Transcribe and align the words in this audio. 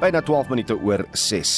Byna 0.00 0.22
12 0.24 0.48
minute 0.48 0.72
oor 0.80 1.02
6. 1.12 1.50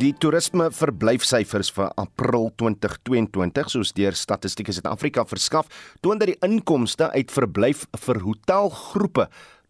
Die 0.00 0.14
toerisme 0.16 0.70
verblyfsyfers 0.72 1.68
vir 1.76 1.90
April 2.00 2.46
2022, 2.56 3.66
soos 3.68 3.90
deur 3.92 4.14
Statistiek 4.16 4.70
Suid-Afrika 4.72 5.26
verskaf, 5.28 5.68
toon 6.00 6.16
dat 6.16 6.30
die 6.30 6.38
inkomste 6.46 7.10
uit 7.12 7.28
verblyf 7.34 7.82
vir 8.06 8.22
hotelgroepe 8.24 9.26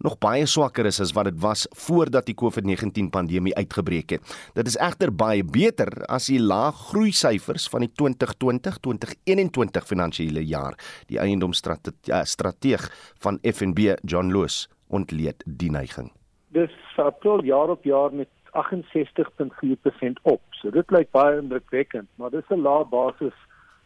nog 0.07 0.14
baie 0.23 0.46
swakker 0.46 0.87
is 0.87 1.03
as 1.03 1.11
wat 1.16 1.27
dit 1.32 1.41
was 1.43 1.64
voordat 1.89 2.30
die 2.30 2.37
COVID-19 2.39 3.11
pandemie 3.11 3.57
uitgebreek 3.59 4.14
het. 4.14 4.37
Dit 4.55 4.71
is 4.71 4.79
egter 4.79 5.11
baie 5.11 5.43
beter 5.43 5.91
as 6.07 6.31
die 6.31 6.39
lae 6.39 6.71
groei 6.87 7.11
syfers 7.11 7.67
van 7.75 7.89
die 7.89 7.91
2020-2021 7.99 9.91
finansiële 9.91 10.47
jaar. 10.47 10.79
Die 11.11 11.19
eiendomsstrateeg 11.19 12.89
van 13.27 13.43
FNB, 13.43 13.99
John 14.07 14.31
Loos, 14.31 14.69
ontleed 14.87 15.43
die 15.51 15.75
neiging 15.75 16.14
dis 16.53 16.72
april 16.96 17.45
jaar 17.45 17.68
op 17.68 17.85
jaar 17.85 18.14
met 18.14 18.29
68.4% 18.50 20.22
op. 20.22 20.40
So 20.50 20.71
dit 20.71 20.90
lyk 20.90 21.11
baie 21.11 21.39
indrukwekkend, 21.39 22.09
maar 22.14 22.31
dis 22.31 22.49
'n 22.50 22.63
lae 22.63 22.85
basis 22.85 23.36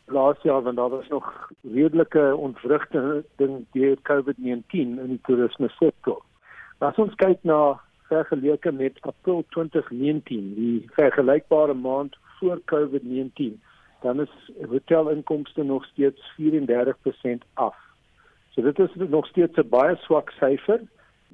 laas 0.07 0.43
jaar 0.43 0.63
want 0.63 0.77
daar 0.77 0.89
was 0.89 1.09
nog 1.09 1.51
redelike 1.63 2.37
ontwrigting 2.37 3.25
deur 3.73 3.97
COVID-19 4.03 4.65
in 4.71 5.09
die 5.09 5.21
toerisme 5.23 5.69
sektor. 5.69 6.23
As 6.79 6.97
ons 6.97 7.15
kyk 7.15 7.39
na 7.43 7.81
vergeleke 8.09 8.73
met 8.73 8.99
april 9.01 9.45
2019, 9.49 10.55
die 10.55 10.91
vergelykbare 10.93 11.75
maand 11.75 12.17
voor 12.39 12.61
COVID-19, 12.65 13.61
dan 14.01 14.21
is 14.21 14.51
hotelinkomste 14.69 15.63
nog 15.63 15.85
steeds 15.85 16.33
34% 16.37 17.45
af. 17.55 17.77
So 18.51 18.63
dit 18.63 18.79
is 18.79 18.91
nog 18.95 19.27
steeds 19.27 19.57
'n 19.57 19.69
baie 19.69 19.97
swak 19.97 20.31
syfer 20.31 20.81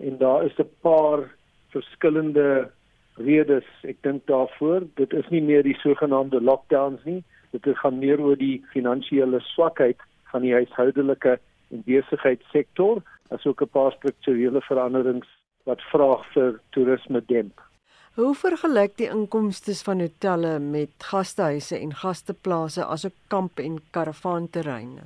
en 0.01 0.19
daar 0.19 0.45
is 0.45 0.59
'n 0.59 0.71
paar 0.81 1.29
verskillende 1.71 2.71
redes 3.15 3.67
ek 3.83 4.03
dink 4.03 4.27
daarvoor. 4.27 4.87
Dit 4.95 5.13
is 5.13 5.29
nie 5.29 5.43
meer 5.43 5.63
die 5.63 5.79
sogenaamde 5.83 6.41
lockdowns 6.41 7.05
nie. 7.05 7.25
Dit 7.51 7.67
gaan 7.79 7.99
meer 7.99 8.21
oor 8.21 8.37
die 8.37 8.65
finansiële 8.73 9.41
swakheid 9.41 9.99
van 10.33 10.43
die 10.43 10.53
huishoudelike 10.53 11.39
en 11.71 11.83
besigheidssektor 11.87 13.03
asook 13.31 13.63
'n 13.63 13.69
paar 13.69 13.93
strukturele 13.93 14.61
veranderings 14.61 15.29
wat 15.65 15.81
vraag 15.81 16.25
vir 16.35 16.61
toerisme 16.71 17.23
demp. 17.27 17.61
Hoe 18.15 18.35
vergelyk 18.35 18.97
die 18.97 19.09
inkomste 19.09 19.75
van 19.85 20.01
hotelle 20.01 20.59
met 20.59 20.91
gastehuise 20.99 21.79
en 21.79 21.95
gasteplase 21.95 22.85
asook 22.85 23.15
kamp 23.29 23.59
en 23.59 23.79
karavaanterreine? 23.91 25.05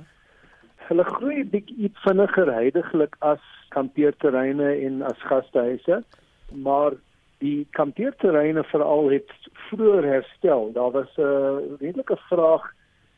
Hulle 0.87 1.03
groei 1.03 1.43
bietjie 1.43 1.91
vinniger 2.03 2.51
heidaglik 2.53 3.15
as 3.19 3.41
kampeerterreine 3.75 4.71
en 4.87 5.01
as 5.01 5.27
gastehuise, 5.29 6.03
maar 6.67 6.95
die 7.43 7.67
kampeerterreine 7.77 8.63
veral 8.71 9.11
het 9.11 9.31
vroeër 9.67 10.07
herstel. 10.13 10.71
Daar 10.73 10.91
was 10.91 11.11
'n 11.17 11.21
uh, 11.21 11.79
redelike 11.79 12.17
vraag 12.29 12.63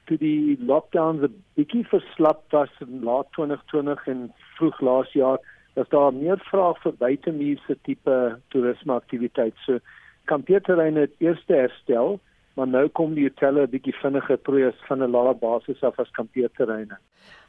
toe 0.06 0.18
die 0.18 0.58
lockdowns 0.72 1.22
'n 1.22 1.44
bietjie 1.56 1.86
verslap 1.88 2.42
was 2.52 2.74
in 2.80 3.04
laat 3.04 3.28
2020 3.32 4.08
en 4.08 4.34
vroeg 4.58 4.82
laas 4.82 5.12
jaar. 5.12 5.40
Dat 5.74 5.90
daar 5.90 6.14
meer 6.14 6.40
vraag 6.40 6.82
vir 6.82 6.94
buitemuurse 6.98 7.78
tipe 7.82 8.40
toerisme 8.48 8.94
aktiwiteit. 8.94 9.54
So 9.66 9.80
kampeerterreine 10.26 11.00
het 11.00 11.16
eers 11.18 11.44
herstel 11.48 12.20
maar 12.58 12.68
nou 12.68 12.88
kom 13.00 13.14
die 13.14 13.28
hotelle 13.28 13.68
'n 13.68 13.70
bietjie 13.70 13.94
vinniger 14.02 14.38
proeës 14.48 14.78
van 14.88 15.04
'n 15.04 15.12
lae 15.12 15.34
basis 15.34 15.84
af 15.84 16.00
as 16.00 16.12
kampeerterreine. 16.12 16.98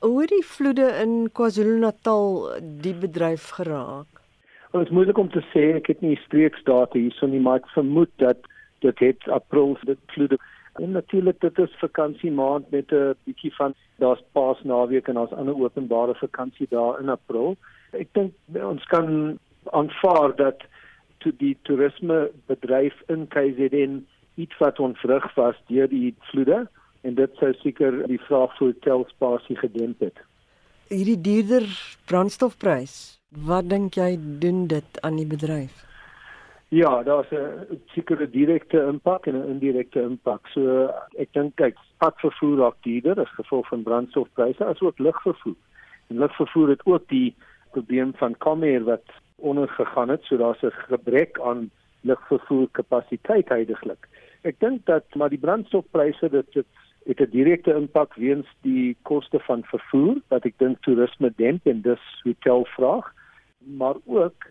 Hoe 0.00 0.20
het 0.20 0.28
die 0.28 0.44
vloede 0.44 0.88
in 1.02 1.30
KwaZulu-Natal 1.32 2.26
die 2.82 2.94
bedryf 2.94 3.48
geraak? 3.60 4.10
Well, 4.70 4.82
dit 4.82 4.90
is 4.90 4.96
moeilik 4.96 5.18
om 5.18 5.30
te 5.30 5.44
sê, 5.52 5.74
ek 5.76 5.86
het 5.86 6.00
nie 6.00 6.16
streeksdata 6.26 6.98
hierso 6.98 7.26
nie, 7.26 7.40
maar 7.40 7.56
ek 7.56 7.68
vermoed 7.68 8.10
dat 8.16 8.36
dit 8.80 8.98
het 8.98 9.28
April 9.28 9.78
dit 9.84 9.98
vloede. 10.06 10.38
En 10.74 10.90
natuurlik 10.90 11.40
dit 11.40 11.58
is 11.58 11.78
vakansiemaand 11.80 12.70
met 12.70 12.92
'n 12.92 13.14
bietjie 13.24 13.54
van 13.54 13.74
daar's 13.98 14.22
Paasnaweek 14.32 15.08
en 15.08 15.14
daar's 15.14 15.32
ander 15.32 15.56
openbare 15.56 16.14
vakansie 16.14 16.66
daar 16.70 17.00
in 17.00 17.08
April. 17.08 17.56
Ek 17.92 18.08
dink 18.12 18.32
ons 18.62 18.84
kan 18.84 19.38
aanvaar 19.64 20.36
dat 20.36 20.62
toe 21.18 21.32
die 21.36 21.56
toerisme 21.62 22.30
bedryf 22.46 22.94
in 23.06 23.26
KZN 23.28 24.06
iets 24.38 24.58
wat 24.62 24.78
ontwrig 24.78 25.34
was 25.34 25.56
deur 25.66 25.88
die 25.90 26.14
vloede 26.30 26.66
en 27.02 27.14
dit 27.14 27.40
sou 27.40 27.52
seker 27.62 28.06
die 28.06 28.20
vraag 28.26 28.54
vir 28.58 28.72
hotelspasie 28.72 29.56
gedemp 29.58 30.00
het. 30.06 30.18
Hierdie 30.88 31.18
duurder 31.20 31.66
brandstofprys, 32.08 33.18
wat 33.50 33.68
dink 33.68 33.98
jy 33.98 34.14
doen 34.42 34.66
dit 34.70 35.00
aan 35.04 35.18
die 35.20 35.28
bedryf? 35.28 35.84
Ja, 36.68 37.02
daar's 37.02 37.30
'n 37.32 37.80
sekere 37.94 38.30
direkte 38.30 38.78
impak 38.92 39.26
en 39.26 39.36
'n 39.36 39.48
indirekte 39.48 40.02
impak. 40.02 40.46
So 40.54 40.90
ek 41.16 41.32
dink 41.32 41.56
kyk, 41.56 41.76
padvervoer 41.98 42.58
raak 42.58 42.76
duurder 42.82 43.20
as 43.20 43.34
gevolg 43.40 43.68
van 43.68 43.82
brandstofpryse 43.82 44.64
asook 44.64 44.98
lugvervoer. 44.98 45.56
En 46.08 46.18
lugvervoer 46.18 46.68
het 46.68 46.86
ook 46.86 47.08
die 47.08 47.34
probleem 47.70 48.12
van 48.14 48.36
Comair 48.36 48.84
wat 48.84 49.04
ondergegaan 49.36 50.08
het, 50.08 50.24
so 50.24 50.36
daar's 50.36 50.62
'n 50.62 50.70
gebrek 50.70 51.40
aan 51.40 51.70
lugvervoer 52.00 52.68
kapasiteit 52.72 53.48
heidaglik. 53.48 54.08
Ek 54.42 54.60
dink 54.60 54.86
dat 54.86 55.14
maar 55.14 55.30
die 55.30 55.42
brandstofpryse 55.42 56.30
dit 56.30 56.52
dit 56.52 56.66
het 57.08 57.20
'n 57.20 57.30
direkte 57.30 57.72
impak 57.74 58.14
weens 58.14 58.46
die 58.62 58.96
koste 59.02 59.38
van 59.40 59.64
vervoer 59.64 60.20
wat 60.28 60.44
ek 60.44 60.58
dink 60.58 60.80
toerisme 60.82 61.32
demp 61.36 61.66
en 61.66 61.80
dus 61.80 62.04
hotelvraag, 62.22 63.06
maar 63.64 63.96
ook 64.04 64.46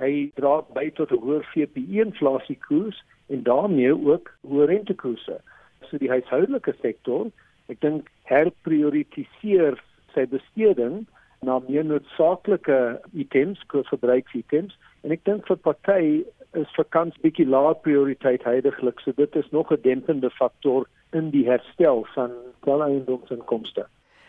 hy 0.00 0.30
dra 0.34 0.60
by 0.74 0.90
tot 0.90 1.10
'n 1.10 1.22
hoër 1.24 1.44
CPI 1.52 2.00
inflasiekoers 2.00 3.02
en 3.28 3.42
daarmee 3.42 3.94
ook 3.96 4.30
hoër 4.40 4.66
rentekoerse. 4.66 5.40
So 5.88 5.98
die 5.98 6.10
huishoudelike 6.10 6.74
sektor, 6.80 7.30
ek 7.68 7.80
dink 7.80 8.10
herprioritiseer 8.24 9.80
sy 10.14 10.26
besteding 10.26 11.06
na 11.42 11.58
meer 11.68 11.84
noodsaaklike 11.84 13.00
items, 13.12 13.60
verbruiksitems 13.68 14.78
en 15.02 15.10
ek 15.10 15.24
dink 15.24 15.46
vir 15.46 15.56
party 15.56 16.24
is 16.58 16.74
vakans 16.76 17.16
bietjie 17.24 17.46
laer 17.46 17.74
prioriteit 17.74 18.44
heidaglik. 18.44 19.00
So 19.00 19.12
dit 19.16 19.36
is 19.36 19.50
nog 19.50 19.72
'n 19.72 19.80
dempende 19.82 20.30
faktor 20.30 20.86
in 21.12 21.30
die 21.30 21.46
herstel 21.48 22.06
van 22.14 22.30
eiendomsinkomste. 22.66 23.86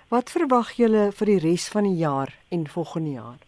Wat 0.10 0.30
verwag 0.30 0.72
julle 0.78 1.12
vir 1.12 1.26
die 1.26 1.40
res 1.40 1.70
van 1.70 1.84
die 1.84 1.98
jaar 1.98 2.34
en 2.50 2.68
volgende 2.68 3.12
jaar? 3.12 3.40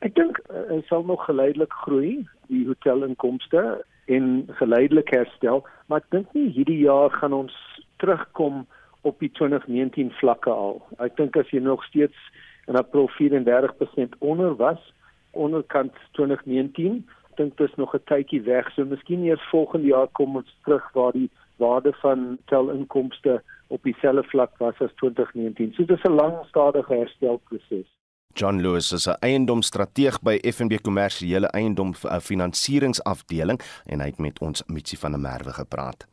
Ek 0.00 0.14
dink 0.14 0.40
dit 0.48 0.82
uh, 0.82 0.82
sal 0.88 1.04
nog 1.04 1.24
geleidelik 1.24 1.72
groei, 1.72 2.26
die 2.48 2.66
hotelinkomste 2.66 3.84
en 4.06 4.48
geleidelik 4.58 5.12
herstel, 5.14 5.62
maar 5.86 6.02
ek 6.02 6.10
dink 6.10 6.32
nie 6.34 6.48
hierdie 6.50 6.80
jaar 6.82 7.10
gaan 7.10 7.32
ons 7.32 7.54
terugkom 8.02 8.66
op 9.02 9.18
die 9.18 9.30
2019 9.38 10.10
vlakke 10.18 10.50
al. 10.50 10.82
Ek 10.98 11.16
dink 11.16 11.36
as 11.36 11.50
jy 11.54 11.62
nog 11.62 11.84
steeds 11.84 12.18
in 12.66 12.76
April 12.76 13.10
34% 13.14 14.18
onder 14.18 14.56
was 14.58 14.82
onderkant 15.30 15.94
2019 16.18 17.06
dink 17.42 17.56
dit 17.58 17.68
is 17.68 17.80
nog 17.82 17.94
'n 17.94 18.04
tydjie 18.10 18.42
weg. 18.42 18.72
So 18.72 18.84
miskien 18.84 19.24
eers 19.24 19.48
volgende 19.50 19.86
jaar 19.86 20.08
kom 20.18 20.36
ons 20.36 20.56
terug 20.64 20.92
waar 20.92 21.12
die 21.12 21.30
waarde 21.56 21.92
van 21.92 22.38
telinkomste 22.44 23.42
op 23.66 23.82
dieselfde 23.82 24.22
vlak 24.22 24.56
was 24.58 24.78
as 24.80 24.94
2019. 24.94 25.72
So 25.72 25.84
dit 25.84 25.98
is 25.98 26.04
'n 26.04 26.14
lang 26.22 26.34
stadige 26.48 26.94
herstelproses. 26.94 27.88
John 28.34 28.60
Lewis 28.60 28.92
is 28.92 29.06
'n 29.08 29.16
eiendomsstrateeg 29.20 30.20
by 30.22 30.38
FNB 30.54 30.80
Kommersiële 30.80 31.46
Eiendom 31.46 31.94
Finansieringsafdeling 32.20 33.60
en 33.84 34.00
hy 34.00 34.06
het 34.06 34.18
met 34.18 34.40
ons 34.40 34.62
Mitsi 34.66 34.96
van 34.96 35.10
der 35.10 35.20
Merwe 35.20 35.52
gepraat. 35.52 36.11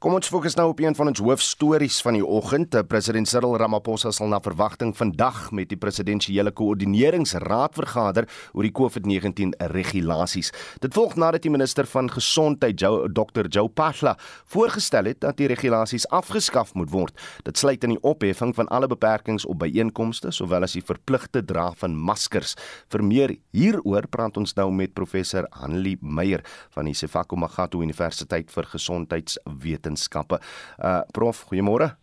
Kom 0.00 0.14
ons 0.16 0.30
fokus 0.32 0.54
nou 0.56 0.70
op 0.70 0.78
een 0.80 0.94
van 0.96 1.10
ons 1.10 1.20
hoofstories 1.20 1.98
van 2.00 2.16
die 2.16 2.24
oggend. 2.24 2.72
President 2.88 3.28
Cyril 3.28 3.58
Ramaphosa 3.60 4.08
sal 4.16 4.30
na 4.32 4.38
verwagting 4.40 4.94
vandag 4.96 5.50
met 5.52 5.68
die 5.68 5.76
presidensiële 5.76 6.54
koördineringsraad 6.56 7.76
vergader 7.76 8.24
oor 8.56 8.64
die 8.64 8.72
COVID-19 8.72 9.52
regulasies. 9.74 10.54
Dit 10.80 10.96
volg 10.96 11.18
nadat 11.20 11.44
die 11.44 11.52
minister 11.52 11.84
van 11.84 12.08
gesondheid, 12.08 12.80
Joe, 12.80 13.10
Dr. 13.12 13.50
Joe 13.52 13.68
Pahla, 13.68 14.14
voorgestel 14.48 15.10
het 15.10 15.20
dat 15.20 15.36
die 15.36 15.50
regulasies 15.52 16.08
afgeskaf 16.08 16.72
moet 16.80 16.88
word. 16.94 17.20
Dit 17.44 17.60
sluit 17.60 17.84
in 17.84 17.98
die 17.98 18.00
opheffing 18.00 18.54
van 18.56 18.72
alle 18.72 18.88
beperkings 18.88 19.44
op 19.44 19.60
byeenkomste 19.60 20.32
sowel 20.32 20.64
as 20.64 20.78
die 20.78 20.84
verpligte 20.94 21.44
dra 21.44 21.74
van 21.76 21.92
maskers. 21.92 22.56
Vir 22.88 23.04
meer 23.04 23.36
hieroor 23.52 24.08
praat 24.08 24.40
ons 24.40 24.56
nou 24.56 24.70
met 24.72 24.96
professor 24.96 25.44
Hanlie 25.60 25.98
Meyer 26.00 26.40
van 26.72 26.88
die 26.88 26.96
Sefako 26.96 27.36
Magatho 27.36 27.84
Universiteit 27.84 28.48
vir 28.48 28.72
Gesondheids 28.72 29.36
wetenskappe. 29.58 30.40
Uh 30.78 31.00
prof, 31.12 31.46
goeiemôre. 31.50 31.94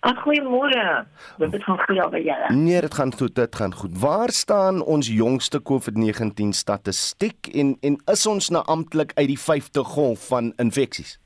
Ag 0.00 0.18
goeiemôre. 0.22 1.06
Dit 1.38 1.64
gaan 1.64 1.78
goed 1.78 2.10
by 2.10 2.20
julle. 2.22 2.50
Nee, 2.54 2.80
dit 2.80 2.94
gaan 2.94 3.12
goed, 3.14 3.34
dit 3.34 3.56
gaan 3.56 3.74
goed. 3.74 3.98
Waar 3.98 4.30
staan 4.30 4.82
ons 4.82 5.08
jongste 5.08 5.62
COVID-19 5.62 6.54
statistiek 6.54 7.48
en 7.54 7.76
en 7.80 7.98
is 8.12 8.26
ons 8.26 8.48
nou 8.48 8.64
amptelik 8.66 9.12
uit 9.14 9.28
die 9.34 9.40
5de 9.40 9.84
golf 9.94 10.26
van 10.26 10.52
infeksies? 10.56 11.18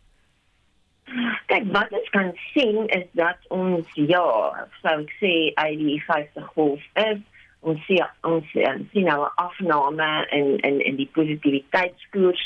Kyk, 1.47 1.69
wat 1.73 1.93
ons 1.95 2.09
kan 2.11 2.33
sien 2.53 2.89
is 2.89 3.07
dat 3.13 3.39
ons 3.55 3.87
ja, 3.95 4.27
sou 4.83 4.97
ek 5.05 5.13
sê 5.21 5.35
uit 5.55 5.79
die 5.79 6.01
5de 6.09 6.45
golf 6.55 6.83
is. 7.07 7.23
Ons 7.67 7.83
sien 7.87 8.03
ons 8.23 8.55
um, 8.69 8.83
sien 8.93 9.09
nou 9.11 9.21
'n 9.25 9.33
afname 9.47 10.27
in 10.39 10.59
in 10.69 10.81
in 10.81 10.97
die 10.97 11.09
positiwiteitskoers 11.13 12.43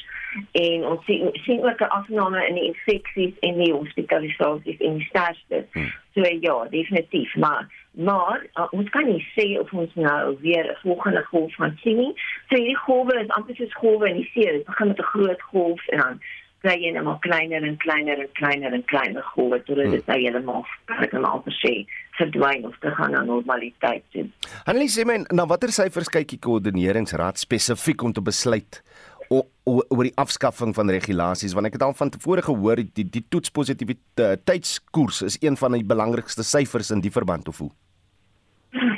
en 0.53 0.87
ons 0.93 1.05
sien 1.05 1.29
sien 1.45 1.65
ook 1.65 1.81
'n 1.81 1.95
afname 2.01 2.47
in 2.49 2.55
die 2.55 2.69
infeksies 2.73 3.35
en 3.41 3.59
die 3.59 3.73
hospitalisasies 3.73 4.81
en 4.81 4.97
die 4.97 5.07
sterftes. 5.07 5.67
Hmm. 5.73 5.93
So 6.15 6.21
ja, 6.41 6.67
definitief, 6.71 7.35
maar 7.37 7.69
maar 7.91 8.47
uh, 8.55 8.67
ons 8.71 8.89
kan 8.89 9.07
nie 9.07 9.27
sê 9.37 9.59
of 9.61 9.73
ons 9.73 9.95
nou 9.95 10.37
weer 10.41 10.65
'n 10.71 10.79
volgende 10.83 11.25
golf 11.25 11.55
gaan 11.55 11.79
sien 11.83 11.97
nie. 11.97 12.13
So 12.49 12.57
hierdie 12.57 12.85
golwe 12.87 13.21
is 13.21 13.29
amper 13.29 13.55
soos 13.57 13.75
golwe 13.75 14.09
in 14.09 14.17
die 14.17 14.31
see. 14.33 14.53
Dit 14.53 14.65
begin 14.65 14.89
met 14.89 14.99
'n 14.99 15.13
groot 15.13 15.43
golf 15.43 15.87
en 15.89 15.99
dan 15.99 16.21
kry 16.65 16.77
jy 16.83 16.93
net 16.95 17.07
maar 17.07 17.21
kleiner 17.25 17.65
en 17.67 17.77
kleiner 17.83 18.21
en 18.21 18.31
kleiner 18.39 18.77
en 18.77 18.85
kleiner 18.93 19.27
golwe 19.35 19.61
totdat 19.65 19.89
hmm. 19.89 19.97
dit 19.97 20.11
nou 20.11 20.19
heeltemal 20.21 20.65
kan 20.91 21.05
ek 21.07 21.17
nou 21.17 21.55
sê 21.61 21.75
verdwyn 22.19 22.67
of 22.69 22.77
te 22.83 22.93
gaan 22.97 23.15
na 23.17 23.23
normaliteit 23.25 24.05
toe. 24.15 24.27
Annelie 24.69 24.91
sê 24.93 25.07
men 25.09 25.25
na 25.33 25.47
watter 25.49 25.73
syfers 25.73 26.13
kyk 26.13 26.35
die 26.35 26.43
koördineringsraad 26.45 27.41
spesifiek 27.41 28.05
om 28.05 28.13
te 28.17 28.25
besluit 28.25 28.83
oor 29.31 30.03
die 30.03 30.17
afskaffing 30.19 30.73
van 30.75 30.91
regulasies 30.91 31.55
want 31.55 31.69
ek 31.69 31.77
het 31.79 31.85
al 31.87 31.95
van 31.95 32.11
tevore 32.11 32.43
gehoor 32.43 32.83
die 32.83 33.05
die 33.07 33.23
toetspositiwiteitskoers 33.31 35.23
is 35.29 35.39
een 35.45 35.59
van 35.61 35.79
die 35.79 35.87
belangrikste 35.87 36.43
syfers 36.47 36.91
in 36.91 37.05
die 37.05 37.15
verband 37.15 37.49
of 37.53 37.63
hoe 37.63 37.71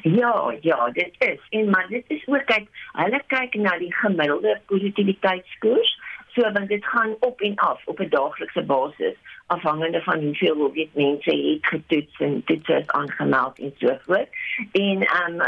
Ja, 0.02 0.54
ja, 0.60 0.90
dit 0.92 1.14
is. 1.18 1.40
En 1.50 1.70
maar 1.70 1.86
dit 1.88 2.04
is 2.06 2.26
ook 2.26 2.44
kyk, 2.44 2.66
hulle 2.92 3.20
kyk 3.26 3.54
na 3.54 3.76
die 3.78 3.92
gemiddelde 3.94 4.60
positiwiteitskoers. 4.66 5.92
So 6.34 6.52
want 6.52 6.68
dit 6.68 6.84
gaan 6.84 7.16
op 7.20 7.40
en 7.40 7.54
af 7.54 7.86
op 7.86 7.98
'n 7.98 8.08
daaglikse 8.08 8.62
basis 8.62 9.16
afhangende 9.46 10.02
van 10.02 10.20
hoeveel 10.20 10.54
hoe 10.54 10.72
weet 10.72 10.94
mense 10.94 11.30
het 11.30 11.66
getoets 11.66 12.20
en 12.20 12.42
dit 12.44 12.68
is 12.68 12.86
aangemeld 12.86 13.58
en 13.58 13.74
so 13.78 13.98
voort. 14.06 14.28
En 14.72 15.02
ehm 15.02 15.40
um, 15.40 15.42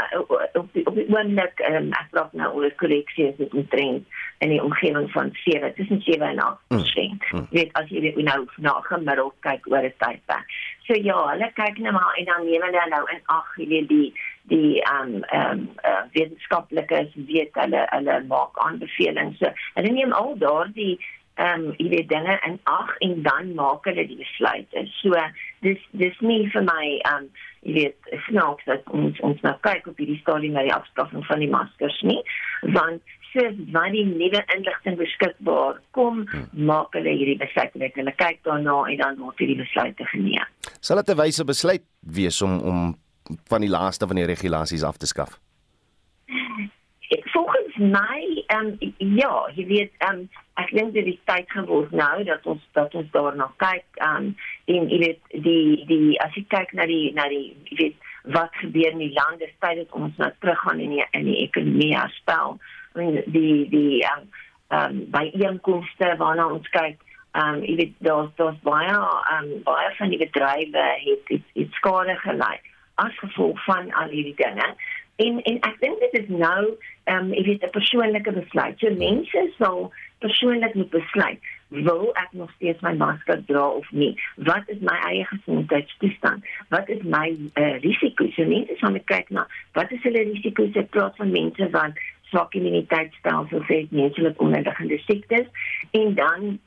op 0.53 0.67
die, 0.73 0.85
op 0.85 0.95
die 0.95 1.07
oomblik 1.09 1.59
ehm 1.59 1.75
um, 1.75 1.91
ek 1.91 2.07
praat 2.09 2.33
nou 2.33 2.53
oor 2.55 2.71
korreksies 2.75 3.35
dit 3.37 3.53
moet 3.53 3.69
trend 3.69 4.03
in 4.37 4.49
die 4.49 4.63
omgewing 4.63 5.11
van 5.11 5.29
7 5.33 5.73
tussen 5.73 6.01
7 6.01 6.27
en 6.27 6.39
8 6.39 6.57
persent. 6.67 7.31
Mm, 7.31 7.39
mm. 7.39 7.47
Weet 7.49 7.73
as 7.73 7.89
jy 7.89 8.01
weet 8.01 8.23
nou 8.23 8.45
na 8.55 8.79
gemiddeld 8.81 9.33
kyk 9.39 9.67
oor 9.67 9.83
'n 9.83 9.93
tydperk. 9.97 10.47
So 10.85 10.93
ja, 10.93 11.17
hulle 11.31 11.51
kyk 11.53 11.77
net 11.77 11.91
maar 11.91 12.13
en 12.15 12.25
dan 12.25 12.45
neem 12.45 12.61
hulle 12.61 12.85
nou 12.89 13.03
in 13.11 13.21
ag 13.25 13.55
weet 13.55 14.13
die 14.51 14.81
ehm 14.81 15.15
um, 15.15 15.23
ehm 15.23 15.51
um, 15.51 15.67
uh, 15.89 16.03
wetenskaplikes 16.13 17.13
weet 17.29 17.53
hulle 17.61 17.85
hulle 17.89 18.23
maak 18.29 18.57
aanbevelings. 18.67 19.37
So, 19.41 19.51
hulle 19.77 19.93
neem 19.93 20.13
al 20.13 20.35
daardie 20.41 20.95
ehm 21.35 21.65
um, 21.65 21.73
jy 21.77 21.89
weet 21.89 22.09
dinge 22.09 22.37
in 22.47 22.59
ag 22.63 22.93
en 23.07 23.17
dan 23.23 23.53
maak 23.57 23.87
hulle 23.89 24.07
die 24.07 24.19
besluite. 24.21 24.85
So 25.01 25.25
dis 25.65 25.81
dis 25.91 26.21
nie 26.21 26.45
vir 26.53 26.63
my 26.69 26.85
ehm 26.95 27.25
um, 27.25 27.27
jy 27.65 27.73
weet 27.79 28.15
snaaks 28.29 28.67
dat 28.69 28.87
ons 28.93 29.19
ons 29.25 29.41
nou 29.43 29.53
kyk 29.65 29.87
op 29.91 29.99
hierdie 29.99 30.21
stadium 30.21 30.55
na 30.55 30.63
die 30.67 30.75
afskaffing 30.75 31.25
van 31.27 31.41
die 31.41 31.51
maskers 31.51 31.97
nie, 32.05 32.21
want 32.77 33.15
soos 33.33 33.57
wat 33.75 33.91
die 33.91 34.05
nuwe 34.07 34.41
inligting 34.55 34.95
beskikbaar 34.99 35.79
kom, 35.97 36.21
hmm. 36.29 36.45
maak 36.69 36.93
hulle 36.95 37.11
hierdie 37.17 37.39
besluite. 37.41 37.89
Hulle 37.97 38.13
kyk 38.21 38.39
daarna 38.47 38.77
en 38.91 39.01
dan 39.01 39.17
word 39.19 39.41
hierdie 39.43 39.59
besluite 39.59 40.07
geneem. 40.13 40.53
Sal 40.79 41.01
dit 41.01 41.09
'n 41.09 41.19
wyse 41.19 41.43
besluit 41.43 41.83
wees 42.19 42.41
om 42.41 42.59
om 42.61 42.79
van 43.47 43.61
die 43.61 43.69
laaste 43.69 44.07
van 44.07 44.15
die 44.15 44.25
regulasies 44.25 44.83
af 44.83 44.97
te 44.97 45.07
skaf? 45.07 45.39
volgens 47.35 47.75
my 47.77 48.43
ehm 48.47 48.67
um, 48.81 48.93
ja, 48.97 49.49
jy 49.55 49.65
weet 49.65 49.91
ehm 49.97 50.19
um, 50.19 50.29
ek 50.61 50.71
dink 50.77 50.93
dit 50.93 51.05
is 51.11 51.19
tyd 51.29 51.51
geword 51.51 51.91
nou 51.91 52.23
dat 52.23 52.45
ons 52.45 52.61
dat 52.77 52.95
ons 52.95 53.09
daarna 53.11 53.47
kyk 53.61 53.85
ehm 53.99 54.15
um, 54.15 54.35
en 54.65 54.89
jy 54.89 54.99
weet 55.03 55.21
die 55.47 55.85
die 55.89 56.19
as 56.25 56.35
jy 56.35 56.45
kyk 56.55 56.73
na 56.73 56.87
die 56.89 57.11
na 57.13 57.27
die 57.31 57.47
jy 57.69 57.77
weet 57.81 58.11
wat 58.35 58.55
gebeur 58.57 58.91
in 58.91 59.03
die 59.03 59.13
land, 59.13 59.39
dis 59.39 59.53
tyd 59.61 59.77
dat 59.83 59.91
ons 59.93 60.15
nou 60.17 60.31
teruggaan 60.39 60.79
in 60.79 60.95
die 60.95 61.03
in 61.11 61.27
die 61.29 61.41
ekonomie 61.43 61.91
herstel. 61.93 62.57
I 62.95 62.99
mean 62.99 63.21
die 63.37 63.57
die 63.73 64.03
ehm 64.03 64.21
um, 64.21 64.29
ehm 64.69 64.95
um, 64.95 65.03
by 65.17 65.25
inkomste 65.49 66.15
waarna 66.21 66.47
ons 66.57 66.71
kyk 66.77 67.01
ehm 67.33 67.59
um, 67.59 67.65
jy 67.67 67.75
weet 67.81 67.99
daar's 68.07 68.31
daar's 68.39 68.61
baie 68.63 68.95
ehm 68.95 69.43
um, 69.43 69.51
baie 69.67 69.91
van 69.99 70.15
die 70.15 70.23
bedrywe 70.23 70.87
het 71.09 71.35
het, 71.35 71.51
het 71.59 71.81
skade 71.81 72.17
gelei 72.23 72.57
as 72.95 73.17
gevolg 73.19 73.63
van 73.65 73.91
al 73.93 74.09
hierdie 74.09 74.37
dinge. 74.37 74.67
En 75.15 75.41
en 75.41 75.59
ek 75.59 75.77
dink 75.79 75.99
dit 75.99 76.17
is 76.21 76.27
nou 76.27 76.61
ehm 77.03 77.29
um, 77.29 77.33
ek 77.33 77.45
weet 77.45 77.63
'n 77.63 77.75
persoonlike 77.77 78.31
besluit. 78.31 78.79
So 78.79 78.91
mense 78.95 79.49
sal 79.57 79.91
persoonlik 80.19 80.73
moet 80.73 80.89
besluit 80.89 81.39
wil 81.69 82.11
ek 82.13 82.29
nog 82.31 82.51
steeds 82.55 82.81
my 82.81 82.93
masker 82.93 83.45
dra 83.45 83.67
of 83.67 83.91
nie. 83.91 84.13
Wat 84.35 84.63
is 84.67 84.79
my 84.79 84.97
eie 85.09 85.25
gesondheidstoestand? 85.25 86.45
Wat 86.69 86.89
is 86.89 87.01
my 87.01 87.37
uh, 87.53 87.79
risiko? 87.81 88.29
So 88.35 88.45
mense 88.45 88.77
sal 88.79 88.91
moet 88.91 89.07
kyk 89.11 89.29
na 89.29 89.47
wat 89.73 89.91
is 89.91 90.03
hulle 90.03 90.27
risiko's 90.31 90.75
in 90.75 90.87
plaas 90.89 91.15
van 91.17 91.31
mense 91.31 91.69
wat 91.69 91.99
swak 92.29 92.55
immuniteitstelsels 92.55 93.67
het, 93.67 93.91
mense 93.91 94.21
met 94.21 94.37
onderliggende 94.37 94.97
siektes 95.05 95.47
en 95.91 96.13
dan 96.13 96.59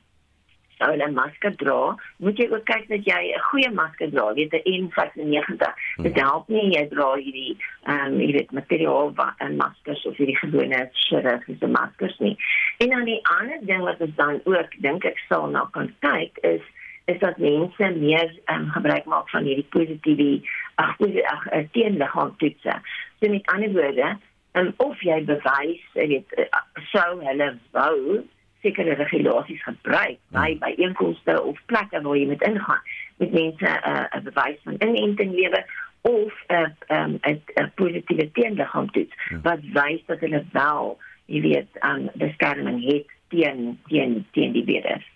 sou 0.79 0.91
'n 0.97 1.15
masker 1.15 1.57
dra, 1.57 1.97
moet 2.17 2.39
jy 2.39 2.49
ook 2.51 2.65
kyk 2.65 2.89
dat 2.89 3.05
jy 3.05 3.21
'n 3.35 3.45
goeie 3.51 3.71
masker 3.71 4.11
dra, 4.11 4.33
weet 4.35 4.53
'n 4.53 4.63
N95. 4.65 5.75
Dit 6.03 6.15
hmm. 6.15 6.23
help 6.23 6.49
nie 6.49 6.71
jy 6.77 6.89
dra 6.89 7.15
hierdie 7.15 7.57
ehm 7.85 8.07
um, 8.07 8.21
jy 8.21 8.33
weet 8.33 8.53
materiaal 8.53 9.13
wat 9.15 9.35
'n 9.41 9.57
masker 9.57 10.01
of 10.05 10.17
hierdie 10.17 10.39
gewone 10.39 10.89
chirurgiese 10.93 11.67
maskers 11.67 12.19
nie. 12.19 12.37
En 12.79 12.89
dan 12.91 13.05
die 13.05 13.21
ander 13.41 13.59
ding 13.61 13.83
wat 13.83 14.01
ons 14.01 14.17
dan 14.17 14.41
ook 14.45 14.71
dink 14.79 15.05
ek 15.05 15.19
sal 15.29 15.47
na 15.47 15.69
kan 15.73 15.95
kyk 16.01 16.39
is 16.43 16.63
is 17.09 17.19
dat 17.19 17.39
mense 17.39 17.91
meer 17.97 18.29
um, 18.53 18.69
gebruik 18.71 19.05
maak 19.05 19.31
van 19.31 19.45
hierdie 19.45 19.67
positiewe 19.73 20.41
ag 20.75 20.97
ag 21.25 21.47
eh, 21.47 21.65
teenliggaamtoetse. 21.73 22.75
So 23.21 23.31
met 23.31 23.47
ander 23.47 23.73
woorde, 23.73 24.19
um, 24.53 24.75
of 24.77 25.01
jy 25.01 25.25
bewys, 25.25 25.81
jy 25.97 26.07
weet, 26.13 26.35
uh, 26.45 26.61
sou 26.93 27.21
hulle 27.25 27.49
wou 27.77 28.21
sekere 28.63 28.95
regulasies 28.95 29.63
gebruik 29.63 30.19
hmm. 30.31 30.39
by 30.39 30.57
by 30.63 30.73
inkomste 30.83 31.37
of 31.43 31.59
plekke 31.67 32.01
waar 32.03 32.17
jy 32.17 32.27
met 32.27 32.43
ingaan 32.43 32.83
met 33.17 33.33
mense 33.33 33.67
'n 33.67 34.09
uh, 34.17 34.23
bewys 34.31 34.59
van 34.65 34.77
inenting 34.79 35.33
lewe 35.35 35.65
of 36.01 36.33
'n 36.49 36.55
uh, 36.55 37.07
'n 37.07 37.21
um, 37.27 37.41
'n 37.55 37.73
positiewe 37.75 38.31
teenliggaam 38.33 38.91
toets 38.91 39.15
hmm. 39.29 39.43
wat 39.43 39.61
wys 39.73 40.03
dat 40.07 40.21
hulle 40.21 40.45
wel 40.53 40.99
jy 41.27 41.41
weet 41.41 41.81
aan 41.81 42.01
um, 42.01 42.11
beskerming 42.15 42.85
het 42.85 43.07
teen 43.29 43.79
teen 43.87 44.27
teen 44.33 44.53
die 44.53 44.65
virus 44.65 45.07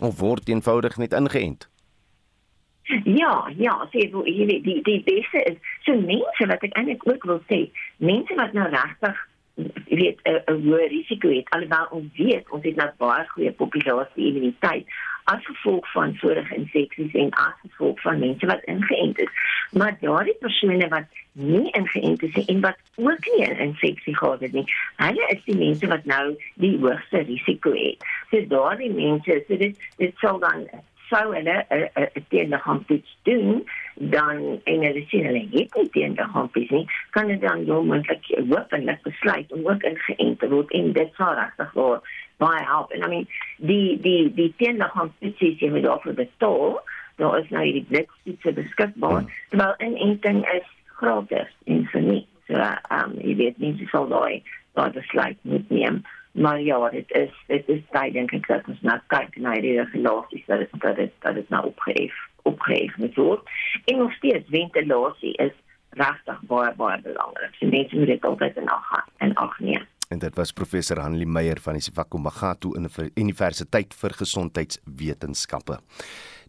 of 0.00 0.18
word 0.18 0.48
eenvoudig 0.48 0.96
net 0.96 1.12
ingeënt 1.12 1.68
Ja, 3.04 3.52
ja, 3.56 3.74
sê 3.92 4.08
so, 4.10 4.24
jy 4.26 4.46
die 4.66 4.80
die 4.82 5.02
beste 5.06 5.42
is 5.46 5.58
so 5.86 5.94
mense 5.94 6.46
wat 6.50 6.64
ek 6.66 6.74
eintlik 6.74 7.04
ook 7.06 7.24
wil 7.28 7.38
sê, 7.46 7.60
mense 8.02 8.34
wat 8.34 8.56
nou 8.56 8.66
regtig 8.72 9.20
jy 9.86 9.96
weet 9.96 10.18
'n 10.24 10.62
hoë 10.64 10.88
risiko 10.88 11.28
het. 11.28 11.50
Alhoewel 11.50 11.86
ons 11.90 12.10
weet 12.16 12.50
ons 12.50 12.64
het 12.64 12.76
nou 12.76 12.90
baie 12.98 13.24
goeie 13.28 13.52
populasie 13.52 14.26
immuniteit 14.26 14.86
as 15.24 15.44
gevolg 15.46 15.92
van 15.92 16.16
vorige 16.16 16.54
infeksies 16.54 17.12
en 17.12 17.30
as 17.30 17.56
gevolg 17.62 18.00
van 18.00 18.18
mense 18.18 18.46
wat 18.46 18.64
ingeënt 18.64 19.18
is. 19.18 19.32
Maar 19.72 19.96
daardie 20.00 20.36
persone 20.40 20.88
wat 20.88 21.06
nie 21.32 21.70
ingeënt 21.72 22.22
is 22.22 22.44
en 22.44 22.60
wat 22.60 22.76
ook 22.94 23.24
nie 23.34 23.46
'n 23.46 23.60
infeksie 23.68 24.16
gehad 24.16 24.40
het 24.40 24.52
nie 24.52 24.66
hulle 24.96 25.26
is 25.28 25.44
die 25.44 25.56
mense 25.56 25.86
wat 25.86 26.04
nou 26.04 26.36
die 26.54 26.78
hoogste 26.78 27.18
risiko 27.18 27.72
het. 27.72 28.04
So 28.30 28.46
daardie 28.46 28.90
mense 28.90 29.44
so 29.48 29.56
dit 29.56 29.78
dit 29.96 30.14
sal 30.16 30.38
dan 30.38 30.68
sou 31.10 31.24
hulle 31.34 31.56
'n 31.68 32.24
teenliggaamtoets 32.28 33.16
doen 33.28 33.68
dan 33.94 34.60
en 34.64 34.86
hulle 34.86 35.04
sien 35.08 35.26
hulle 35.26 35.44
het 35.50 35.74
nie 35.74 35.90
teenliggaampies 35.96 36.70
nie 36.70 36.86
kan 37.10 37.26
dit 37.26 37.40
dan 37.40 37.64
moontlik 37.66 38.24
hopelik 38.36 39.02
besluit 39.02 39.52
om 39.52 39.66
ook 39.66 39.82
ingeënt 39.82 40.38
te 40.38 40.48
word 40.48 40.70
en 40.70 40.92
dit 40.92 41.14
sal 41.14 41.34
regtig 41.34 41.72
waar 41.72 42.00
baie 42.38 42.64
help. 42.64 42.90
En 42.90 43.02
I 43.02 43.08
mean 43.08 43.26
die 43.56 44.00
die 44.00 44.34
die 44.34 44.52
teenliggaamtoets 44.56 45.40
is 45.40 45.58
jy 45.60 45.70
moet 45.70 45.82
daarvoor 45.88 46.14
betaal 46.14 46.80
daar 47.20 47.38
is 47.38 47.48
nou 47.48 47.64
hierdie 47.64 47.86
blitstoetse 47.88 48.52
beskikbaar 48.52 49.18
hmm. 49.20 49.32
terwyl 49.52 49.74
inenting 49.78 50.40
is 50.54 50.68
gratis 51.00 51.52
en 51.64 51.84
vir 51.92 52.06
nie 52.06 52.22
so 52.48 52.70
um 52.96 53.18
jy 53.20 53.36
weet 53.42 53.60
nie 53.62 53.88
sal 53.92 54.08
daai 54.08 54.42
daai 54.78 54.90
besluit 54.96 55.38
moet 55.52 55.70
neem 55.74 56.00
maar 56.32 56.60
ja, 56.60 56.88
dit 56.88 57.10
is 57.10 57.32
dit 57.46 57.68
is 57.68 57.82
tyd 57.90 58.12
dink 58.12 58.32
ek 58.32 58.46
dat 58.46 58.68
ons 58.68 58.80
nou 58.86 58.98
kyk 59.12 59.36
na 59.36 59.54
die 59.60 59.76
regulasies 59.78 60.46
dat 60.46 60.62
dit 60.64 60.76
dat 60.84 60.96
dit 60.96 61.12
dat 61.26 61.34
dit 61.34 61.48
nou 61.48 61.64
opgehef 61.72 62.14
opgehef 62.48 62.96
moet 62.96 63.14
word. 63.14 63.50
En 63.84 63.98
nog 63.98 64.12
steeds 64.12 64.48
ventilasie 64.48 65.34
is 65.36 65.56
regtig 65.98 66.42
baie 66.50 66.74
baie 66.78 67.00
belangrik. 67.02 67.54
So 67.58 67.66
mense 67.66 67.96
moet 67.96 68.12
dit 68.14 68.24
altyd 68.24 68.56
in 68.56 68.68
ag 68.68 68.92
en 69.18 69.34
ag 69.34 69.58
neem. 69.58 69.86
En 70.10 70.18
dit 70.18 70.34
was 70.34 70.52
professor 70.52 70.98
Hanli 70.98 71.26
Meyer 71.26 71.60
van 71.62 71.76
die 71.78 71.82
Sivako 71.82 72.18
Magatu 72.18 72.72
Universiteit 73.14 73.94
vir 73.94 74.14
Gesondheidswetenskappe. 74.18 75.78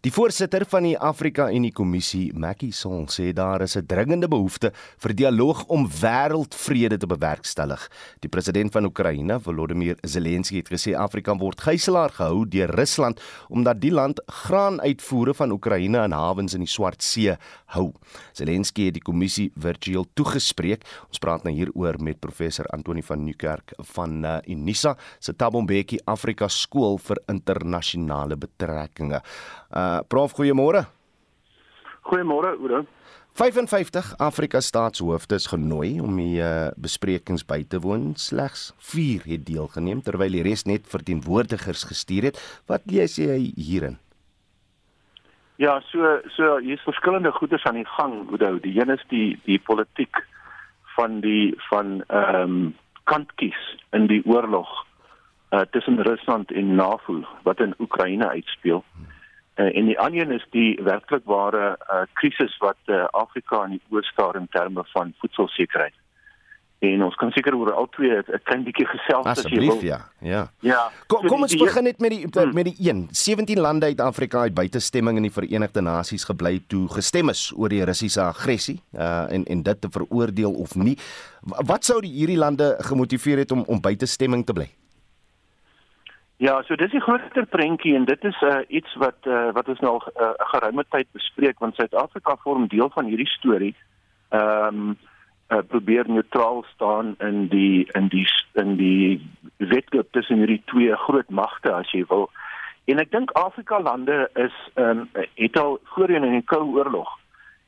Die 0.02 0.10
voorsitter 0.10 0.64
van 0.66 0.82
die 0.82 0.96
Afrika 0.98 1.44
Unie 1.54 1.70
Kommissie, 1.70 2.32
Macky 2.34 2.72
Sall, 2.74 3.04
sê 3.06 3.28
daar 3.32 3.62
is 3.62 3.76
'n 3.76 3.86
dringende 3.86 4.26
behoefte 4.26 4.72
vir 4.98 5.14
dialoog 5.14 5.64
om 5.68 5.86
wêreldvrede 5.86 6.98
te 6.98 7.06
bewerkstellig. 7.06 7.88
Die 8.18 8.28
president 8.28 8.72
van 8.72 8.84
Oekraïne, 8.84 9.38
Volodymyr 9.40 9.96
Zelensky, 10.02 10.56
het 10.56 10.70
gesê 10.70 10.96
Afrika 10.96 11.36
word 11.36 11.60
gijslaar 11.60 12.10
gehou 12.10 12.48
deur 12.48 12.70
Rusland 12.74 13.20
omdat 13.48 13.80
die 13.80 13.92
land 13.92 14.20
graanuitvoere 14.26 15.34
van 15.34 15.52
Oekraïne 15.52 16.04
in 16.04 16.12
hawens 16.12 16.54
in 16.54 16.60
die 16.60 16.68
Swart 16.68 17.02
See 17.02 17.36
hou. 17.66 17.92
Zelensky 18.32 18.84
het 18.86 18.94
die 18.94 19.02
kommissie 19.02 19.52
virtueel 19.54 20.06
toegespreek. 20.14 20.82
Ons 21.08 21.18
praat 21.18 21.44
nou 21.44 21.54
hieroor 21.54 22.02
met 22.02 22.18
professor 22.18 22.66
Antoni 22.66 23.02
van 23.02 23.22
Nieuwkerk 23.24 23.72
van 23.78 24.24
uh, 24.24 24.38
Unisa 24.48 24.96
se 25.20 25.32
Thabo 25.36 25.60
Mbeki 25.60 26.00
Afrika 26.06 26.48
Skool 26.48 26.98
vir 26.98 27.22
Internasionale 27.28 28.36
Betrekkinge. 28.36 29.22
Uh 29.72 30.00
Prof, 30.08 30.32
goeiemôre. 30.36 30.84
Goeiemôre, 32.02 32.56
Oudo. 32.58 32.84
55 33.34 34.16
Afrika 34.18 34.60
staatshoofde 34.60 35.34
is 35.34 35.46
genooi 35.48 36.00
om 36.04 36.18
die 36.20 36.36
uh, 36.44 36.68
besprekings 36.76 37.46
by 37.48 37.62
te 37.64 37.80
woon. 37.80 38.10
Slegs 38.20 38.74
4 38.92 39.24
het 39.30 39.46
deelgeneem 39.48 40.02
terwyl 40.04 40.36
die 40.36 40.42
res 40.44 40.66
net 40.68 40.84
verteenwoordigers 40.92 41.86
gestuur 41.88 42.28
het. 42.28 42.40
Wat 42.68 42.84
lees 42.92 43.16
jy 43.16 43.38
hierin? 43.56 43.96
Ja, 45.56 45.78
so 45.88 46.18
so 46.36 46.58
hier's 46.60 46.84
verskillende 46.84 47.32
goederes 47.32 47.64
aan 47.64 47.80
die 47.80 47.88
gang, 47.96 48.26
Oudo. 48.28 48.58
Die 48.60 48.76
een 48.76 48.92
is 48.92 49.04
die 49.08 49.40
die 49.48 49.60
politiek 49.64 50.20
van 50.96 51.20
die 51.24 51.54
van 51.70 52.02
ehm 52.08 52.42
um, 52.42 52.62
kantkies 53.04 53.58
in 53.96 54.06
die 54.06 54.20
oorlog 54.28 54.68
uh, 55.50 55.60
tussen 55.74 55.98
Rusland 56.02 56.52
en 56.52 56.74
NAVO 56.74 57.24
wat 57.42 57.60
in 57.60 57.74
Oekraïne 57.78 58.28
uitspeel. 58.28 58.84
Hmm. 58.92 59.08
Uh, 59.62 59.76
en 59.78 59.86
die 59.86 59.98
ander 60.00 60.30
is 60.32 60.44
die 60.50 60.78
werklik 60.82 61.26
ware 61.30 61.76
uh, 61.78 62.02
krisis 62.18 62.54
wat 62.58 62.78
uh, 62.90 63.04
Afrika 63.14 63.60
in 63.68 63.76
die 63.76 63.82
oë 63.92 64.02
staar 64.08 64.38
in 64.40 64.48
terme 64.50 64.82
van 64.90 65.12
voedselsekerheid. 65.20 65.94
En 66.82 67.04
ons 67.06 67.14
kan 67.14 67.30
seker 67.30 67.54
oor 67.54 67.70
al 67.78 67.86
twee 67.94 68.16
'n 68.18 68.40
klein 68.42 68.64
bietjie 68.66 68.86
gesels 68.90 69.26
as 69.26 69.44
jy 69.46 69.60
wil. 69.60 69.78
Ja, 69.86 70.00
ja. 70.18 70.50
Ja. 70.66 70.90
Kom, 71.06 71.22
so 71.22 71.28
kom 71.28 71.46
ons 71.46 71.54
die, 71.54 71.60
begin 71.62 71.84
net 71.84 72.00
met 72.00 72.10
die 72.10 72.26
hmm. 72.26 72.54
met 72.54 72.64
die 72.64 72.74
een. 72.88 73.06
17 73.12 73.60
lande 73.60 73.86
uit 73.86 74.00
Afrika 74.00 74.42
het 74.42 74.54
buitestemming 74.54 75.16
in 75.16 75.22
die 75.22 75.32
Verenigde 75.32 75.80
Nasies 75.80 76.24
gebly 76.24 76.58
toe 76.66 76.88
gestem 76.88 77.28
is 77.28 77.52
oor 77.54 77.68
die 77.68 77.84
Russiese 77.84 78.22
aggressie 78.22 78.80
uh 78.98 79.30
en 79.30 79.44
en 79.44 79.62
dit 79.62 79.80
te 79.80 79.88
veroordeel 79.90 80.52
of 80.52 80.74
nie. 80.74 80.98
Wat 81.40 81.84
sou 81.84 82.00
die 82.00 82.10
hierdie 82.10 82.38
lande 82.38 82.76
gemotiveer 82.80 83.38
het 83.38 83.52
om 83.52 83.62
om 83.66 83.80
buitestemming 83.80 84.46
te 84.46 84.52
bly? 84.52 84.70
Ja, 86.42 86.56
so 86.66 86.74
dis 86.74 86.90
die 86.90 87.00
groter 87.00 87.44
prentjie 87.46 87.92
en 87.94 88.04
dit 88.08 88.24
is 88.26 88.38
uh, 88.42 88.56
iets 88.66 88.94
wat 88.98 89.28
uh, 89.30 89.52
wat 89.54 89.68
ons 89.70 89.82
nou 89.84 89.92
al 89.92 90.00
'n 90.08 90.24
uh, 90.24 90.48
geruime 90.52 90.84
tyd 90.90 91.06
bespreek 91.14 91.62
want 91.62 91.76
Suid-Afrika 91.78 92.34
vorm 92.42 92.66
deel 92.66 92.90
van 92.94 93.06
hierdie 93.06 93.30
storie. 93.30 93.74
Ehm 94.34 94.80
um, 94.80 94.98
uh, 95.52 95.62
probeer 95.68 96.10
neutraal 96.10 96.64
staan 96.74 97.14
in 97.18 97.46
die 97.54 97.86
in 97.94 98.08
die 98.08 98.26
in 98.64 98.74
die 98.76 99.30
wedloop 99.56 100.10
tussen 100.10 100.42
hierdie 100.42 100.62
twee 100.64 100.96
groot 100.96 101.30
magte 101.30 101.72
as 101.72 101.94
jy 101.94 102.04
wil. 102.08 102.30
En 102.90 102.98
ek 102.98 103.14
dink 103.14 103.30
Afrika 103.30 103.80
lande 103.80 104.30
is 104.34 104.54
ehm 104.74 105.06
um, 105.06 105.08
het 105.34 105.58
al 105.58 105.78
voorheen 105.94 106.24
in 106.24 106.40
die 106.40 106.48
Koue 106.54 106.74
Oorlog 106.74 107.18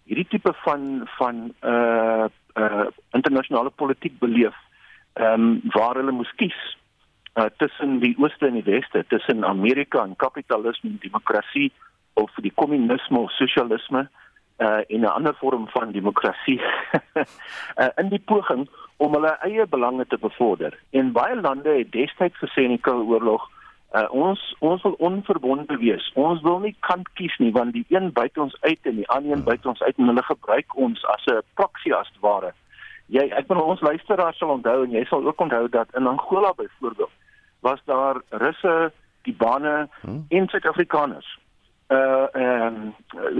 hierdie 0.04 0.28
tipe 0.28 0.52
van 0.66 1.08
van 1.18 1.52
uh 1.62 2.26
uh 2.58 2.86
internasionale 3.10 3.70
politiek 3.70 4.18
beleef 4.18 4.56
ehm 5.12 5.32
um, 5.32 5.60
waar 5.62 5.94
hulle 5.94 6.22
moes 6.22 6.34
kies 6.34 6.74
uh, 7.34 7.44
tussen 7.56 7.98
die 8.00 8.14
ooste 8.18 8.46
en 8.46 8.58
die 8.60 8.66
weste, 8.66 9.04
tussen 9.08 9.44
Amerika 9.44 10.02
en 10.02 10.16
kapitalisme 10.16 10.90
en 10.90 10.98
demokrasie 11.02 11.72
of 12.14 12.30
die 12.42 12.52
kommunisme 12.54 13.18
of 13.18 13.32
sosialisme 13.32 14.08
uh, 14.58 14.82
en 14.88 15.00
'n 15.00 15.14
ander 15.16 15.34
vorm 15.34 15.68
van 15.68 15.92
demokrasie 15.92 16.60
uh, 17.80 17.88
in 17.96 18.08
die 18.08 18.22
poging 18.24 18.68
om 18.96 19.12
hulle 19.12 19.36
eie 19.42 19.66
belange 19.66 20.06
te 20.06 20.18
bevorder. 20.18 20.78
En 20.90 21.12
baie 21.12 21.40
lande 21.40 21.70
het 21.70 21.92
destyds 21.92 22.38
gesê 22.38 22.62
in 22.62 22.76
die 22.76 22.80
Koue 22.80 23.04
Oorlog 23.04 23.50
Uh, 23.94 24.08
ons 24.10 24.40
ons 24.58 24.82
wil 24.82 24.96
onverbonde 24.98 25.76
wees. 25.78 26.12
Ons 26.18 26.40
wil 26.42 26.58
nie 26.58 26.74
kant 26.82 27.06
kies 27.14 27.34
nie 27.38 27.52
want 27.54 27.76
die 27.76 27.84
een 27.94 28.08
byt 28.12 28.38
ons 28.42 28.56
uit 28.60 28.88
en 28.90 28.96
die 28.96 29.06
ander 29.08 29.36
een 29.36 29.44
byt 29.46 29.66
ons 29.70 29.82
uit 29.82 30.00
en 30.02 30.10
hulle 30.10 30.24
gebruik 30.26 30.74
ons 30.86 31.04
as 31.12 31.26
'n 31.30 31.44
proxy 31.54 31.92
as 31.94 32.10
ware. 32.20 32.50
Jy 33.06 33.30
ek 33.30 33.46
bedoel 33.46 33.70
ons 33.74 33.80
luisteraars 33.80 34.38
sal 34.38 34.50
onthou 34.50 34.82
en 34.82 34.90
jy 34.90 35.04
sal 35.04 35.22
ook 35.26 35.40
onthou 35.40 35.68
dat 35.68 35.94
in 35.94 36.06
Angola 36.06 36.52
byvoorbeeld 36.56 37.14
was 37.64 37.80
daar 37.84 38.16
Russe, 38.28 38.92
Kubane 39.22 39.88
hmm. 40.00 40.24
en 40.28 40.48
Suid-Afrikaners. 40.48 41.38
Uh 41.88 42.26
ehm 42.32 42.74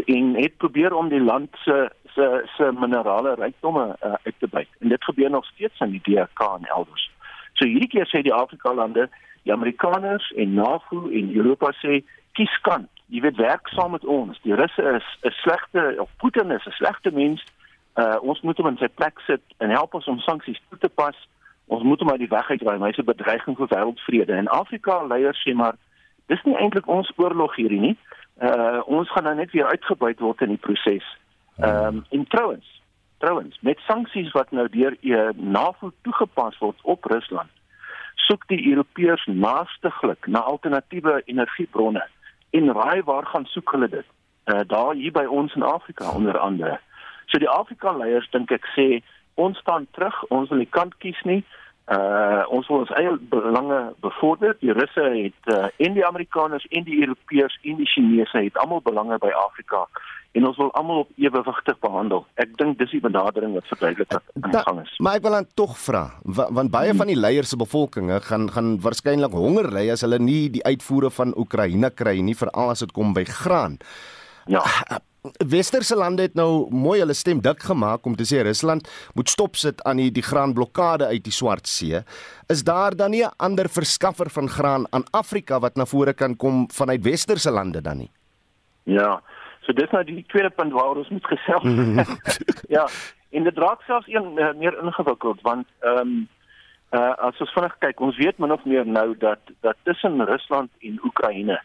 in 0.04 0.34
het 0.36 0.56
probeer 0.56 0.94
om 0.94 1.08
die 1.08 1.20
land 1.20 1.48
se 1.52 1.90
se 2.14 2.42
se 2.56 2.70
minerale 2.72 3.34
rykdomme 3.34 3.96
uh, 4.04 4.12
uit 4.22 4.34
te 4.38 4.48
byt. 4.48 4.68
En 4.78 4.88
dit 4.88 5.04
gebeur 5.04 5.30
nog 5.30 5.44
steeds 5.46 5.80
in 5.80 5.90
die 5.90 6.00
DRK 6.00 6.40
en 6.40 6.66
elders. 6.76 7.10
So 7.52 7.64
hierdie 7.64 7.88
keer 7.88 8.08
sê 8.08 8.22
die 8.22 8.34
Afrika 8.34 8.74
lande, 8.74 9.08
die 9.42 9.52
Amerikaners 9.52 10.30
en 10.36 10.54
NAVO 10.54 11.08
en 11.08 11.36
Europa 11.36 11.72
sê 11.80 12.00
kies 12.32 12.56
kant. 12.60 12.88
Jy 13.06 13.20
weet 13.20 13.36
werk 13.36 13.68
saam 13.68 13.92
met 13.96 14.04
ons. 14.04 14.40
Die 14.42 14.54
Russe 14.54 14.82
is 14.96 15.08
'n 15.22 15.36
slegte 15.42 15.94
of 15.98 16.10
Putin 16.16 16.50
is 16.50 16.66
'n 16.66 16.78
slegte 16.80 17.10
mens. 17.10 17.44
Uh 17.94 18.16
ons 18.20 18.40
moet 18.40 18.56
hom 18.56 18.72
in 18.72 18.80
sy 18.80 18.88
plek 18.88 19.20
sit 19.26 19.44
en 19.58 19.70
help 19.70 19.94
ons 19.94 20.06
om 20.06 20.18
sanksies 20.18 20.62
toe 20.68 20.78
te 20.78 20.88
pas 20.88 21.16
ons 21.66 21.82
moet 21.82 22.00
hom 22.00 22.10
uit 22.10 22.18
die 22.18 22.28
weg 22.28 22.50
uitruim. 22.50 22.82
Hy's 22.82 22.98
'n 22.98 23.04
bedreiging 23.04 23.56
vir 23.56 23.68
wêreldvrede. 23.68 24.32
En 24.32 24.48
Afrika 24.48 25.02
leiers 25.06 25.42
sê 25.46 25.54
maar 25.54 25.76
dis 26.26 26.42
nie 26.42 26.56
eintlik 26.56 26.88
ons 26.88 27.12
oorlog 27.16 27.56
hierdie 27.56 27.80
nie. 27.80 27.96
Uh 28.42 28.80
ons 28.86 29.10
gaan 29.10 29.24
nou 29.24 29.34
net 29.34 29.50
weer 29.50 29.66
uitgebuit 29.66 30.20
word 30.20 30.40
in 30.40 30.48
die 30.48 30.64
proses. 30.66 31.06
Ehm 31.56 31.86
um, 31.86 32.04
en 32.10 32.26
trouens, 32.26 32.82
trouens 33.18 33.58
met 33.60 33.78
sanksies 33.78 34.32
wat 34.32 34.50
nou 34.50 34.68
deur 34.68 34.96
uh, 35.00 35.28
NAVO 35.36 35.92
toegepas 36.02 36.58
word 36.58 36.78
op 36.82 37.04
Rusland, 37.04 37.50
soek 38.14 38.48
die 38.48 38.70
Europeërs 38.70 39.26
naastiglik 39.26 40.26
na 40.26 40.40
alternatiewe 40.40 41.22
energiebronne. 41.24 42.06
En 42.50 42.72
raai 42.72 43.02
waar 43.02 43.26
gaan 43.26 43.46
soek 43.46 43.70
hulle 43.70 43.88
dit? 43.88 44.06
Uh 44.44 44.60
daar 44.66 44.94
hier 44.94 45.12
by 45.12 45.24
ons 45.24 45.54
in 45.54 45.62
Afrika 45.62 46.10
onder 46.10 46.38
andere. 46.38 46.80
So 47.26 47.38
die 47.38 47.48
Afrika 47.48 47.96
leiers 47.96 48.30
dink 48.30 48.50
ek 48.50 48.66
sê 48.76 49.02
ons 49.34 49.58
staan 49.58 49.86
terug, 49.90 50.16
ons 50.28 50.48
wil 50.48 50.62
nie 50.62 50.70
kant 50.70 50.96
kies 51.02 51.20
nie. 51.24 51.42
Uh 51.84 52.44
ons 52.48 52.68
wil 52.72 52.84
ons 52.84 52.92
eie 52.96 53.12
belange 53.28 53.80
bevorder. 54.00 54.56
Die 54.60 54.72
Russe 54.72 55.04
het 55.04 55.52
uh 55.52 55.68
en 55.76 55.96
die 55.98 56.06
Amerikaners 56.06 56.64
en 56.70 56.86
die 56.86 57.00
Europeërs 57.02 57.58
en 57.62 57.76
die 57.82 57.90
Chinese 57.90 58.46
het 58.46 58.56
almal 58.62 58.80
belange 58.84 59.18
by 59.20 59.32
Afrika 59.36 59.84
en 60.34 60.46
ons 60.48 60.56
wil 60.58 60.72
almal 60.74 61.04
op 61.04 61.10
ewewigtig 61.20 61.76
behandel. 61.84 62.24
Ek 62.42 62.56
dink 62.58 62.78
dis 62.80 62.90
die 62.96 63.02
benadering 63.02 63.52
wat 63.54 63.68
verduidelik 63.70 64.10
wat 64.16 64.32
aan 64.40 64.50
die 64.50 64.62
gang 64.66 64.80
is. 64.82 64.96
Maar 64.98 65.20
ek 65.20 65.26
wil 65.26 65.36
dan 65.36 65.46
tog 65.60 65.76
vra, 65.78 66.02
want 66.24 66.72
baie 66.74 66.90
hmm. 66.90 67.02
van 67.02 67.12
die 67.12 67.18
leiers 67.18 67.52
se 67.54 67.60
bevolkinge 67.60 68.18
gaan 68.24 68.48
gaan 68.54 68.74
waarskynlik 68.82 69.36
honger 69.36 69.70
ly 69.76 69.86
as 69.94 70.02
hulle 70.06 70.18
nie 70.18 70.48
die 70.56 70.64
uitvoere 70.66 71.12
van 71.14 71.36
Oekraïne 71.38 71.92
kry 71.94 72.18
nie, 72.24 72.34
veral 72.38 72.74
as 72.74 72.82
dit 72.82 72.94
kom 72.96 73.14
by 73.14 73.26
graan. 73.28 73.78
Ja. 74.46 74.62
Uh, 74.90 74.96
Westerse 75.48 75.96
lande 75.96 76.26
het 76.26 76.34
nou 76.36 76.66
mooi 76.68 76.98
hulle 77.00 77.14
stem 77.16 77.40
dik 77.40 77.62
gemaak 77.64 78.04
om 78.04 78.16
te 78.16 78.26
sê 78.28 78.42
Rusland 78.44 78.88
moet 79.16 79.30
stop 79.32 79.56
sit 79.56 79.80
aan 79.88 79.96
die 80.02 80.10
die 80.12 80.24
graanblokkade 80.24 81.06
uit 81.08 81.24
die 81.24 81.32
Swart 81.32 81.68
See. 81.68 82.02
Is 82.52 82.64
daar 82.64 82.96
dan 82.96 83.10
nie 83.10 83.24
'n 83.24 83.32
ander 83.36 83.68
verskaffer 83.68 84.30
van 84.30 84.48
graan 84.48 84.86
aan 84.90 85.04
Afrika 85.12 85.60
wat 85.60 85.76
na 85.76 85.86
vore 85.86 86.12
kan 86.12 86.36
kom 86.36 86.68
vanuit 86.70 87.02
Westerse 87.02 87.50
lande 87.50 87.80
dan 87.80 87.96
nie? 87.96 88.10
Ja. 88.82 89.22
So 89.60 89.72
dis 89.72 89.90
nou 89.90 90.04
die 90.04 90.24
tweede 90.28 90.50
punt 90.50 90.72
waar 90.72 90.96
ons 90.96 91.08
moet 91.08 91.26
gesels. 91.26 91.64
ja. 92.76 92.88
En 93.30 93.44
dit 93.44 93.58
raak 93.58 93.82
selfs 93.82 94.06
een 94.06 94.38
uh, 94.38 94.52
meer 94.52 94.76
ingewikkeld 94.82 95.40
want 95.42 95.66
ehm 95.80 95.98
um, 95.98 96.28
uh, 96.92 97.14
as 97.16 97.40
ons 97.40 97.52
vinnig 97.52 97.78
kyk, 97.78 98.00
ons 98.00 98.16
weet 98.16 98.38
min 98.38 98.52
of 98.52 98.64
meer 98.64 98.86
nou 98.86 99.16
dat 99.18 99.40
dat 99.60 99.76
tussen 99.82 100.24
Rusland 100.24 100.70
en 100.80 101.00
Oekraïne 101.04 101.60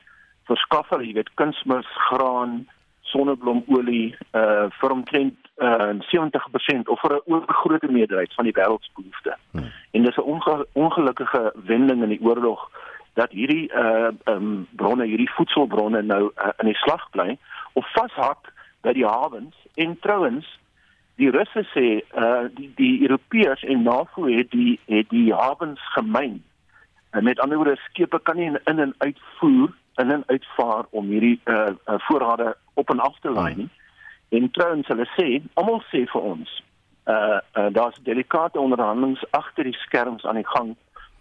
verskaffer, 0.50 1.02
jy 1.06 1.14
weet, 1.20 1.32
kunsmis, 1.40 1.88
graan, 2.10 2.66
sonneblomolie 3.10 4.14
uh 4.38 4.68
vir 4.80 4.94
omtrent 4.94 5.50
uh 5.58 5.94
70% 6.12 6.92
of 6.94 7.02
vir 7.02 7.16
'n 7.16 7.22
oorgrote 7.26 7.92
meerderheid 7.92 8.34
van 8.34 8.46
die 8.46 8.58
wêreldsbehoefte. 8.60 9.36
Hmm. 9.52 9.72
En 9.92 10.04
dis 10.04 10.18
'n 10.18 10.30
onge 10.34 10.68
ongelukkige 10.74 11.54
wending 11.66 12.04
in 12.04 12.10
die 12.10 12.22
oorlog 12.22 12.70
dat 13.14 13.32
hierdie 13.32 13.72
uh 13.74 14.12
um 14.26 14.68
bronne, 14.72 15.06
hierdie 15.06 15.32
voedselbronne 15.32 16.02
nou 16.02 16.32
uh, 16.36 16.50
in 16.58 16.66
die 16.66 16.82
slag 16.84 17.10
bly 17.12 17.38
of 17.74 17.86
vashak 17.94 18.54
by 18.82 18.94
die 18.94 19.06
hawens 19.06 19.56
en 19.76 20.00
trouens 20.00 20.60
die 21.16 21.30
Russe 21.30 21.64
sê 21.74 21.88
uh 22.16 22.48
die 22.56 22.72
die 22.76 23.02
Europeërs 23.08 23.64
en 23.64 23.84
NAVO 23.84 24.26
het 24.26 24.52
die 24.52 24.80
het 24.86 25.10
die 25.10 25.34
hawens 25.34 25.82
gemyn. 25.96 26.44
En 27.12 27.24
met 27.24 27.40
ander 27.40 27.58
woorde 27.58 27.82
skepe 27.90 28.20
kan 28.24 28.36
nie 28.36 28.46
in 28.46 28.80
en 28.80 28.94
uitvoer 28.98 29.74
in 30.00 30.12
en 30.12 30.24
uitvaar 30.28 30.86
om 30.90 31.12
hierdie 31.12 31.40
uh, 31.46 31.70
uh 31.86 32.00
voorrade 32.08 32.56
op 32.74 32.90
en 32.90 33.00
af 33.00 33.20
te 33.20 33.32
lei 33.32 33.56
nie. 33.56 33.70
En 34.30 34.52
trouens 34.52 34.88
hulle 34.88 35.08
sê, 35.18 35.28
almal 35.54 35.82
sê 35.92 36.04
vir 36.12 36.28
ons, 36.34 36.52
uh, 37.06 37.40
uh 37.60 37.70
daar's 37.76 38.00
delikate 38.08 38.60
onderhandelinge 38.60 39.28
agter 39.32 39.68
die 39.68 39.80
skerms 39.86 40.26
aan 40.26 40.40
die 40.40 40.50
gang 40.56 40.76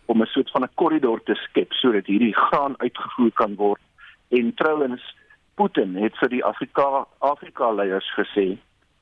om 0.07 0.23
'n 0.23 0.27
soort 0.35 0.51
van 0.51 0.63
'n 0.63 0.75
korridor 0.75 1.23
te 1.23 1.35
skep 1.35 1.73
sodat 1.73 2.07
hierdie 2.07 2.35
graan 2.35 2.75
uitgevoer 2.79 3.33
kan 3.33 3.55
word. 3.55 3.81
En 4.29 4.55
trouens 4.55 5.17
Putin 5.55 5.95
het 5.97 6.19
vir 6.19 6.29
die 6.29 6.45
Afrika 6.45 7.07
Afrika 7.19 7.73
leiers 7.73 8.13
gesê, 8.15 8.59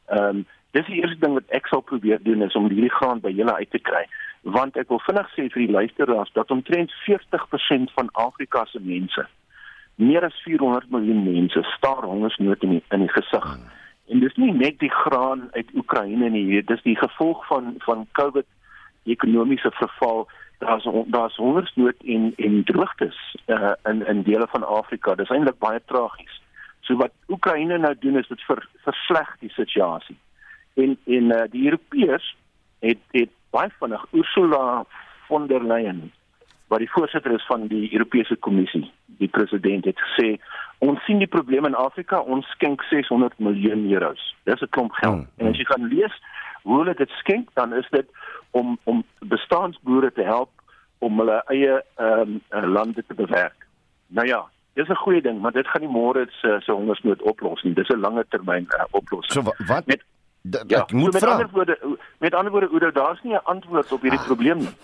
ehm 0.07 0.29
um, 0.29 0.47
dis 0.71 0.87
die 0.87 1.01
eerste 1.01 1.21
ding 1.21 1.33
wat 1.33 1.51
ek 1.57 1.67
sal 1.67 1.81
probeer 1.81 2.19
doen 2.23 2.43
is 2.43 2.55
om 2.55 2.69
hierdie 2.69 2.97
graan 2.99 3.21
by 3.21 3.31
julle 3.31 3.55
uit 3.55 3.71
te 3.71 3.79
kry, 3.79 4.05
want 4.43 4.77
ek 4.77 4.89
wil 4.89 5.01
vinnig 5.07 5.29
sê 5.35 5.47
vir 5.53 5.63
die 5.67 5.73
luisteraars 5.73 6.33
dat 6.33 6.51
omtrent 6.51 6.93
40% 7.05 7.93
van 7.99 8.09
Afrika 8.13 8.65
se 8.65 8.81
mense, 8.81 9.27
meer 9.97 10.25
as 10.25 10.37
400 10.45 10.91
miljoen 10.91 11.23
mense, 11.25 11.63
staar 11.77 12.05
hongersnood 12.05 12.63
in 12.63 12.77
die, 12.77 12.83
in 12.95 13.05
die 13.07 13.13
gesig. 13.13 13.45
Hmm. 13.45 13.71
En 14.07 14.21
dis 14.23 14.35
nie 14.39 14.53
net 14.55 14.79
die 14.79 14.91
graan 14.93 15.49
uit 15.53 15.71
Oekraïne 15.75 16.29
nie, 16.31 16.63
dis 16.63 16.83
die 16.87 16.97
gevolg 16.97 17.47
van 17.47 17.75
van 17.85 18.07
COVID 18.19 18.47
ekonomiese 19.11 19.73
verval. 19.75 20.29
Daar's 20.59 20.87
daar's 21.07 21.37
hongersnood 21.37 22.05
en 22.05 22.33
en 22.37 22.61
droogtes 22.65 23.19
uh, 23.47 23.73
in 23.85 24.07
in 24.07 24.23
dele 24.23 24.47
van 24.51 24.67
Afrika. 24.67 25.15
Dis 25.15 25.33
eintlik 25.35 25.59
baie 25.59 25.83
tragies. 25.85 26.41
So 26.81 26.97
wat 26.97 27.13
Oekraïne 27.29 27.79
nou 27.79 27.95
doen 27.99 28.19
is 28.19 28.29
dit 28.29 28.43
ver, 28.47 28.63
versleg 28.87 29.35
die 29.41 29.51
situasie. 29.51 30.19
En 30.75 30.99
en 31.05 31.35
uh, 31.35 31.43
die 31.51 31.65
Europeërs 31.65 32.37
het 32.79 33.03
het 33.11 33.35
baie 33.51 33.73
vinnig 33.81 34.07
Ursula 34.13 34.85
von 35.27 35.47
der 35.47 35.65
Leyen 35.65 36.13
wat 36.69 36.79
die 36.79 36.91
voorsitter 36.91 37.33
is 37.33 37.47
van 37.47 37.67
die 37.67 37.93
Europese 37.93 38.37
Kommissie, 38.37 38.93
die 39.07 39.29
president 39.29 39.85
het 39.85 39.99
gesê 39.99 40.37
ons 40.79 41.05
sien 41.05 41.19
die 41.19 41.31
probleme 41.31 41.69
in 41.71 41.75
Afrika, 41.75 42.21
ons 42.21 42.47
skenk 42.47 42.83
600 42.83 43.39
miljoen 43.39 43.87
euros. 43.93 44.35
Dis 44.45 44.61
'n 44.61 44.69
klomp 44.71 44.93
geld. 44.93 45.15
Hmm. 45.15 45.29
En 45.37 45.47
as 45.47 45.57
jy 45.57 45.65
gaan 45.65 45.89
lees 45.89 46.23
hoe 46.63 46.79
hulle 46.79 46.95
dit 46.95 47.11
skenk, 47.11 47.49
dan 47.55 47.75
is 47.75 47.89
dit 47.91 48.07
om 48.51 48.79
om 48.85 49.05
bestaansboere 49.19 50.13
te 50.13 50.23
help 50.23 50.51
om 50.99 51.19
hulle 51.19 51.43
eie 51.47 51.83
ehm 51.97 52.41
um, 52.51 52.71
lande 52.73 53.05
te 53.07 53.15
bewerk. 53.15 53.67
Nou 54.07 54.27
ja, 54.27 54.47
dis 54.75 54.89
'n 54.89 54.95
goeie 55.05 55.23
ding, 55.23 55.41
maar 55.41 55.53
dit 55.53 55.67
gaan 55.67 55.81
nie 55.81 55.97
môre 55.97 56.27
se 56.31 56.57
se 56.61 56.73
hongersnood 56.73 57.23
oplos 57.23 57.63
nie. 57.63 57.75
Dis 57.75 57.89
'n 57.89 58.01
lange 58.01 58.25
termyn 58.29 58.67
uh, 58.69 58.85
oplossing. 58.91 59.33
So 59.33 59.65
wat 59.67 59.87
met 59.87 60.05
Ja, 60.51 60.81
ek 60.83 60.93
moet 60.93 61.05
so 61.05 61.11
met 61.11 61.23
vra. 61.23 61.31
Ander 61.31 61.49
woorde, 61.53 61.99
met 62.19 62.35
ander 62.35 62.53
woorde, 62.53 62.69
Oudo, 62.69 62.91
daar's 62.91 63.23
nie 63.23 63.33
'n 63.33 63.45
antwoord 63.45 63.93
op 63.93 64.01
hierdie 64.01 64.21
ah. 64.21 64.27
probleem 64.27 64.59
nie. 64.59 64.75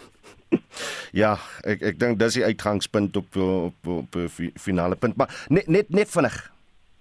Ja, 1.12 1.38
ek 1.64 1.82
ek 1.82 1.98
dink 1.98 2.18
dis 2.18 2.34
die 2.34 2.44
uitgangspunt 2.44 3.16
op 3.16 3.36
op 3.36 3.86
op, 3.86 4.16
op 4.16 4.40
finale 4.60 4.96
punt, 4.96 5.16
maar 5.16 5.46
net 5.48 5.68
net 5.68 5.90
net 5.90 6.08
vinnig. 6.08 6.52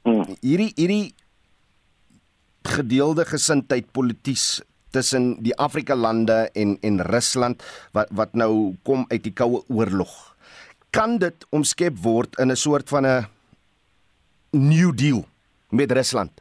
Hmm. 0.04 0.26
Hierdie 0.42 0.72
hierdie 0.76 1.14
gedeelde 2.62 3.26
gesindheid 3.26 3.92
polities 3.92 4.62
tussen 4.92 5.38
die 5.44 5.56
Afrika 5.58 5.96
lande 5.96 6.50
en 6.54 6.78
en 6.82 7.02
Rusland 7.02 7.64
wat 7.96 8.12
wat 8.12 8.34
nou 8.34 8.76
kom 8.84 9.06
uit 9.10 9.24
die 9.24 9.34
koue 9.34 9.64
oorlog. 9.68 10.36
Kan 10.92 11.18
dit 11.18 11.46
omskep 11.50 11.98
word 12.04 12.40
in 12.40 12.52
'n 12.52 12.56
soort 12.56 12.90
van 12.90 13.06
'n 13.06 13.28
new 14.52 14.92
deal 14.96 15.26
met 15.70 15.92
Rusland? 15.92 16.32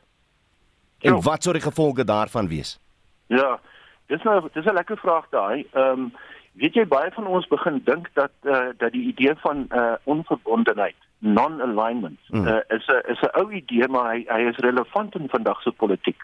En 1.01 1.13
jo. 1.13 1.21
wat 1.21 1.43
sou 1.43 1.53
die 1.53 1.63
gevolge 1.63 2.05
daarvan 2.05 2.49
wees? 2.49 2.79
Ja, 3.27 3.61
dis 4.07 4.23
nou 4.23 4.49
dis 4.53 4.65
'n 4.65 4.75
lekker 4.75 4.99
vraag 4.99 5.29
daai. 5.31 5.67
Ehm 5.73 6.01
um, 6.01 6.13
weet 6.53 6.75
jy 6.75 6.85
baie 6.87 7.11
van 7.15 7.27
ons 7.27 7.47
begin 7.49 7.81
dink 7.85 8.11
dat 8.19 8.33
uh, 8.43 8.73
dat 8.79 8.93
die 8.93 9.07
idee 9.13 9.35
van 9.45 9.67
uh, 9.69 9.95
onverbondenheid, 10.05 10.97
non-alignment, 11.19 12.19
mm. 12.29 12.47
uh, 12.47 12.61
is 12.69 12.87
'n 12.87 13.03
is 13.13 13.21
'n 13.21 13.39
ou 13.41 13.53
idee 13.53 13.89
maar 13.89 14.13
hy 14.15 14.25
hy 14.29 14.49
is 14.49 14.57
relevant 14.57 15.15
in 15.15 15.29
vandag 15.29 15.63
se 15.63 15.71
politiek. 15.71 16.23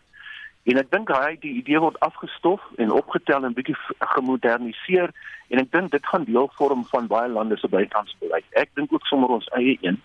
En 0.66 0.78
ek 0.78 0.90
dink 0.90 1.08
hy 1.08 1.36
die 1.40 1.54
idee 1.62 1.78
word 1.78 2.00
afgestof 2.00 2.60
en 2.76 2.90
opgetel 2.90 3.44
en 3.44 3.54
bietjie 3.54 3.76
gemoderniseer 3.98 5.12
en 5.48 5.58
ek 5.62 5.70
dink 5.70 5.90
dit 5.90 6.06
gaan 6.06 6.24
deel 6.24 6.50
vorm 6.58 6.84
van 6.84 7.06
baie 7.06 7.28
lande 7.28 7.56
se 7.56 7.68
buitelandse 7.68 8.16
beleid. 8.18 8.44
Ek 8.50 8.70
dink 8.74 8.92
ook 8.92 9.06
sommer 9.06 9.28
ons 9.28 9.48
eie 9.54 9.78
een. 9.80 10.00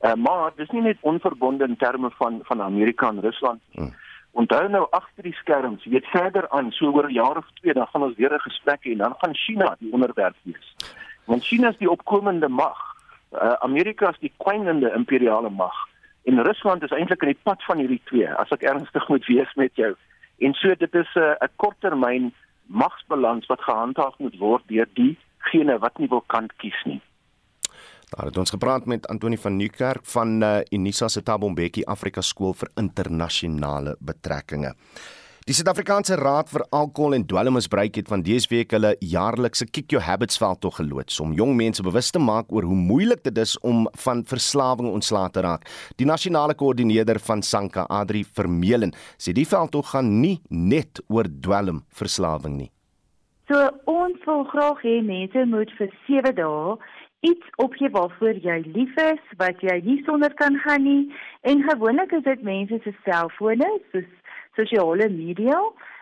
Uh, 0.00 0.14
maar 0.14 0.50
dis 0.56 0.70
nie 0.70 0.82
net 0.82 0.98
onverbonde 1.00 1.64
in 1.64 1.76
terme 1.76 2.10
van 2.10 2.40
van 2.42 2.62
Amerika 2.62 3.08
en 3.08 3.20
Rusland 3.20 3.60
nie. 3.70 3.84
Hmm. 3.84 3.94
Onthou 4.32 4.68
nou 4.68 4.86
agter 4.90 5.22
die 5.22 5.34
skerms, 5.34 5.84
weet 5.84 6.06
verder 6.06 6.48
aan, 6.50 6.70
so 6.72 6.92
oor 6.94 7.10
jaar 7.10 7.36
of 7.36 7.46
twee 7.60 7.74
dan 7.74 7.86
gaan 7.86 8.02
ons 8.02 8.16
weer 8.16 8.34
'n 8.34 8.46
gesprek 8.46 8.84
hê 8.84 8.92
en 8.92 8.98
dan 8.98 9.14
gaan 9.18 9.34
China 9.34 9.76
die 9.78 9.92
onderwerp 9.92 10.36
wees. 10.42 10.74
Want 11.24 11.44
China 11.44 11.68
is 11.68 11.76
die 11.76 11.90
opkomende 11.90 12.48
mag. 12.48 12.78
Uh, 13.32 13.52
Amerika 13.52 14.08
is 14.08 14.18
die 14.18 14.32
kwynende 14.36 14.92
imperiale 14.94 15.50
mag. 15.50 15.74
En 16.24 16.42
Rusland 16.42 16.82
is 16.82 16.90
eintlik 16.90 17.22
in 17.22 17.28
die 17.28 17.42
pad 17.42 17.62
van 17.64 17.78
hierdie 17.78 18.00
twee, 18.04 18.28
as 18.32 18.50
ek 18.50 18.62
ernstig 18.62 19.08
moet 19.08 19.26
wees 19.26 19.54
met 19.54 19.74
jou. 19.74 19.94
En 20.38 20.54
so 20.54 20.74
dit 20.74 20.94
is 20.94 21.14
'n 21.14 21.18
uh, 21.18 21.48
korttermyn 21.56 22.34
magsbalans 22.66 23.46
wat 23.46 23.62
gehandhaaf 23.62 24.18
moet 24.18 24.36
word 24.38 24.62
deur 24.66 24.88
diegene 24.94 25.78
wat 25.78 25.98
nie 25.98 26.08
wil 26.08 26.24
kant 26.26 26.52
kies 26.56 26.84
nie. 26.84 27.00
Daar 28.10 28.26
het 28.26 28.38
ons 28.38 28.50
gepraat 28.50 28.86
met 28.90 29.06
Antoni 29.06 29.36
van 29.38 29.56
Nieuwkerk 29.56 30.00
van 30.02 30.42
uh, 30.42 30.56
Unisa 30.70 31.08
se 31.08 31.22
Tabombeki 31.22 31.84
Afrika 31.84 32.20
Skool 32.20 32.56
vir 32.58 32.70
Internasionale 32.74 33.92
Betrekkinge. 34.00 34.72
Die 35.46 35.54
Suid-Afrikaanse 35.54 36.16
Raad 36.18 36.50
vir 36.50 36.64
Alkohol 36.74 37.14
en 37.14 37.26
Dwelmmisbruik 37.26 37.94
het 38.00 38.10
van 38.10 38.24
dese 38.26 38.50
week 38.50 38.74
hulle 38.74 38.96
jaarlikse 38.98 39.68
Kick 39.70 39.94
Your 39.94 40.02
Habits 40.06 40.40
veld 40.42 40.58
tog 40.60 40.80
geloods 40.80 41.20
om 41.22 41.36
jong 41.38 41.54
mense 41.58 41.84
bewus 41.86 42.10
te 42.10 42.18
maak 42.18 42.50
oor 42.50 42.66
hoe 42.66 42.76
moeilik 42.76 43.22
dit 43.22 43.38
is 43.38 43.54
om 43.62 43.86
van 44.04 44.24
verslawing 44.26 44.90
ontslae 44.90 45.30
te 45.30 45.46
raak. 45.46 45.70
Die 46.02 46.06
nasionale 46.06 46.58
koördineerder 46.58 47.22
van 47.22 47.42
Sanka, 47.46 47.86
Adri 47.86 48.24
Vermeulen, 48.26 48.90
sê 49.22 49.30
die 49.38 49.46
veld 49.46 49.70
tog 49.70 49.94
gaan 49.94 50.16
nie 50.18 50.40
net 50.50 50.98
oor 51.06 51.30
dwelmverslawing 51.30 52.58
nie. 52.58 52.70
So 53.46 53.70
ons 53.90 54.18
wil 54.26 54.44
graag 54.50 54.82
hê 54.82 54.98
mense 54.98 55.46
moet 55.54 55.70
vir 55.78 55.94
7 56.08 56.34
dae 56.42 56.74
iets 57.20 57.46
opgee 57.56 57.90
waarvoor 57.90 58.38
jy 58.42 58.58
lief 58.64 58.96
is, 58.96 59.22
wat 59.36 59.60
jy 59.60 59.80
nie 59.84 60.00
sonder 60.06 60.34
kan 60.34 60.56
gaan 60.64 60.82
nie. 60.82 61.12
En 61.40 61.62
gewoonlik 61.68 62.12
is 62.12 62.24
dit 62.24 62.42
mense 62.42 62.80
se 62.84 62.94
selfone, 63.04 63.70
soos 63.92 64.10
sosiale 64.58 65.08
media. 65.08 65.60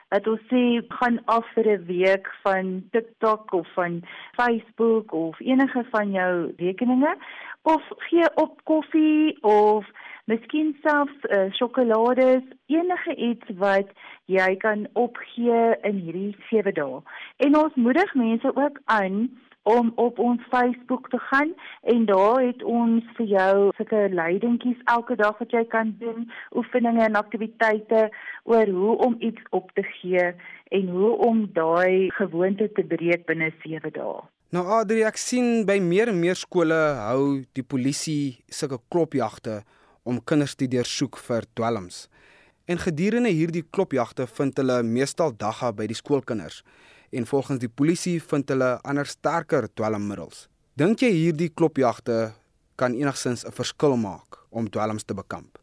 Dat 0.09 0.27
ons 0.27 0.45
sê 0.49 0.81
gaan 0.89 1.19
af 1.27 1.45
vir 1.55 1.67
'n 1.69 1.85
week 1.87 2.29
van 2.43 2.83
TikTok 2.91 3.53
of 3.53 3.67
van 3.75 4.03
Facebook 4.37 5.13
of 5.13 5.41
enige 5.41 5.85
van 5.91 6.11
jou 6.11 6.55
rekeninge 6.57 7.17
of 7.63 7.83
gee 8.09 8.29
op 8.35 8.61
koffie 8.65 9.43
of 9.43 9.85
miskien 10.25 10.77
selfs 10.83 11.19
uh, 11.23 11.53
sjokolades, 11.53 12.45
enige 12.67 13.15
iets 13.17 13.47
wat 13.57 13.89
jy 14.25 14.57
kan 14.57 14.87
opgee 14.93 15.77
in 15.83 16.01
hierdie 16.05 16.37
7 16.51 16.75
dae. 16.75 17.01
En 17.37 17.57
ons 17.57 17.75
moedig 17.75 18.15
mense 18.15 18.57
ook 18.57 18.81
aan 18.85 19.29
om 19.69 19.93
op 20.01 20.19
ons 20.19 20.41
Facebook 20.51 21.11
te 21.11 21.19
gaan 21.19 21.53
en 21.83 22.05
daar 22.09 22.41
het 22.41 22.63
ons 22.63 23.05
vir 23.19 23.27
jou 23.27 23.55
sulke 23.77 24.01
leidingkies 24.13 24.81
elke 24.85 25.17
dag 25.21 25.37
wat 25.43 25.53
jy 25.53 25.65
kan 25.69 25.93
doen, 26.01 26.25
oefeninge 26.57 27.05
en 27.05 27.21
aktiwiteite 27.21 28.09
oor 28.49 28.73
hoe 28.81 28.97
om 29.07 29.17
iets 29.19 29.43
op 29.51 29.71
te 29.77 29.85
gee 30.01 30.33
en 30.79 30.89
hoe 30.89 31.13
om 31.29 31.45
daai 31.53 32.09
gewoonte 32.17 32.71
te 32.73 32.85
breek 32.85 33.27
binne 33.29 33.53
7 33.65 33.93
dae. 33.93 34.25
Nou 34.57 34.65
Adri, 34.79 35.03
ek 35.05 35.21
sien 35.21 35.67
by 35.69 35.77
meer 35.85 36.09
en 36.09 36.21
meer 36.21 36.39
skole 36.41 36.77
hou 37.03 37.45
die 37.53 37.65
polisie 37.65 38.39
sulke 38.49 38.81
klopjagte 38.89 39.61
om 40.09 40.23
kinders 40.25 40.57
te 40.57 40.69
deursoek 40.73 41.21
vir 41.21 41.45
dwelms. 41.53 42.07
En 42.69 42.81
gedurende 42.81 43.33
hierdie 43.33 43.67
klopjagte 43.69 44.25
vind 44.39 44.57
hulle 44.61 44.81
meestal 44.85 45.35
dagga 45.37 45.75
by 45.77 45.89
die 45.89 45.97
skoolkinders 45.97 46.63
en 47.11 47.27
volgens 47.27 47.59
die 47.59 47.69
polisie 47.69 48.19
vind 48.23 48.49
hulle 48.49 48.79
ander 48.83 49.07
sterker 49.07 49.69
dwelmmiddels. 49.75 50.49
Dink 50.79 51.03
jy 51.03 51.11
hierdie 51.11 51.51
klopjagte 51.51 52.33
kan 52.77 52.95
enigsins 52.95 53.45
'n 53.45 53.53
verskil 53.53 53.97
maak 53.97 54.39
om 54.51 54.71
dwelms 54.71 55.05
te 55.05 55.15
bekamp? 55.15 55.59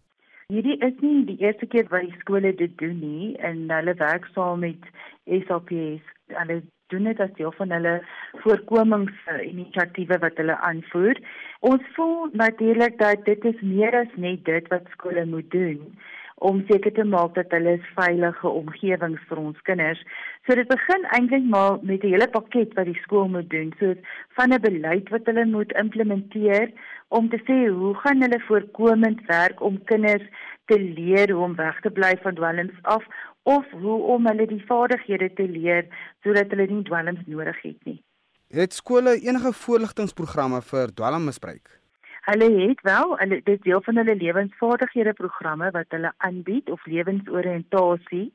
Hierdie 0.48 0.78
is 0.86 0.94
nie 1.02 1.26
die 1.26 1.40
eerste 1.42 1.66
keer 1.66 1.88
wat 1.90 2.02
die 2.02 2.20
skole 2.20 2.52
dit 2.56 2.78
doen 2.78 3.00
nie 3.00 3.36
en 3.38 3.70
hulle 3.70 3.94
werk 3.98 4.26
saam 4.34 4.60
met 4.60 4.82
SAPS. 5.26 6.04
Hulle 6.28 6.62
doen 6.94 7.04
dit 7.04 7.20
as 7.20 7.34
deel 7.38 7.54
van 7.58 7.72
hulle 7.72 7.96
voorkomingsinisiatiewe 8.44 10.20
wat 10.20 10.38
hulle 10.38 10.58
aanvoer. 10.58 11.18
Ons 11.60 11.82
voel 11.96 12.30
natuurlik 12.34 13.00
dat 13.00 13.26
dit 13.26 13.46
is 13.46 13.62
meer 13.62 13.96
as 13.96 14.14
net 14.16 14.46
dit 14.46 14.68
wat 14.68 14.92
skole 14.94 15.26
moet 15.26 15.50
doen 15.52 15.98
om 16.36 16.64
seker 16.68 16.92
te 16.94 17.04
maak 17.04 17.36
dat 17.36 17.52
hulle 17.56 17.78
'n 17.78 17.86
veilige 17.96 18.48
omgewing 18.48 19.20
vir 19.28 19.38
ons 19.38 19.62
kinders. 19.62 20.02
So 20.46 20.56
dit 20.56 20.68
begin 20.68 21.06
eintlik 21.18 21.44
maar 21.44 21.80
met 21.82 22.04
'n 22.04 22.08
hele 22.08 22.28
pakket 22.28 22.74
wat 22.74 22.86
die 22.86 23.02
skool 23.04 23.28
moet 23.28 23.50
doen, 23.50 23.74
soos 23.80 23.98
van 24.36 24.54
'n 24.54 24.62
beleid 24.62 25.10
wat 25.10 25.26
hulle 25.26 25.46
moet 25.46 25.72
implementeer 25.72 26.72
om 27.08 27.30
te 27.30 27.40
sê 27.48 27.70
hoe 27.70 27.94
gaan 27.96 28.22
hulle 28.22 28.40
voorkomend 28.48 29.26
werk 29.26 29.62
om 29.62 29.84
kinders 29.84 30.28
te 30.66 30.80
leer 30.80 31.32
hoe 31.32 31.44
om 31.44 31.56
weg 31.56 31.80
te 31.82 31.90
bly 31.90 32.18
van 32.22 32.36
dwelms 32.36 32.78
af 32.82 33.04
of 33.44 33.66
hoe 33.72 34.02
om 34.02 34.28
hulle 34.28 34.48
die 34.48 34.64
vaardighede 34.66 35.34
te 35.34 35.48
leer 35.48 35.86
sodat 36.24 36.50
hulle 36.50 36.68
nie 36.68 36.84
dwelms 36.84 37.26
nodig 37.26 37.62
het 37.62 37.86
nie. 37.86 38.04
Het 38.48 38.74
skole 38.74 39.20
enige 39.22 39.54
voorligtingprogramme 39.54 40.62
vir 40.62 40.94
dwelmmisbruik? 40.94 41.85
Hulle 42.26 42.68
het 42.68 42.82
wel, 42.82 43.18
hulle 43.18 43.42
dit 43.44 43.64
deel 43.64 43.82
van 43.86 43.96
hulle 44.02 44.16
lewensvaardighede 44.16 45.14
programme 45.14 45.68
wat 45.72 45.86
hulle 45.94 46.14
aanbied 46.18 46.70
of 46.74 46.86
lewensoriëntasie. 46.86 48.32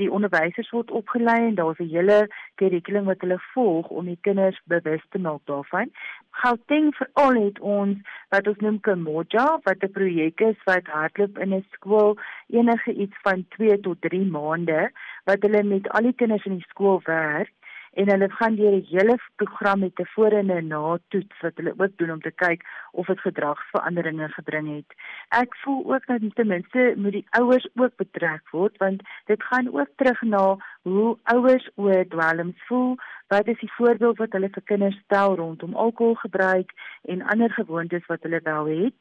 Die 0.00 0.08
onderwysers 0.10 0.70
word 0.74 0.90
opgelei 0.90 1.36
en 1.44 1.54
daar's 1.54 1.78
'n 1.78 1.92
hele 1.92 2.16
kurrikulum 2.54 3.04
wat 3.04 3.20
hulle 3.20 3.38
volg 3.52 3.88
om 3.88 4.04
die 4.04 4.18
kinders 4.20 4.58
bewus 4.64 5.04
te 5.10 5.18
maak 5.18 5.40
daarvan. 5.44 5.90
Gauteng 6.30 6.94
veral 6.94 7.38
het 7.44 7.60
ons 7.60 7.96
wat 8.28 8.48
ons 8.48 8.58
noem 8.58 8.80
Kamoja 8.80 9.46
wat 9.62 9.82
'n 9.82 9.92
projek 9.98 10.40
is 10.40 10.58
wat 10.64 10.86
hardloop 10.86 11.38
in 11.38 11.54
'n 11.54 11.66
skool 11.70 12.18
enige 12.48 12.92
iets 12.92 13.16
van 13.22 13.46
2 13.48 13.80
tot 13.80 14.00
3 14.00 14.24
maande 14.24 14.90
wat 15.24 15.42
hulle 15.42 15.62
met 15.62 15.88
al 15.88 16.02
die 16.02 16.12
kinders 16.12 16.44
in 16.44 16.58
die 16.58 16.68
skool 16.68 17.00
werk 17.04 17.52
en 17.92 18.10
hulle 18.10 18.30
gaan 18.30 18.54
deur 18.56 18.74
'n 18.76 18.86
hele 18.90 19.16
program 19.36 19.78
met 19.78 20.00
'n 20.00 20.10
voor 20.14 20.32
en 20.32 20.50
'n 20.52 20.66
na 20.66 20.98
toets 21.08 21.40
wat 21.40 21.56
hulle 21.56 21.74
ook 21.76 21.96
doen 21.96 22.10
om 22.10 22.20
te 22.20 22.30
kyk 22.30 22.62
of 22.92 23.06
dit 23.06 23.20
gedragsveranderinge 23.20 24.28
gebring 24.28 24.76
het. 24.76 24.90
Ek 25.28 25.56
voel 25.56 25.94
ook 25.94 26.06
dat 26.06 26.20
ten 26.34 26.46
minste 26.46 26.92
moet 26.96 27.12
die 27.12 27.26
ouers 27.30 27.68
ook 27.74 27.96
betrek 27.96 28.50
word 28.50 28.76
want 28.76 29.02
dit 29.26 29.42
gaan 29.42 29.74
ook 29.78 29.88
terug 29.96 30.22
na 30.22 30.56
hoe 30.82 31.18
ouers 31.22 31.70
oor 31.74 32.04
dwelms 32.08 32.66
voel. 32.66 32.96
Wat 33.28 33.46
is 33.46 33.58
die 33.58 33.72
voorbeeld 33.72 34.18
wat 34.18 34.32
hulle 34.32 34.48
vir 34.50 34.62
kinders 34.62 35.00
stel 35.04 35.34
rondom 35.34 35.74
alkoholgebruik 35.74 36.72
en 37.04 37.22
ander 37.22 37.50
gewoontes 37.50 38.06
wat 38.06 38.22
hulle 38.22 38.40
wel 38.42 38.66
het? 38.66 39.00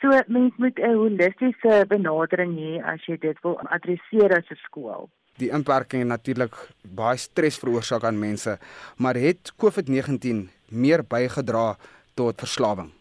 So 0.00 0.08
mens 0.26 0.56
moet 0.56 0.78
'n 0.78 0.94
holistiese 0.94 1.84
benadering 1.88 2.56
hê 2.56 2.84
as 2.84 3.04
jy 3.06 3.16
dit 3.18 3.40
wil 3.40 3.58
adresseer 3.60 4.36
as 4.36 4.50
'n 4.50 4.64
skool 4.66 5.10
die 5.38 5.50
inperking 5.50 6.04
natuurlik 6.04 6.54
baie 6.82 7.16
stres 7.16 7.58
veroorsaak 7.58 8.04
aan 8.04 8.18
mense, 8.18 8.58
maar 8.96 9.14
het 9.14 9.52
COVID-19 9.62 10.48
meer 10.68 11.04
bygedra 11.04 11.76
tot 12.14 12.40
verslawing? 12.40 12.92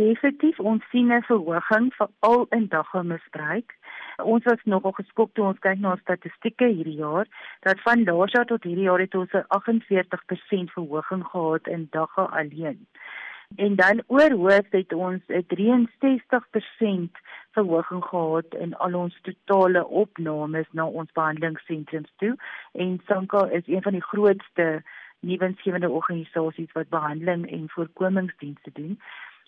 Definitief, 0.00 0.58
ons 0.60 0.84
sien 0.90 1.12
'n 1.12 1.22
verhoging 1.22 1.92
veral 1.94 2.46
in 2.50 2.66
dagmisbruik. 2.68 3.74
Ons 4.22 4.44
was 4.44 4.62
nogal 4.64 4.92
geskok 4.92 5.30
toe 5.34 5.44
ons 5.44 5.58
kyk 5.58 5.78
na 5.78 5.96
statistieke 5.96 6.66
hierdie 6.66 7.00
jaar 7.00 7.26
dat 7.60 7.80
van 7.80 8.04
laas 8.04 8.32
jaar 8.32 8.46
tot 8.46 8.64
hierdie 8.64 8.88
jaar 8.88 9.00
het 9.00 9.14
ons 9.14 9.32
'n 9.32 9.44
48% 9.48 10.70
verhoging 10.72 11.24
gehad 11.24 11.66
in 11.66 11.88
dagga 11.90 12.22
alleen. 12.22 12.86
En 13.56 13.76
dan 13.76 14.02
oor 14.06 14.30
hoof 14.30 14.66
het 14.70 14.92
ons 14.92 15.22
'n 15.28 15.44
63% 15.46 17.18
verhoging 17.50 18.04
gehad 18.04 18.54
in 18.54 18.74
al 18.76 18.94
ons 18.94 19.18
totale 19.22 19.86
opnames 19.86 20.66
na 20.70 20.86
ons 20.86 21.12
behandelingssentrums 21.12 22.12
toe. 22.16 22.36
En 22.72 23.00
Sanka 23.06 23.46
is 23.48 23.66
een 23.66 23.82
van 23.82 23.92
die 23.92 24.02
grootste 24.12 24.82
nuwensgewende 25.20 25.90
organisasies 25.90 26.72
wat 26.72 26.88
behandeling 26.88 27.50
en 27.50 27.68
voorkomingsdienste 27.68 28.70
doen. 28.72 29.00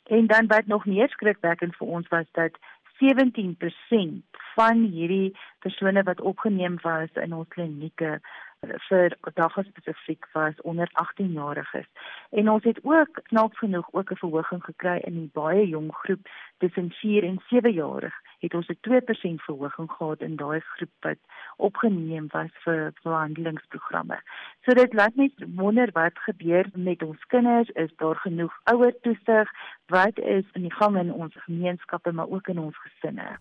En 0.05 0.27
dan 0.27 0.47
wat 0.47 0.67
nog 0.67 0.87
meer 0.87 1.09
skrikwekkend 1.09 1.77
vir 1.77 1.87
ons 1.87 2.09
was 2.09 2.27
dat 2.33 2.59
17% 3.03 4.41
van 4.55 4.83
hierdie 4.83 5.37
persone 5.59 6.03
wat 6.03 6.21
opgeneem 6.21 6.79
was 6.83 7.09
in 7.15 7.35
ons 7.35 7.49
klinieke 7.49 8.21
vir 8.63 9.15
dagga 9.35 9.63
spesifiek 9.63 10.27
was 10.33 10.61
onder 10.63 10.89
18 10.93 11.33
jariges. 11.33 11.87
En 12.31 12.51
ons 12.51 12.65
het 12.65 12.79
ook 12.83 13.21
knaap 13.23 13.55
genoeg 13.55 13.89
ook 13.93 14.11
'n 14.11 14.17
verhoging 14.17 14.65
gekry 14.65 14.99
in 15.05 15.15
die 15.15 15.31
baie 15.33 15.69
jong 15.69 15.95
groep 15.95 16.29
tussen 16.59 16.91
4 16.91 17.25
en 17.25 17.43
7 17.49 17.73
jarig. 17.73 18.15
Het 18.39 18.55
ons 18.55 18.69
'n 18.69 18.79
2% 18.81 19.43
verhoging 19.43 19.91
gehad 19.91 20.21
in 20.21 20.37
daai 20.37 20.61
groep 20.61 20.91
wat 21.01 21.19
opgeneem 21.57 22.27
was 22.31 22.51
vir 22.65 22.93
behandelingsprogramme. 23.03 24.21
So 24.61 24.75
dit 24.75 24.93
laat 24.93 25.15
net 25.15 25.33
wonder 25.55 25.89
wat 25.93 26.19
gebeur 26.19 26.67
met 26.75 27.03
ons 27.03 27.25
kinders, 27.25 27.69
is 27.69 27.97
daar 27.97 28.17
genoeg 28.17 28.61
ouer 28.65 28.95
toesig, 29.01 29.51
wat 29.87 30.19
is 30.19 30.45
in 30.53 30.63
die 30.63 30.75
gang 30.75 30.97
in 30.99 31.13
ons 31.13 31.35
gemeenskappe 31.35 32.13
maar 32.13 32.29
ook 32.29 32.49
in 32.49 32.59
ons 32.59 32.79
gesinne. 32.79 33.39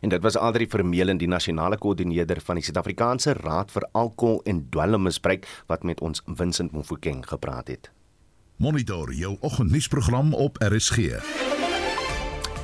En 0.00 0.08
dit 0.08 0.22
was 0.22 0.36
Adri 0.36 0.66
Vermeulen, 0.68 1.18
die 1.18 1.28
nasionale 1.28 1.78
koördineerder 1.78 2.40
van 2.44 2.60
die 2.60 2.64
Suid-Afrikaanse 2.64 3.32
Raad 3.32 3.72
vir 3.72 3.88
Alkohol 3.92 4.40
en 4.44 4.66
Dwelmmisbruik 4.70 5.48
wat 5.66 5.82
met 5.82 6.00
ons 6.00 6.22
Vincent 6.26 6.72
Mofokeng 6.72 7.24
gepraat 7.28 7.68
het. 7.68 7.90
Monitor 8.56 9.12
jou 9.12 9.36
oggendnuusprogram 9.40 10.34
op 10.34 10.56
RSG. 10.60 11.20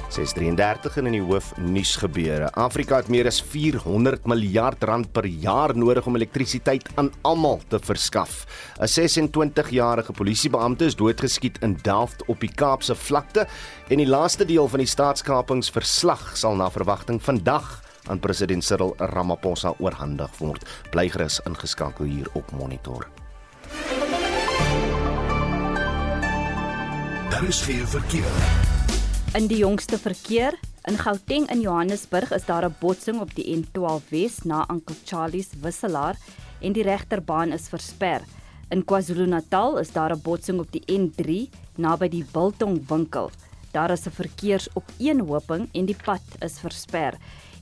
633 0.08 0.96
in 1.02 1.08
die 1.16 1.22
hoof 1.22 1.50
nuus 1.58 1.96
gebeure. 2.00 2.50
Afrika 2.54 3.00
het 3.00 3.08
meer 3.12 3.26
as 3.28 3.40
400 3.42 4.26
miljard 4.28 4.84
rand 4.86 5.10
per 5.12 5.26
jaar 5.26 5.74
nodig 5.76 6.06
om 6.06 6.16
elektrisiteit 6.16 6.88
aan 6.94 7.10
almal 7.22 7.60
te 7.68 7.80
verskaf. 7.82 8.46
'n 8.78 8.86
26-jarige 8.86 10.12
polisiebeampte 10.12 10.84
is 10.84 10.96
doodgeskiet 10.96 11.58
in 11.62 11.78
Delft 11.82 12.24
op 12.26 12.40
die 12.40 12.52
Kaapse 12.54 12.94
vlakte 12.94 13.46
en 13.88 13.96
die 13.96 14.06
laaste 14.06 14.44
deel 14.44 14.68
van 14.68 14.78
die 14.78 14.88
staatskapingsverslag 14.88 16.36
sal 16.36 16.56
na 16.56 16.70
verwagting 16.70 17.22
vandag 17.22 17.82
aan 18.08 18.20
president 18.20 18.64
Cyril 18.64 18.94
Ramaphosa 18.96 19.74
oorhandig 19.78 20.30
word. 20.38 20.64
Bly 20.90 21.08
gerus 21.08 21.40
ingeskakel 21.44 22.04
hier 22.04 22.28
op 22.32 22.50
Monitor. 22.52 23.08
Daar 27.30 27.44
is 27.44 27.60
geen 27.60 27.86
verkeer. 27.86 28.75
In 29.36 29.50
die 29.50 29.58
jongste 29.60 29.98
verkeer 30.00 30.54
in 30.88 30.96
Gauteng 30.96 31.44
in 31.52 31.60
Johannesburg 31.60 32.30
is 32.32 32.46
daar 32.48 32.64
'n 32.64 32.76
botsing 32.80 33.20
op 33.20 33.34
die 33.34 33.44
N12 33.56 34.08
Wes 34.08 34.44
na 34.44 34.64
Uncle 34.70 34.96
Charlie's 35.04 35.50
wisselaar 35.60 36.16
en 36.60 36.72
die 36.72 36.82
regterbaan 36.82 37.52
is 37.52 37.68
versper. 37.68 38.22
In 38.70 38.84
KwaZulu-Natal 38.84 39.78
is 39.78 39.92
daar 39.92 40.12
'n 40.12 40.22
botsing 40.22 40.58
op 40.58 40.72
die 40.72 40.82
N3 40.86 41.50
naby 41.76 42.08
die 42.08 42.24
Biltong 42.32 42.88
winkel. 42.88 43.30
Daar 43.72 43.90
is 43.90 44.06
'n 44.06 44.10
verkeersopeenhoping 44.10 45.68
en 45.72 45.84
die 45.84 46.02
pad 46.04 46.22
is 46.40 46.58
versper. 46.58 47.14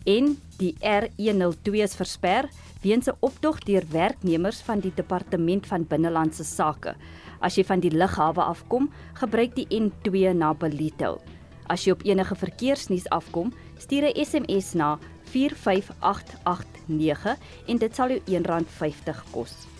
En 0.04 0.40
die 0.58 0.76
R102 0.80 1.82
is 1.82 1.96
versper 1.96 2.48
weens 2.82 3.08
'n 3.08 3.16
optog 3.20 3.58
deur 3.58 3.84
werknemers 3.90 4.62
van 4.62 4.80
die 4.80 4.92
Departement 4.94 5.66
van 5.66 5.86
Binnelandse 5.86 6.44
Sake. 6.44 6.94
As 7.40 7.54
jy 7.56 7.64
van 7.64 7.80
die 7.80 7.90
lughawe 7.90 8.42
afkom, 8.42 8.90
gebruik 9.14 9.54
die 9.54 9.66
N2 9.70 10.32
na 10.34 10.54
Ballito. 10.54 11.20
As 11.66 11.84
jy 11.84 11.92
op 11.92 12.02
enige 12.04 12.34
verkeersnuus 12.34 13.08
afkom, 13.08 13.52
stuur 13.78 14.02
'n 14.02 14.24
SMS 14.24 14.72
na 14.72 14.98
45889 15.24 17.36
en 17.66 17.78
dit 17.78 17.94
sal 17.94 18.08
jou 18.08 18.20
R1.50 18.42 19.22
kos. 19.30 19.73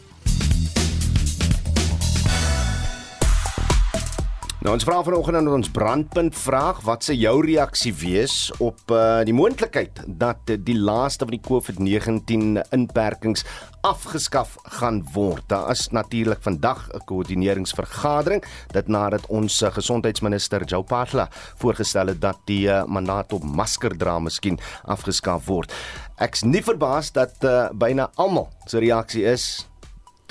Nou 4.64 4.72
ons 4.72 4.84
vra 4.88 5.02
vanoggend 5.04 5.36
aan 5.36 5.48
ons 5.52 5.68
brandpunt 5.68 6.32
vraag 6.40 6.78
wat 6.86 7.04
se 7.04 7.12
jou 7.20 7.34
reaksie 7.44 7.90
wees 8.00 8.48
op 8.64 8.94
uh, 8.96 9.18
die 9.28 9.34
moontlikheid 9.36 10.00
dat 10.08 10.48
die 10.48 10.78
laaste 10.78 11.28
van 11.28 11.36
die 11.36 11.42
COVID-19 11.44 12.62
inperkings 12.72 13.44
afgeskaf 13.84 14.56
gaan 14.78 15.02
word. 15.12 15.44
Daar 15.52 15.68
is 15.76 15.90
natuurlik 15.92 16.40
vandag 16.40 16.88
'n 16.88 17.04
koördineringsvergadering 17.04 18.40
dit 18.72 18.88
nadat 18.88 19.28
ons 19.28 19.62
uh, 19.62 19.68
gesondheidsminister 19.68 20.64
Joe 20.64 20.82
Patla 20.82 21.28
voorgestel 21.60 22.06
het 22.06 22.20
dat 22.20 22.40
die 22.44 22.64
uh, 22.64 22.84
mandaat 22.88 23.32
op 23.32 23.44
masker 23.44 23.96
dra 23.96 24.18
miskien 24.18 24.58
afgeskaf 24.84 25.44
word. 25.44 25.72
Ek's 26.16 26.42
nie 26.42 26.64
verbaas 26.64 27.12
dat 27.12 27.36
uh, 27.44 27.68
byna 27.68 28.10
almal 28.16 28.48
se 28.64 28.78
reaksie 28.78 29.24
is 29.28 29.68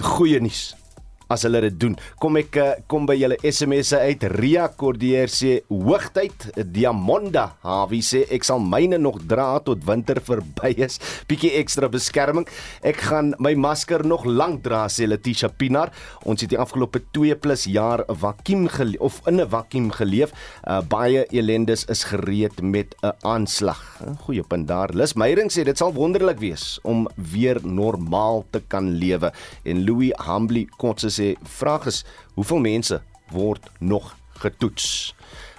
goeie 0.01 0.41
nuus 0.41 0.73
as 1.33 1.45
hulle 1.47 1.61
dit 1.67 1.79
doen. 1.85 1.97
Kom 2.21 2.37
ek 2.39 2.57
eh, 2.61 2.71
kom 2.91 3.07
by 3.09 3.17
julle 3.17 3.37
SMS'e 3.43 4.01
uit. 4.07 4.25
Ria 4.37 4.67
Cordier 4.77 5.31
sê 5.31 5.59
hoogtyd 5.71 6.49
Diamonda. 6.73 7.49
Hawie 7.65 8.03
sê 8.05 8.23
ek 8.33 8.45
sal 8.47 8.63
myne 8.63 8.99
nog 9.01 9.21
dra 9.29 9.57
tot 9.65 9.83
winter 9.87 10.21
verby 10.23 10.73
is. 10.87 10.99
Bietjie 11.29 11.53
ekstra 11.59 11.89
beskerming. 11.91 12.47
Ek 12.85 13.01
gaan 13.09 13.33
my 13.43 13.53
masker 13.59 14.05
nog 14.07 14.27
lank 14.29 14.63
dra 14.65 14.85
sê 14.91 15.07
Letitia 15.09 15.49
Pinar. 15.49 15.93
Ons 16.29 16.45
het 16.45 16.53
die 16.53 16.61
afgelope 16.61 17.01
2 17.15 17.35
plus 17.43 17.67
jaar 17.69 18.05
vakuum 18.07 18.69
of 18.99 19.21
in 19.27 19.39
'n 19.41 19.49
vakuum 19.49 19.91
geleef. 19.91 20.31
Uh, 20.67 20.81
baie 20.81 21.25
elendes 21.31 21.85
is 21.85 22.03
gereed 22.03 22.61
met 22.61 22.95
'n 23.01 23.13
aanslag. 23.21 23.81
Goeie 24.25 24.43
punt 24.43 24.67
daar. 24.67 24.89
Lis 24.93 25.13
Meyering 25.13 25.51
sê 25.51 25.63
dit 25.63 25.77
sal 25.77 25.93
wonderlik 25.93 26.39
wees 26.39 26.79
om 26.83 27.07
weer 27.15 27.59
normaal 27.63 28.45
te 28.51 28.61
kan 28.67 28.89
lewe. 29.01 29.31
En 29.63 29.83
Louis 29.85 30.13
Humbly 30.25 30.67
Kotse 30.77 31.09
sê 31.09 31.22
vraag 31.57 31.85
is 31.91 32.03
hoeveel 32.35 32.61
mense 32.63 33.01
word 33.31 33.69
nog 33.79 34.15
getoets? 34.43 35.15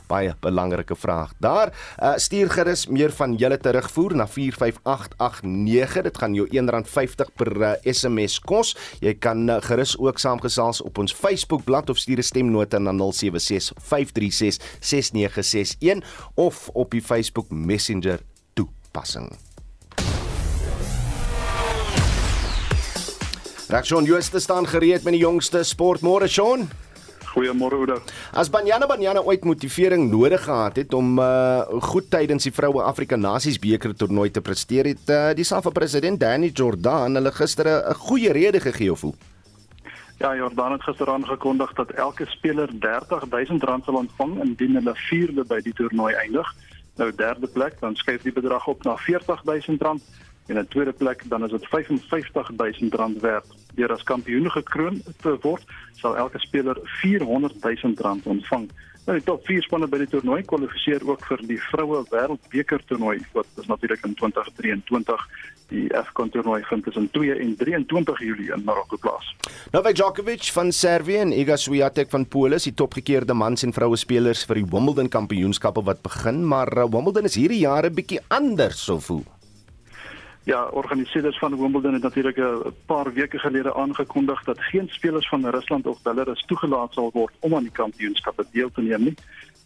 Baie 0.07 0.35
belangrike 0.41 0.97
vraag. 0.97 1.33
Daar 1.41 1.73
uh, 1.73 2.13
stuur 2.21 2.51
gerus 2.53 2.87
meer 2.93 3.13
van 3.17 3.35
julle 3.41 3.57
terugvoer 3.59 4.15
na 4.17 4.27
45889. 4.29 6.03
Dit 6.03 6.19
gaan 6.21 6.35
jou 6.37 6.47
R1.50 6.49 7.33
per 7.35 7.57
uh, 7.57 7.73
SMS 7.83 8.39
kos. 8.45 8.77
Jy 9.01 9.15
kan 9.17 9.49
uh, 9.49 9.57
gerus 9.65 9.97
ook 9.99 10.19
saamgesels 10.21 10.83
op 10.85 10.99
ons 11.01 11.15
Facebook 11.17 11.65
bladsy 11.65 11.91
of 11.91 11.99
stuur 11.99 12.19
'n 12.21 12.23
stemnota 12.23 12.79
na 12.79 12.93
0765366961 12.93 12.99
of 16.35 16.69
op 16.73 16.91
die 16.91 17.03
Facebook 17.03 17.51
Messenger 17.51 18.21
toepassing. 18.53 19.44
Reg 23.69 23.87
Shaun 23.87 24.05
Jooste 24.05 24.41
staan 24.41 24.67
gereed 24.69 25.05
met 25.05 25.15
die 25.17 25.23
jongste 25.23 25.63
sport 25.65 26.03
môre 26.05 26.29
Shaun. 26.29 26.67
Goeiemôre 27.33 27.79
Oudo. 27.81 27.97
As 28.37 28.51
Banyana 28.53 28.87
Banyana 28.87 29.23
ooit 29.25 29.45
motivering 29.45 30.11
nodig 30.11 30.45
gehad 30.45 30.77
het 30.77 30.93
om 30.95 31.19
uh 31.19 31.65
goed 31.89 32.11
tydens 32.13 32.45
die 32.45 32.53
Vroue 32.53 32.83
Afrika 32.85 33.17
Nasies 33.17 33.59
beker 33.59 33.95
toernooi 33.97 34.31
te 34.31 34.43
presteer, 34.45 34.85
het 34.93 35.09
uh, 35.09 35.33
die 35.35 35.45
SAFA 35.49 35.71
president 35.71 36.21
Danny 36.21 36.53
Jordan 36.53 37.17
hulle 37.17 37.33
gister 37.33 37.67
'n 37.67 37.95
goeie 37.95 38.33
rede 38.33 38.61
gegee 38.61 38.93
of 38.93 39.01
hoe? 39.01 39.15
Ja, 40.19 40.37
Jordan 40.37 40.73
het 40.73 40.83
gister 40.83 41.11
aangekondig 41.11 41.73
dat 41.73 41.91
elke 41.91 42.27
speler 42.27 42.69
R30000 42.69 43.85
sal 43.85 43.95
ontvang 43.95 44.43
indien 44.45 44.75
hulle 44.75 44.95
vierde 44.95 45.45
by 45.45 45.61
die 45.61 45.73
toernooi 45.73 46.15
eindig. 46.15 46.55
Nou 46.97 47.11
derde 47.15 47.47
plek, 47.47 47.81
dan 47.81 47.97
skuif 47.97 48.23
die 48.23 48.33
bedrag 48.33 48.67
op 48.67 48.85
na 48.85 48.95
R40000 49.01 50.03
en 50.47 50.57
in 50.57 50.69
tweede 50.69 50.93
plek 50.93 51.23
dan 51.29 51.45
is 51.45 51.51
dit 51.51 51.67
R55000 51.67 53.21
werd. 53.21 53.47
Deur 53.75 53.93
as 53.93 54.03
kampioen 54.03 54.51
gekroon 54.51 55.03
te 55.21 55.37
word, 55.41 55.63
sal 55.93 56.17
elke 56.17 56.39
speler 56.39 56.79
R400000 56.79 58.23
ontvang. 58.23 58.69
Nou 59.05 59.19
die 59.19 59.25
top 59.27 59.43
4 59.45 59.67
spanne 59.67 59.87
by 59.93 59.99
die 60.01 60.09
toernooi 60.09 60.41
kwalifiseer 60.49 61.03
ook 61.05 61.27
vir 61.29 61.43
die 61.45 61.59
vroue 61.67 61.99
wêreldbeker 62.09 62.81
toernooi 62.89 63.19
wat 63.35 63.61
is 63.61 63.69
natuurlik 63.69 64.07
in 64.09 64.15
2023 64.17 65.27
die 65.69 65.85
AFCON 65.97 66.33
toernooi 66.33 66.63
vind 66.71 66.87
tussen 66.87 67.11
2 67.13 67.37
en 67.37 67.53
23 67.61 68.23
Julie 68.25 68.49
in 68.57 68.65
Marokko 68.65 68.97
plaas. 69.01 69.29
Novak 69.77 69.99
Djokovic 70.01 70.49
van 70.57 70.73
Servië 70.73 71.21
en 71.27 71.37
Iga 71.37 71.57
Swiatek 71.61 72.09
van 72.17 72.25
Polen 72.25 72.57
is 72.57 72.69
die 72.71 72.77
topgekeerde 72.81 73.37
mans 73.37 73.67
en 73.69 73.77
vroue 73.77 74.01
spelers 74.01 74.47
vir 74.49 74.63
die 74.63 74.69
Wimbledon 74.73 75.13
kampioenskappe 75.13 75.85
wat 75.85 76.01
begin, 76.05 76.41
maar 76.49 76.73
uh, 76.73 76.89
Wimbledon 76.89 77.29
is 77.29 77.37
hierdie 77.37 77.61
jaar 77.67 77.85
'n 77.85 77.95
bietjie 77.95 78.25
anders 78.29 78.81
so 78.89 79.01
voel. 79.01 79.25
Ja, 80.45 80.65
organiseerders 80.65 81.39
van 81.39 81.57
Wimbledon 81.57 81.93
het 81.93 82.03
natuurlik 82.03 82.37
'n 82.37 82.75
paar 82.87 83.13
weke 83.13 83.39
gelede 83.39 83.75
aangekondig 83.75 84.45
dat 84.45 84.61
geen 84.61 84.89
spelers 84.89 85.29
van 85.29 85.47
Rusland 85.51 85.87
of 85.87 86.03
Belarus 86.03 86.45
toegelaat 86.47 86.93
sal 86.93 87.11
word 87.13 87.35
om 87.39 87.55
aan 87.55 87.63
die 87.63 87.73
kampioenskappe 87.73 88.47
deel 88.53 88.71
te 88.71 88.83
neem 88.83 89.03
nie. 89.03 89.15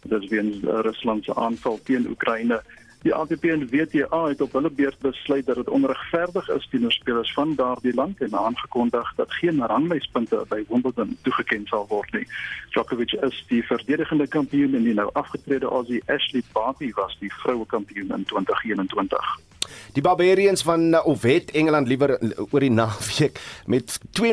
Dit 0.01 0.21
is 0.21 0.29
weens 0.29 0.57
Rusland 0.63 1.23
se 1.23 1.35
aanval 1.35 1.79
teen 1.83 2.07
Oekraïne. 2.09 2.63
Die 3.01 3.13
ATP 3.13 3.43
en 3.43 3.67
WTA 3.69 4.27
het 4.27 4.41
op 4.41 4.51
hulle 4.51 4.69
beurt 4.69 4.99
besluit 4.99 5.45
dat 5.45 5.55
dit 5.55 5.69
onregverdig 5.69 6.49
is 6.49 6.67
teenoor 6.69 6.91
spelers 6.91 7.33
van 7.33 7.55
daardie 7.55 7.93
land 7.93 8.21
en 8.21 8.35
aangekondig 8.35 9.13
dat 9.15 9.33
geen 9.33 9.65
ranglyspunte 9.65 10.45
by 10.47 10.63
Wimbledon 10.67 11.17
toegeken 11.21 11.65
sal 11.65 11.85
word 11.87 12.11
nie. 12.11 12.27
Djokovic 12.69 13.11
is 13.11 13.45
die 13.47 13.63
verdedigende 13.63 14.27
kampioen 14.27 14.75
en 14.75 14.83
die 14.83 14.93
nou 14.93 15.09
afgetrede 15.13 15.65
Aussie 15.65 16.03
Ashley 16.05 16.43
Barty 16.51 16.91
was 16.93 17.17
die 17.19 17.33
vroue 17.33 17.65
kampioen 17.65 18.11
in 18.15 18.23
2021. 18.23 19.48
Die 19.93 20.03
Barbarians 20.05 20.63
van 20.63 20.93
uh, 20.93 21.05
of 21.05 21.25
het 21.27 21.51
Engeland 21.51 21.87
liewer 21.87 22.15
oor 22.49 22.63
die 22.63 22.71
naweek 22.81 23.39
met 23.65 23.99
52-21 24.21 24.23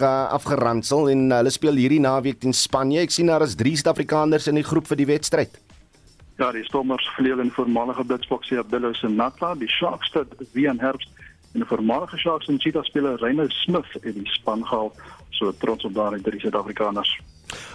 uh, 0.00 0.28
afgeransel 0.36 1.10
en 1.10 1.28
uh, 1.30 1.36
hulle 1.40 1.52
speel 1.54 1.78
hierdie 1.80 2.00
naweek 2.00 2.40
teen 2.40 2.54
Spanje. 2.54 3.00
Ek 3.04 3.14
sien 3.14 3.30
daar 3.30 3.44
is 3.46 3.56
3 3.58 3.76
Suid-Afrikaners 3.82 4.50
in 4.50 4.60
die 4.60 4.66
groep 4.66 4.88
vir 4.90 5.02
die 5.02 5.10
wedstryd. 5.12 5.60
Ja, 6.36 6.50
die 6.52 6.64
Stormers 6.64 7.06
verleel 7.16 7.40
in 7.40 7.50
voormalige 7.50 8.04
Blitsboksie 8.04 8.58
Abdullah 8.60 8.92
Senatla, 8.94 9.54
die 9.56 9.70
Sharks 9.72 10.12
het 10.12 10.34
Wian 10.52 10.80
Herbst 10.82 11.08
en 11.54 11.62
die 11.62 11.68
voormalige 11.68 12.18
Sharks 12.20 12.50
en 12.52 12.60
Cheetah 12.60 12.84
speler 12.84 13.16
Reyno 13.22 13.46
Smith 13.48 13.96
in 14.02 14.18
die 14.20 14.32
span 14.34 14.64
gehaal. 14.66 14.92
So 15.30 15.52
trots 15.60 15.84
op 15.84 15.94
daardie 15.96 16.20
drie 16.24 16.40
Suid-Afrikaners. 16.40 17.14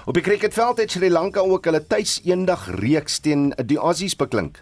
Op 0.05 0.13
die 0.13 0.23
cricketveld 0.23 0.77
het 0.77 0.91
Sri 0.91 1.09
Lanka 1.09 1.41
ook 1.41 1.65
hulle 1.65 1.81
tuis 1.87 2.19
eendag 2.25 2.67
reeks 2.81 3.19
teen 3.25 3.49
die 3.65 3.77
Aussies 3.81 4.15
beklink. 4.15 4.61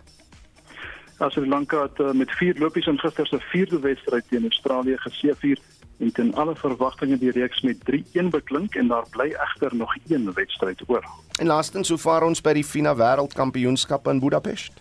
Ja, 1.19 1.29
Sri 1.29 1.47
Lanka 1.47 1.81
het 1.81 1.99
uh, 1.99 2.11
met 2.11 2.31
4 2.31 2.59
lopies 2.59 2.85
in 2.87 2.99
gister 2.99 3.27
se 3.27 3.39
vierde 3.39 3.79
wedstryd 3.79 4.23
teen 4.29 4.41
Australië 4.41 4.97
geseëvier 4.97 5.59
en 5.97 6.11
ten 6.11 6.33
alle 6.33 6.55
verwagtinge 6.55 7.17
die 7.17 7.31
reeks 7.31 7.61
met 7.61 7.77
3-1 7.91 8.29
beklink 8.31 8.75
en 8.75 8.87
daar 8.87 9.03
bly 9.09 9.33
egter 9.35 9.75
nog 9.75 9.95
een 10.07 10.33
wedstryd 10.33 10.81
oor. 10.87 11.03
En 11.39 11.47
laastens, 11.47 11.89
hoe 11.89 11.97
vaar 11.97 12.23
ons 12.23 12.41
by 12.41 12.53
die 12.53 12.63
FINA 12.63 12.95
Wêreldkampioenskap 12.95 14.07
in 14.07 14.23
Budapest? 14.23 14.79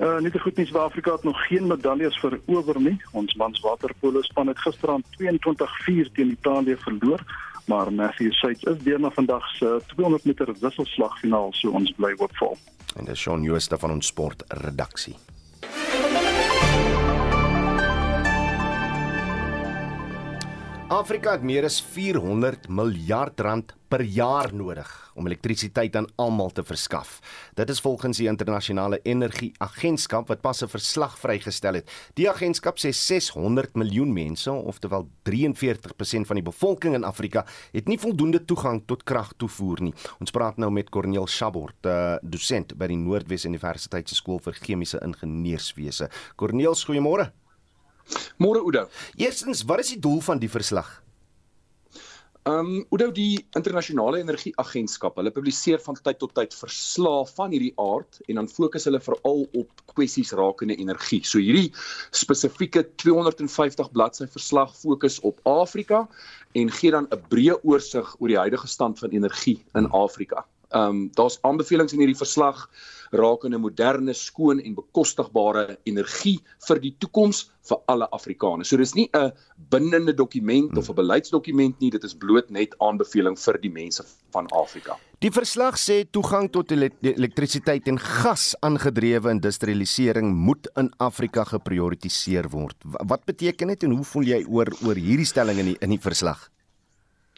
Uh 0.00 0.16
nie 0.24 0.30
te 0.30 0.38
goed 0.38 0.56
nie, 0.56 0.66
Suid-Afrika 0.66 1.12
het 1.12 1.28
nog 1.28 1.46
geen 1.46 1.66
medaljes 1.66 2.16
verower 2.24 2.80
nie. 2.80 2.96
Ons 3.12 3.34
mans 3.34 3.60
waterpolo 3.60 4.22
span 4.22 4.48
het 4.48 4.58
gisterand 4.64 5.06
22-4 5.20 6.12
teen 6.16 6.30
Italië 6.30 6.76
verloor, 6.80 7.20
maar 7.66 7.92
Matthew 7.92 8.32
Seitz 8.32 8.62
is 8.62 8.78
deur 8.88 9.00
na 9.00 9.10
vandag 9.10 9.48
se 9.60 9.80
200 9.86 10.24
meter 10.24 10.54
wisselslagfinaal, 10.60 11.52
so 11.52 11.70
ons 11.70 11.92
bly 11.96 12.14
hoopvol. 12.16 12.56
En 12.96 13.04
dis 13.04 13.20
Shaun 13.20 13.42
Jooste 13.42 13.78
van 13.78 13.90
ons 13.90 14.06
sportredaksie. 14.06 15.18
Afrika 20.88 21.34
het 21.36 21.42
meer 21.44 21.66
as 21.68 21.82
400 21.84 22.70
miljard 22.72 23.40
rand 23.44 23.74
per 23.92 24.00
jaar 24.08 24.48
nodig 24.56 24.88
om 25.20 25.26
elektrisiteit 25.28 25.96
aan 26.00 26.06
almal 26.16 26.48
te 26.56 26.62
verskaf. 26.64 27.18
Dit 27.60 27.68
is 27.68 27.82
volgens 27.84 28.16
die 28.16 28.28
internasionale 28.30 28.96
energieagentskap 29.04 30.32
wat 30.32 30.40
pas 30.40 30.62
'n 30.62 30.68
verslag 30.68 31.18
vrygestel 31.18 31.74
het. 31.74 31.90
Die 32.14 32.30
agentskap 32.30 32.78
sê 32.78 32.88
600 32.90 33.76
miljoen 33.76 34.12
mense, 34.12 34.50
oftewel 34.50 35.08
43% 35.22 36.26
van 36.26 36.36
die 36.36 36.42
bevolking 36.50 36.94
in 36.94 37.04
Afrika, 37.04 37.44
het 37.72 37.88
nie 37.88 37.98
voldoende 37.98 38.44
toegang 38.44 38.82
tot 38.86 39.04
kragtoevoer 39.04 39.82
nie. 39.82 39.94
Ons 40.20 40.30
praat 40.30 40.56
nou 40.56 40.70
met 40.70 40.88
Corneel 40.88 41.26
Shabort, 41.26 41.76
'n 41.84 41.88
uh, 41.88 42.16
dosent 42.22 42.78
by 42.78 42.86
die 42.86 42.96
Noordwes 42.96 43.44
Universiteit 43.44 44.08
se 44.08 44.14
skool 44.14 44.38
vir 44.38 44.52
chemiese 44.52 44.98
ingenieurswese. 45.02 46.08
Corneel, 46.36 46.74
goeiemôre. 46.74 47.32
Môre 48.38 48.62
Oudo. 48.62 48.88
Eerstens, 49.16 49.64
wat 49.64 49.78
is 49.78 49.94
die 49.94 50.00
doel 50.00 50.20
van 50.20 50.38
die 50.38 50.50
verslag? 50.50 51.02
Ehm 52.48 52.58
um, 52.58 52.84
Oudo 52.88 53.10
die 53.12 53.44
internasionale 53.58 54.20
energieagentskap, 54.22 55.18
hulle 55.20 55.32
publiseer 55.34 55.80
van 55.84 55.96
tyd 56.00 56.16
tot 56.22 56.30
tyd 56.38 56.54
verslae 56.56 57.26
van 57.34 57.52
hierdie 57.52 57.74
aard 57.82 58.20
en 58.24 58.38
dan 58.40 58.48
fokus 58.48 58.86
hulle 58.88 59.00
veral 59.04 59.42
op 59.58 59.82
kwessies 59.92 60.30
rakende 60.38 60.76
energie. 60.80 61.20
So 61.28 61.42
hierdie 61.42 61.72
spesifieke 62.16 62.86
250 63.02 63.90
bladsy 63.92 64.28
verslag 64.32 64.72
fokus 64.78 65.18
op 65.28 65.42
Afrika 65.50 66.06
en 66.56 66.72
gee 66.78 66.94
dan 66.94 67.10
'n 67.10 67.20
breë 67.28 67.58
oorsig 67.64 68.14
oor 68.16 68.32
die 68.32 68.40
huidige 68.40 68.70
stand 68.70 69.02
van 69.02 69.10
energie 69.10 69.58
in 69.74 69.90
Afrika. 69.90 70.46
Ehm 70.70 70.88
um, 70.88 71.10
daar's 71.20 71.38
aanbevelings 71.42 71.92
in 71.92 72.00
hierdie 72.00 72.22
verslag 72.24 72.68
rakende 73.10 73.58
moderne, 73.58 74.14
skoon 74.14 74.60
en 74.60 74.74
bekostigbare 74.74 75.78
energie 75.88 76.38
vir 76.68 76.80
die 76.82 76.94
toekoms 76.98 77.50
vir 77.68 77.82
alle 77.92 78.08
Afrikaners. 78.16 78.68
So 78.68 78.76
dis 78.76 78.94
nie 78.94 79.08
'n 79.14 79.32
bindende 79.70 80.14
dokument 80.14 80.76
of 80.76 80.88
'n 80.88 80.94
beleidsdokument 80.94 81.80
nie, 81.80 81.90
dit 81.90 82.04
is 82.04 82.14
bloot 82.14 82.50
net 82.50 82.74
aanbeveling 82.78 83.36
vir 83.38 83.58
die 83.60 83.70
mense 83.70 84.04
van 84.32 84.46
Afrika. 84.52 84.96
Die 85.20 85.30
verslag 85.30 85.74
sê 85.76 86.04
toegang 86.10 86.50
tot 86.50 86.70
elektrisiteit 86.70 87.88
en 87.88 87.98
gas 87.98 88.54
aangedrewe 88.60 89.30
industrialisering 89.30 90.34
moet 90.34 90.68
in 90.76 90.92
Afrika 90.98 91.44
geprioritiseer 91.44 92.48
word. 92.50 92.76
Wat 92.84 93.24
beteken 93.24 93.68
dit 93.68 93.82
en 93.82 93.90
hoe 93.90 94.04
voel 94.04 94.22
jy 94.22 94.44
oor 94.46 94.68
oor 94.86 94.94
hierdie 94.94 95.26
stelling 95.26 95.58
in 95.58 95.66
die, 95.66 95.76
in 95.80 95.90
die 95.90 95.98
verslag? 95.98 96.50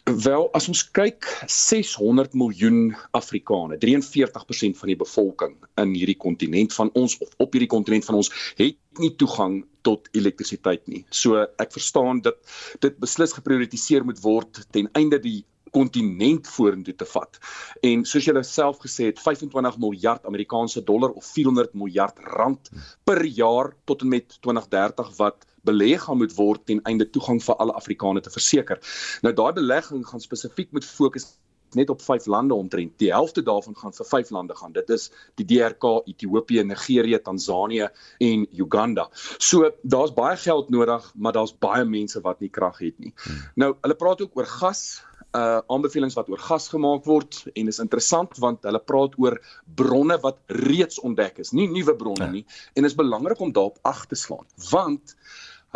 Wel, 0.09 0.47
as 0.57 0.65
ons 0.67 0.81
kyk 0.97 1.27
600 1.45 2.33
miljoen 2.33 2.95
Afrikane, 3.17 3.77
43% 3.77 4.79
van 4.79 4.89
die 4.89 4.97
bevolking 4.97 5.53
in 5.81 5.93
hierdie 5.93 6.17
kontinent 6.17 6.73
van 6.73 6.89
ons 6.97 7.19
of 7.21 7.35
op 7.37 7.53
hierdie 7.53 7.69
kontinent 7.69 8.07
van 8.07 8.17
ons 8.17 8.31
het 8.57 8.79
nie 8.97 9.11
toegang 9.21 9.61
tot 9.85 10.09
elektrisiteit 10.17 10.87
nie. 10.89 11.03
So 11.13 11.45
ek 11.61 11.75
verstaan 11.77 12.23
dat 12.25 12.41
dit 12.81 12.97
beslis 13.01 13.35
geprioritiseer 13.37 14.05
moet 14.07 14.21
word 14.25 14.63
ten 14.73 14.89
einde 14.97 15.21
die 15.21 15.43
kontinent 15.71 16.49
vorentoe 16.51 16.95
te 16.97 17.07
vat. 17.07 17.37
En 17.85 18.01
soos 18.07 18.25
julle 18.27 18.43
self 18.43 18.81
gesê 18.83 19.11
het, 19.11 19.21
25 19.21 19.77
miljard 19.79 20.25
Amerikaanse 20.27 20.83
dollar 20.83 21.13
of 21.15 21.29
400 21.29 21.77
miljard 21.77 22.17
rand 22.33 22.73
per 23.07 23.23
jaar 23.25 23.71
tot 23.85 24.01
en 24.01 24.11
met 24.17 24.35
2030 24.41 25.13
wat 25.21 25.45
belê 25.67 25.97
gaan 25.99 26.17
moet 26.17 26.33
word 26.37 26.65
ten 26.65 26.81
einde 26.89 27.09
toegang 27.09 27.41
vir 27.43 27.55
alle 27.55 27.75
Afrikaners 27.77 28.25
te 28.25 28.33
verseker. 28.33 28.81
Nou 29.21 29.33
daai 29.33 29.53
belegging 29.53 30.05
gaan 30.07 30.23
spesifiek 30.23 30.71
moet 30.71 30.85
fokus 30.85 31.27
net 31.75 31.89
op 31.89 32.01
vyf 32.03 32.25
lande 32.25 32.53
omtrent. 32.53 32.93
Die 32.99 33.11
helfte 33.13 33.43
daarvan 33.43 33.75
gaan 33.79 33.93
vir 33.95 34.07
vyf 34.09 34.31
lande 34.35 34.55
gaan. 34.55 34.73
Dit 34.75 34.89
is 34.89 35.09
die 35.39 35.45
DRK, 35.47 36.01
Ethiopië, 36.05 36.65
Nigerië, 36.67 37.21
Tansanië 37.23 37.87
en 38.19 38.47
Uganda. 38.51 39.07
So 39.37 39.71
daar's 39.81 40.13
baie 40.13 40.37
geld 40.37 40.69
nodig, 40.69 41.11
maar 41.15 41.37
daar's 41.37 41.55
baie 41.57 41.85
mense 41.85 42.21
wat 42.21 42.41
nie 42.43 42.49
krag 42.49 42.81
het 42.83 42.99
nie. 42.99 43.13
Hmm. 43.23 43.47
Nou, 43.55 43.71
hulle 43.81 43.95
praat 43.95 44.21
ook 44.21 44.37
oor 44.37 44.49
gas 44.59 45.01
uh 45.31 45.61
aanbevelings 45.71 46.17
wat 46.19 46.27
oor 46.27 46.41
gas 46.43 46.65
gemaak 46.67 47.05
word 47.07 47.37
en 47.55 47.69
is 47.71 47.79
interessant 47.79 48.35
want 48.43 48.65
hulle 48.67 48.81
praat 48.83 49.13
oor 49.15 49.37
bronne 49.79 50.17
wat 50.25 50.41
reeds 50.67 50.99
ontdek 51.07 51.39
is, 51.39 51.53
nie 51.55 51.69
nuwe 51.71 51.95
bronne 51.95 52.27
ja. 52.27 52.31
nie 52.33 52.43
en 52.75 52.87
is 52.89 52.97
belangrik 52.99 53.39
om 53.39 53.53
daarop 53.55 53.79
ag 53.87 54.01
te 54.11 54.19
slaan 54.19 54.43
want 54.73 55.15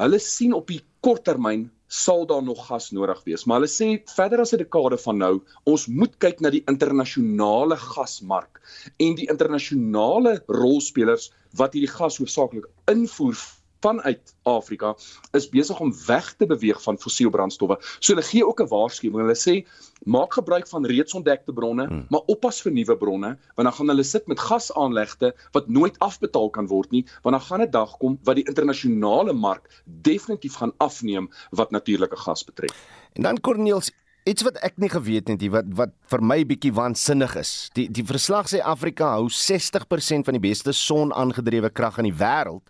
Hulle 0.01 0.19
sien 0.19 0.53
op 0.53 0.67
die 0.67 0.81
kort 1.05 1.23
termyn 1.27 1.69
sal 1.87 2.25
daar 2.27 2.43
nog 2.43 2.65
gas 2.67 2.89
nodig 2.91 3.21
wees, 3.27 3.45
maar 3.45 3.61
hulle 3.61 3.71
sê 3.71 3.87
verder 4.15 4.41
as 4.43 4.51
'n 4.53 4.59
dekade 4.59 4.97
van 5.03 5.17
nou, 5.17 5.35
ons 5.65 5.87
moet 5.87 6.17
kyk 6.19 6.41
na 6.41 6.49
die 6.49 6.63
internasionale 6.71 7.77
gasmark 7.77 8.59
en 8.99 9.15
die 9.15 9.29
internasionale 9.31 10.41
rolspelers 10.47 11.31
wat 11.61 11.73
hierdie 11.73 11.93
gas 11.93 12.17
hoofsaaklik 12.17 12.67
invoer 12.91 13.37
vanuit 13.85 14.35
Afrika 14.43 14.93
is 15.37 15.47
besig 15.49 15.79
om 15.79 15.93
weg 16.07 16.33
te 16.39 16.47
beweeg 16.49 16.81
van 16.83 16.97
fossiel 17.01 17.29
brandstowwe. 17.33 17.77
So 17.99 18.13
hulle 18.13 18.25
gee 18.25 18.45
ook 18.45 18.61
'n 18.61 18.69
waarskuwing. 18.71 19.21
Hulle 19.21 19.37
sê 19.37 19.55
maak 20.03 20.33
gebruik 20.33 20.67
van 20.67 20.85
reeds 20.85 21.13
ontdekte 21.13 21.53
bronne, 21.53 21.87
hmm. 21.87 22.05
maar 22.09 22.25
oppas 22.25 22.61
vir 22.61 22.71
nuwe 22.71 22.97
bronne, 22.97 23.37
want 23.55 23.67
dan 23.67 23.73
gaan 23.73 23.89
hulle 23.93 24.03
sit 24.03 24.27
met 24.27 24.39
gasaanlegte 24.39 25.33
wat 25.51 25.67
nooit 25.67 25.99
afbetaal 25.99 26.49
kan 26.49 26.67
word 26.67 26.91
nie, 26.91 27.05
want 27.21 27.35
dan 27.37 27.45
gaan 27.47 27.61
'n 27.61 27.71
dag 27.71 27.97
kom 27.97 28.19
wat 28.23 28.35
die 28.35 28.47
internasionale 28.47 29.33
mark 29.33 29.69
definitief 29.85 30.55
gaan 30.55 30.73
afneem 30.77 31.29
wat 31.51 31.71
natuurlike 31.71 32.17
gas 32.17 32.43
betref. 32.43 32.75
En 33.13 33.23
dan 33.23 33.39
Corneels 33.39 33.91
Iets 34.25 34.41
wat 34.41 34.55
ek 34.65 34.79
nie 34.81 34.89
geweet 34.89 35.27
het 35.27 35.41
nie 35.41 35.51
wat 35.53 35.67
wat 35.77 35.91
vir 36.09 36.21
my 36.21 36.39
bietjie 36.49 36.73
waansinnig 36.73 37.35
is. 37.37 37.69
Die 37.77 37.85
die 37.93 38.03
verslag 38.03 38.47
sê 38.49 38.57
Afrika 38.57 39.11
hou 39.13 39.27
60% 39.29 40.25
van 40.25 40.33
die 40.33 40.41
beste 40.41 40.73
son-aangedrewe 40.73 41.69
krag 41.69 41.99
in 42.01 42.09
die 42.09 42.17
wêreld 42.17 42.65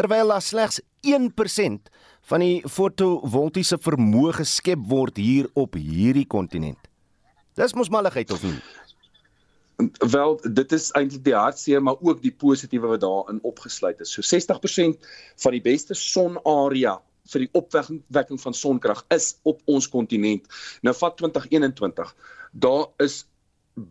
terwyl 0.00 0.32
daar 0.32 0.42
slegs 0.42 0.80
1% 1.04 1.90
van 2.30 2.40
die 2.40 2.60
fotovoltiese 2.64 3.76
vermoë 3.84 4.38
geskep 4.38 4.80
word 4.88 5.18
hier 5.20 5.48
op 5.60 5.76
hierdie 5.76 6.24
kontinent. 6.24 6.80
Dis 7.60 7.76
mos 7.76 7.92
malligheid 7.92 8.32
of 8.32 8.44
nie? 8.46 8.56
Wel, 10.12 10.38
dit 10.44 10.72
is 10.76 10.88
eintlik 10.96 11.24
die 11.26 11.36
hartseer 11.36 11.84
maar 11.84 12.00
ook 12.00 12.22
die 12.24 12.32
positiewe 12.32 12.94
wat 12.94 13.04
daarin 13.04 13.40
opgesluit 13.48 14.00
is. 14.00 14.12
So 14.16 14.24
60% 14.24 14.96
van 15.44 15.56
die 15.56 15.62
beste 15.64 15.96
sonarea 15.96 16.96
vir 17.30 17.44
die 17.44 17.50
opwekking 17.60 18.40
van 18.40 18.56
sonkrag 18.56 19.04
is 19.12 19.34
op 19.48 19.60
ons 19.68 19.88
kontinent. 19.88 20.48
Nou 20.80 20.96
vat 20.96 21.16
2021. 21.20 22.14
Daar 22.52 22.88
is 23.04 23.26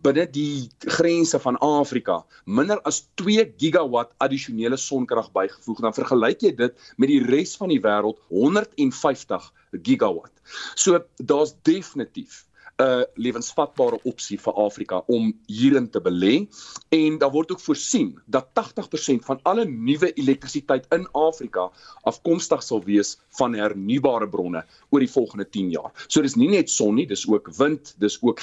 binne 0.03 0.25
die 0.31 0.69
grense 0.97 1.39
van 1.39 1.57
Afrika 1.65 2.19
minder 2.45 2.81
as 2.89 3.01
2 3.21 3.45
gigawatt 3.61 4.13
addisionele 4.17 4.77
sonkrag 4.77 5.31
bygevoeg. 5.35 5.81
Dan 5.85 5.95
vergelyk 5.95 6.45
jy 6.45 6.53
dit 6.55 6.91
met 6.97 7.09
die 7.09 7.21
res 7.25 7.55
van 7.59 7.73
die 7.73 7.81
wêreld 7.83 8.19
150 8.29 9.49
gigawatt. 9.85 10.33
So 10.75 11.01
daar's 11.17 11.55
definitief 11.63 12.45
'n 12.79 13.03
lewensvatbare 13.19 13.99
opsie 14.07 14.37
vir 14.39 14.53
Afrika 14.53 15.01
om 15.11 15.33
hierin 15.51 15.89
te 15.91 15.99
belê 15.99 16.47
en 16.95 17.17
daar 17.19 17.33
word 17.33 17.51
ook 17.51 17.59
voorsien 17.59 18.13
dat 18.25 18.47
80% 18.53 19.25
van 19.25 19.39
alle 19.43 19.65
nuwe 19.65 20.13
elektrisiteit 20.13 20.87
in 20.95 21.07
Afrika 21.11 21.67
afkomstig 22.11 22.63
sal 22.63 22.83
wees 22.83 23.17
van 23.39 23.53
hernubare 23.53 24.29
bronne 24.29 24.63
oor 24.89 25.03
die 25.03 25.11
volgende 25.11 25.49
10 25.49 25.73
jaar. 25.75 25.91
So 26.07 26.21
dis 26.21 26.39
nie 26.39 26.49
net 26.55 26.71
son 26.71 26.95
nie, 26.95 27.07
dis 27.07 27.27
ook 27.27 27.51
wind, 27.57 27.95
dis 27.99 28.17
ook 28.21 28.39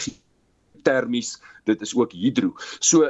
termies, 0.87 1.37
dit 1.67 1.83
is 1.83 1.93
ook 1.99 2.15
hidro. 2.15 2.53
So 2.79 3.09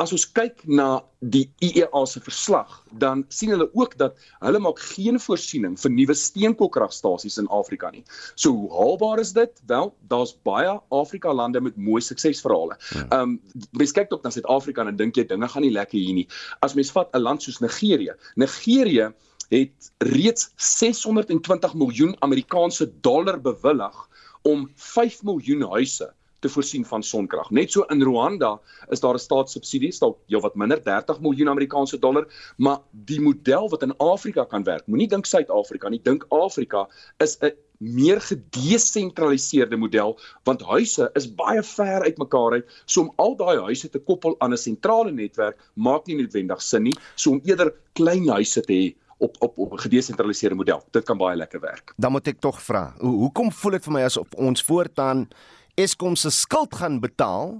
as 0.00 0.12
ons 0.14 0.26
kyk 0.36 0.64
na 0.66 0.88
die 1.34 1.46
IEA 1.64 2.02
se 2.10 2.20
verslag, 2.24 2.72
dan 3.00 3.24
sien 3.32 3.54
hulle 3.54 3.68
ook 3.72 3.96
dat 4.00 4.18
hulle 4.42 4.60
maak 4.62 4.82
geen 4.94 5.20
voorsiening 5.22 5.76
vir 5.80 5.94
nuwe 5.94 6.16
steenkoolkragstasies 6.18 7.38
in 7.42 7.50
Afrika 7.54 7.92
nie. 7.94 8.02
So 8.34 8.52
hoe 8.54 8.70
haalbaar 8.74 9.22
is 9.22 9.32
dit? 9.36 9.62
Wel, 9.70 9.92
daar's 10.10 10.34
baie 10.46 10.74
Afrika 10.94 11.32
lande 11.34 11.62
met 11.62 11.78
mooi 11.78 12.02
suksesverhale. 12.02 12.78
Ja. 12.90 13.06
Ehm 13.08 13.36
um, 13.36 13.36
mens 13.78 13.94
kyk 13.94 14.12
ook 14.12 14.26
na 14.26 14.32
Suid-Afrika 14.34 14.86
en 14.86 14.96
dink 14.98 15.16
jy 15.18 15.26
dinge 15.30 15.48
gaan 15.48 15.62
nie 15.62 15.74
lekker 15.74 15.98
hier 15.98 16.18
nie. 16.18 16.26
As 16.66 16.74
mens 16.74 16.92
vat 16.94 17.14
'n 17.14 17.22
land 17.22 17.42
soos 17.42 17.60
Nigerië. 17.62 18.14
Nigerië 18.34 19.12
het 19.50 19.92
reeds 19.98 20.50
620 20.56 21.74
miljoen 21.74 22.16
Amerikaanse 22.24 22.90
dollar 23.00 23.40
bewillig 23.40 23.96
om 24.42 24.70
5 24.74 25.22
miljoen 25.22 25.62
huise 25.70 26.12
te 26.44 26.52
voorsien 26.52 26.84
van 26.84 27.02
sonkrag. 27.02 27.50
Net 27.56 27.72
so 27.72 27.86
in 27.92 28.04
Rwanda 28.04 28.54
is 28.92 29.00
daar 29.00 29.16
'n 29.16 29.24
staatssubsidie, 29.26 29.92
dalk 29.98 30.18
heelwat 30.28 30.54
minder, 30.54 30.82
30 30.82 31.20
miljoen 31.20 31.48
Amerikaanse 31.48 31.98
dollar, 31.98 32.26
maar 32.56 32.78
die 32.90 33.20
model 33.20 33.68
wat 33.68 33.82
in 33.82 33.96
Afrika 33.96 34.44
kan 34.44 34.64
werk. 34.64 34.86
Moenie 34.86 35.08
dink 35.08 35.26
Suid-Afrika 35.26 35.88
nie, 35.88 36.00
dink 36.02 36.26
Afrika 36.28 36.88
is 37.18 37.38
'n 37.40 37.52
meer 37.78 38.20
gedesentraliseerde 38.20 39.76
model 39.76 40.18
want 40.44 40.62
huise 40.62 41.10
is 41.14 41.26
baie 41.34 41.62
ver 41.62 42.02
uitmekaar 42.02 42.52
uit. 42.52 42.66
So 42.84 43.00
om 43.00 43.12
al 43.16 43.36
daai 43.36 43.58
huise 43.60 43.88
te 43.88 43.98
koppel 43.98 44.36
aan 44.38 44.52
'n 44.52 44.56
sentrale 44.56 45.12
netwerk 45.12 45.56
maak 45.74 46.06
nie 46.06 46.16
noodwendig 46.16 46.62
sin 46.62 46.82
nie. 46.82 46.96
So 47.14 47.30
om 47.30 47.40
eerder 47.44 47.74
klein 47.92 48.28
huise 48.28 48.60
te 48.60 48.72
hê 48.72 48.94
op 49.18 49.36
op 49.38 49.58
op 49.58 49.72
'n 49.72 49.78
gedesentraliseerde 49.78 50.56
model. 50.56 50.82
Dit 50.90 51.04
kan 51.04 51.18
baie 51.18 51.36
lekker 51.36 51.60
werk. 51.60 51.92
Dan 51.96 52.12
moet 52.12 52.26
ek 52.26 52.40
tog 52.40 52.62
vra, 52.62 52.94
hoe 52.98 53.18
hoekom 53.18 53.52
voel 53.52 53.70
dit 53.70 53.84
vir 53.84 53.92
my 53.92 54.02
asof 54.02 54.34
ons 54.34 54.62
voortaan 54.62 55.28
Eskom 55.74 56.14
se 56.16 56.30
skuld 56.30 56.74
gaan 56.74 57.00
betaal, 57.02 57.56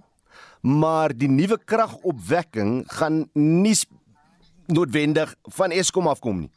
maar 0.62 1.12
die 1.12 1.29
nuwe 1.29 1.59
kragopwekking 1.59 2.85
gaan 2.94 3.24
nie 3.35 3.74
noodwendig 4.66 5.35
van 5.59 5.74
Eskom 5.74 6.07
afkom 6.09 6.44
nie. 6.44 6.50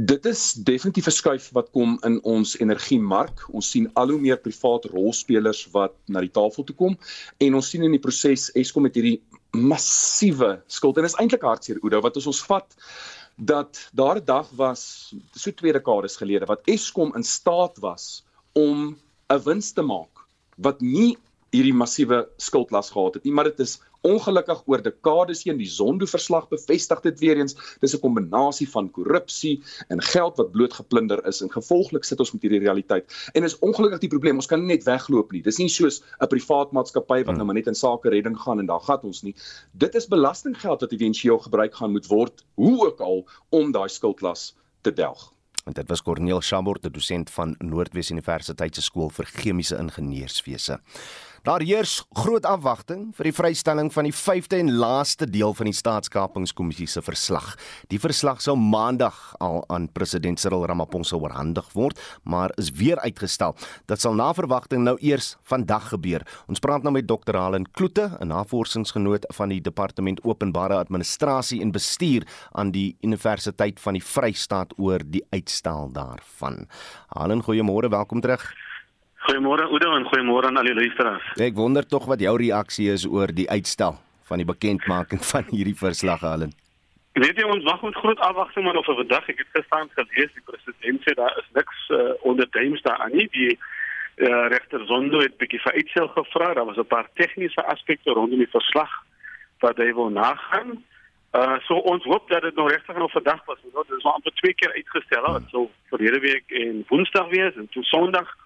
Dit 0.00 0.24
is 0.24 0.54
definitief 0.64 1.06
'n 1.06 1.12
skuif 1.12 1.50
wat 1.52 1.68
kom 1.70 1.98
in 2.08 2.16
ons 2.24 2.58
energiemark. 2.58 3.44
Ons 3.52 3.70
sien 3.70 3.90
al 3.94 4.08
hoe 4.08 4.20
meer 4.20 4.38
private 4.38 4.88
rolspelers 4.88 5.68
wat 5.72 5.92
na 6.08 6.20
die 6.20 6.32
tafel 6.32 6.64
toe 6.64 6.76
kom 6.76 6.96
en 7.38 7.54
ons 7.54 7.68
sien 7.68 7.82
in 7.82 7.92
die 7.92 8.00
proses 8.00 8.50
Eskom 8.54 8.82
met 8.82 8.94
hierdie 8.94 9.20
massiewe 9.52 10.62
skuld 10.66 10.96
en 10.96 11.02
dit 11.02 11.12
is 11.12 11.20
eintlik 11.20 11.42
hartseer 11.42 11.78
Oudo 11.82 12.00
wat 12.00 12.16
ons 12.16 12.42
vat 12.48 12.76
dat 13.36 13.88
daar 13.92 14.16
'n 14.16 14.24
dag 14.24 14.48
was 14.56 15.14
so 15.34 15.50
twee 15.50 15.72
dekades 15.72 16.16
gelede 16.16 16.46
wat 16.46 16.64
Eskom 16.64 17.12
in 17.14 17.22
staat 17.22 17.76
was 17.78 18.24
om 18.54 18.96
'n 19.30 19.42
wins 19.42 19.72
te 19.72 19.82
maak 19.82 20.26
wat 20.56 20.80
nie 20.80 21.16
hierdie 21.54 21.74
massiewe 21.74 22.26
skuldlas 22.42 22.90
gehad 22.90 23.14
het 23.14 23.24
nie, 23.24 23.32
maar 23.32 23.48
dit 23.48 23.60
is 23.64 23.78
ongelukkig 24.06 24.60
oor 24.70 24.82
dekades 24.82 25.42
heen 25.46 25.58
die 25.58 25.68
Zondo-verslag 25.70 26.48
bevestig 26.50 27.00
dit 27.02 27.18
weer 27.22 27.40
eens. 27.40 27.56
Dis 27.82 27.94
'n 27.94 28.00
kombinasie 28.00 28.68
van 28.70 28.90
korrupsie 28.90 29.62
en 29.88 30.02
geld 30.02 30.36
wat 30.36 30.52
bloot 30.52 30.74
geplunder 30.78 31.24
is 31.26 31.42
en 31.42 31.50
gevolglik 31.50 32.04
sit 32.04 32.20
ons 32.20 32.32
met 32.32 32.42
hierdie 32.42 32.62
realiteit. 32.62 33.30
En 33.34 33.44
is 33.44 33.58
ongelukkig 33.58 34.00
die 34.00 34.12
probleem, 34.14 34.36
ons 34.36 34.46
kan 34.46 34.60
nie 34.60 34.76
net 34.76 34.84
wegloop 34.84 35.32
nie. 35.32 35.42
Dis 35.42 35.58
nie 35.58 35.68
soos 35.68 36.02
'n 36.20 36.26
privaat 36.28 36.72
maatskappy 36.72 37.24
wat 37.24 37.26
hmm. 37.26 37.36
nou 37.36 37.46
maar 37.46 37.54
net 37.54 37.66
in 37.66 37.74
sake 37.74 38.08
redding 38.08 38.38
gaan 38.38 38.58
en 38.58 38.66
daar 38.66 38.80
gat 38.80 39.04
ons 39.04 39.22
nie. 39.22 39.34
Dit 39.72 39.94
is 39.94 40.06
belastinggeld 40.06 40.80
wat 40.80 40.92
éventueel 40.92 41.38
gebruik 41.38 41.74
gaan 41.74 41.92
moet 41.92 42.06
word, 42.06 42.44
hoe 42.54 42.86
ook 42.86 43.00
al 43.00 43.26
om 43.50 43.72
daai 43.72 43.88
skuldlas 43.88 44.54
te 44.82 44.92
delg. 44.92 45.35
En 45.66 45.72
dit 45.74 45.88
was 45.88 46.02
Corneel 46.02 46.40
Chambord, 46.40 46.82
die 46.82 46.90
dosent 46.94 47.30
van 47.34 47.56
Noordwes 47.58 48.12
Universiteit 48.14 48.76
se 48.78 48.84
skool 48.86 49.08
vir 49.10 49.26
chemiese 49.26 49.74
ingenieurswese. 49.82 50.76
Daar 51.46 51.62
heers 51.62 52.00
groot 52.10 52.42
afwagting 52.42 53.12
vir 53.14 53.28
die 53.28 53.32
vrystelling 53.36 53.92
van 53.94 54.08
die 54.08 54.14
5de 54.18 54.58
en 54.58 54.72
laaste 54.80 55.28
deel 55.30 55.52
van 55.54 55.68
die 55.68 55.76
staatskapingskommissie 55.78 56.88
se 56.90 57.02
verslag. 57.06 57.52
Die 57.86 58.00
verslag 58.02 58.40
sou 58.42 58.56
maandag 58.58 59.14
al 59.38 59.60
aan 59.70 59.86
president 59.94 60.42
Cyril 60.42 60.66
Ramaphosa 60.66 61.14
oorhandig 61.14 61.68
word, 61.78 62.02
maar 62.26 62.50
is 62.58 62.72
weer 62.74 62.98
uitgestel. 62.98 63.54
Dit 63.86 64.02
sal 64.02 64.18
na 64.18 64.32
verwagting 64.34 64.82
nou 64.88 64.96
eers 64.98 65.36
vandag 65.46 65.92
gebeur. 65.92 66.26
Ons 66.50 66.58
praat 66.58 66.82
nou 66.82 66.96
met 66.98 67.06
Dr. 67.06 67.38
Helen 67.38 67.70
Kloete, 67.70 68.10
'n 68.18 68.26
navorsingsgenoot 68.34 69.30
van 69.38 69.48
die 69.48 69.60
Departement 69.60 70.24
Openbare 70.24 70.82
Administrasie 70.82 71.62
en 71.62 71.70
Bestuur 71.70 72.26
aan 72.58 72.72
die 72.72 72.96
Universiteit 73.02 73.78
van 73.78 73.92
die 73.92 74.02
Vrystaat 74.02 74.74
oor 74.78 74.98
die 74.98 75.22
uitstel 75.30 75.92
daarvan. 75.92 76.66
Helen, 77.14 77.42
goeiemôre, 77.42 77.88
welkom 77.88 78.20
terug. 78.20 78.65
Goeiemôre 79.26 79.64
Oudo 79.66 79.90
en 79.96 80.04
goeiemôre 80.06 80.46
aan 80.46 80.58
al 80.60 80.68
die 80.68 80.74
luisteraars. 80.76 81.24
Ek 81.42 81.56
wonder 81.58 81.82
tog 81.82 82.04
wat 82.06 82.20
jou 82.22 82.36
reaksie 82.38 82.92
is 82.92 83.02
oor 83.10 83.32
die 83.34 83.48
uitstel 83.50 83.96
van 84.28 84.38
die 84.38 84.46
bekendmaking 84.46 85.22
van 85.32 85.48
hierdie 85.50 85.74
verslag 85.74 86.22
Allen. 86.22 86.52
Ek 87.18 87.24
weet 87.24 87.40
jy 87.40 87.46
ons 87.50 87.66
wag 87.66 87.82
met 87.82 87.98
groot 87.98 88.22
afwagting 88.22 88.68
maar 88.68 88.78
of 88.78 88.86
'n 88.86 89.00
vandag 89.02 89.26
ek 89.32 89.42
het 89.42 89.50
gestaan 89.58 89.90
gelees 89.98 90.30
die 90.36 90.46
president 90.46 91.02
sê 91.02 91.16
daar 91.18 91.34
is 91.42 91.48
niks 91.58 91.78
uh, 91.90 92.14
onder 92.22 92.46
duims 92.50 92.82
daar 92.86 93.02
aan 93.02 93.16
nie 93.18 93.26
die 93.34 93.52
uh, 93.56 94.46
regter 94.54 94.86
Zondo 94.86 95.18
het 95.18 95.36
bietjie 95.42 95.62
vir 95.64 95.74
uitstel 95.80 96.08
gevra 96.14 96.54
daar 96.54 96.70
was 96.70 96.78
'n 96.78 96.86
paar 96.94 97.10
tegniese 97.18 97.66
aspekte 97.66 98.14
rondom 98.14 98.38
die 98.38 98.54
verslag 98.58 98.92
wat 99.58 99.76
hy 99.76 99.90
wil 99.90 100.10
nagaan. 100.10 100.84
Uh 101.34 101.58
so 101.66 101.74
ons 101.74 102.04
hoop 102.04 102.30
dat 102.30 102.42
dit 102.42 102.54
nou 102.54 102.70
regtig 102.70 102.96
nog 102.96 103.10
vandag 103.10 103.42
was. 103.44 103.58
Dit 103.62 103.96
is 103.98 104.04
maar 104.04 104.12
amper 104.22 104.34
twee 104.38 104.54
keer 104.54 104.72
uitgestel. 104.72 105.32
Dit 105.32 105.50
sou 105.50 105.68
verlede 105.90 106.20
week 106.20 106.46
en 106.50 106.84
Woensdag 106.88 107.28
wees 107.28 107.56
en 107.56 107.68
toe 107.74 107.82
Sondag 107.82 108.45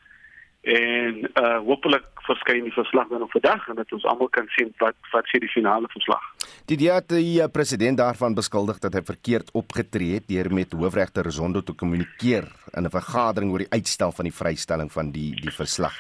en 0.61 1.23
uh 1.41 1.59
hopelik 1.65 2.05
verskyn 2.27 2.67
die 2.67 2.75
verslag 2.75 3.09
dan 3.09 3.23
op 3.25 3.33
vandag 3.33 3.69
en 3.69 3.79
dat 3.81 3.93
ons 3.97 4.05
almal 4.05 4.29
kan 4.29 4.49
sien 4.57 4.73
wat 4.79 4.97
wat 5.13 5.29
sê 5.33 5.41
die 5.41 5.49
finale 5.49 5.89
verslag. 5.89 6.21
Die 6.69 6.77
die, 6.77 6.91
die 7.09 7.41
uh, 7.41 7.49
president 7.49 7.99
daarvan 7.99 8.37
beskuldig 8.37 8.79
dat 8.79 8.95
hy 8.95 9.03
verkeerd 9.07 9.51
opgetree 9.57 10.19
het 10.19 10.29
deur 10.29 10.53
met 10.53 10.77
hoofregter 10.77 11.31
Zondo 11.33 11.63
te 11.63 11.73
kommunikeer 11.73 12.45
in 12.77 12.85
'n 12.85 12.91
vergadering 12.91 13.53
oor 13.53 13.65
die 13.65 13.73
uitstel 13.73 14.13
van 14.13 14.29
die 14.29 14.37
vrystelling 14.37 14.93
van 14.93 15.11
die 15.11 15.33
die 15.41 15.55
verslag. 15.55 15.97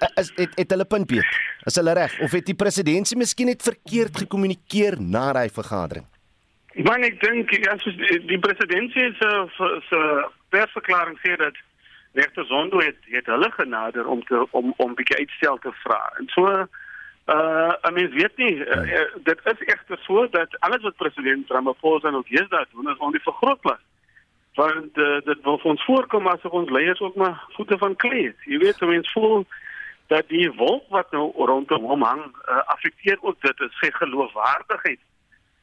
Uh, 0.00 0.08
is 0.16 0.32
het 0.36 0.56
het 0.56 0.70
hulle 0.70 0.84
punt 0.84 1.10
weet? 1.10 1.32
Is 1.64 1.76
hulle 1.76 1.92
reg 1.92 2.20
of 2.20 2.32
het 2.32 2.46
die 2.46 2.56
president 2.56 3.14
miskien 3.14 3.46
net 3.46 3.62
verkeerd 3.62 4.16
gekommunikeer 4.16 5.00
na 5.00 5.32
daai 5.32 5.50
vergadering? 5.50 6.06
Maar 6.84 7.00
ek 7.00 7.20
dink 7.20 7.52
as 7.68 7.84
die, 7.84 8.24
die 8.24 8.38
president 8.38 8.92
se 8.92 9.12
se 9.88 10.00
persverklaring 10.48 11.18
sê 11.20 11.36
dat 11.36 11.56
regter 12.16 12.46
Zondo 12.46 12.80
het 12.80 12.96
het 13.12 13.26
hulle 13.26 13.50
genader 13.50 14.06
om 14.06 14.24
te 14.24 14.46
om 14.50 14.74
om 14.76 14.94
bietjie 14.94 15.16
uitstel 15.16 15.58
te 15.58 15.72
vra. 15.84 16.02
En 16.18 16.28
so 16.34 16.66
Uh, 17.26 17.72
I 17.82 17.90
mean, 17.90 18.10
weet 18.10 18.36
nie, 18.36 18.54
uh, 18.54 18.90
uh, 18.98 19.06
dit 19.26 19.40
is 19.44 19.62
egter 19.66 19.98
so 19.98 20.28
dat 20.30 20.60
alles 20.60 20.82
wat 20.82 20.96
president 20.96 21.48
Ramaphosa 21.50 22.10
nou 22.10 22.22
deesdae 22.28 22.66
doen 22.70 22.90
is 22.92 23.00
om 23.02 23.10
die 23.10 23.22
vergrootglas. 23.24 23.80
Want 24.54 24.98
uh, 25.02 25.16
dit 25.26 25.42
wil 25.42 25.58
vir 25.58 25.70
ons 25.72 25.86
voorkom 25.88 26.28
asof 26.30 26.54
ons 26.54 26.70
leiers 26.70 27.02
ook 27.02 27.18
maar 27.18 27.42
voete 27.56 27.78
van 27.82 27.96
klei 27.96 28.28
het. 28.28 28.46
Jy 28.46 28.60
weet, 28.62 28.80
mense 28.80 29.10
voel 29.16 29.42
dat 30.06 30.28
die 30.30 30.46
wolk 30.54 30.86
wat 30.94 31.10
nou 31.10 31.32
rondom 31.50 31.90
hom 31.90 32.06
hang, 32.06 32.22
uh, 32.30 32.62
affekteer 32.76 33.18
ook 33.26 33.42
dit 33.42 33.66
is 33.66 33.74
sy 33.82 33.90
geloofwaardigheid. 33.98 35.02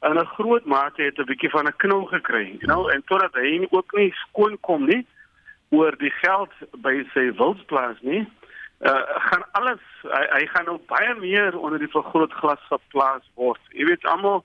En 0.03 0.19
'n 0.19 0.33
groot 0.35 0.65
mate 0.65 1.01
het 1.01 1.19
'n 1.19 1.31
bietjie 1.31 1.53
van 1.55 1.71
'n 1.71 1.79
knou 1.79 2.05
gekry, 2.11 2.59
you 2.59 2.67
know, 2.67 2.91
en 2.91 3.03
totdat 3.07 3.39
hy 3.39 3.67
ook 3.71 3.95
nie 3.95 4.11
skoon 4.27 4.59
kom 4.59 4.85
nie 4.85 5.07
oor 5.73 5.97
die 5.97 6.13
geld 6.21 6.53
by 6.85 6.99
sy 7.13 7.27
wildsplaas 7.39 7.99
nie 8.05 8.23
uh, 8.83 9.03
gaan 9.29 9.43
alles 9.51 9.83
hy, 10.01 10.23
hy 10.37 10.45
gaan 10.51 10.67
nou 10.69 10.79
baie 10.91 11.13
meer 11.19 11.57
onder 11.59 11.79
die 11.79 11.91
vergrootglas 11.91 12.61
geplaas 12.71 13.25
word. 13.39 13.61
Jy 13.77 13.87
weet 13.91 14.07
almal 14.09 14.43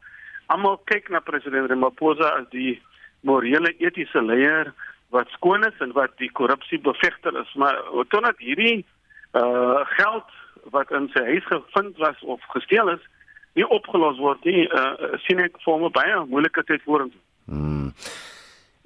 almal 0.53 0.79
kyk 0.89 1.11
na 1.12 1.20
president 1.24 1.70
Ramaphosa 1.70 2.31
as 2.41 2.47
die 2.55 2.79
morele 3.26 3.74
etiese 3.83 4.22
leier 4.22 4.72
wat 5.14 5.31
skoon 5.35 5.66
is 5.66 5.76
en 5.85 5.93
wat 5.97 6.14
die 6.22 6.31
korrupsie 6.33 6.79
bevegter 6.85 7.37
is, 7.41 7.51
maar 7.57 7.81
totdat 8.12 8.41
hierdie 8.45 8.85
uh 9.37 9.85
geld 9.97 10.37
wat 10.74 10.91
in 10.93 11.09
sy 11.14 11.22
huis 11.24 11.47
gevind 11.49 11.97
was 12.03 12.18
of 12.22 12.45
gesteel 12.53 12.91
is, 12.93 13.03
nie 13.57 13.66
opgelos 13.72 14.18
word 14.20 14.45
nie, 14.45 14.66
uh, 14.68 15.16
sien 15.24 15.41
ek 15.41 15.57
vir 15.64 15.79
'n 15.79 15.93
baie 15.93 16.16
moeilike 16.29 16.64
tyd 16.68 16.83
vorentoe. 16.85 17.20
Hmm. 17.49 17.93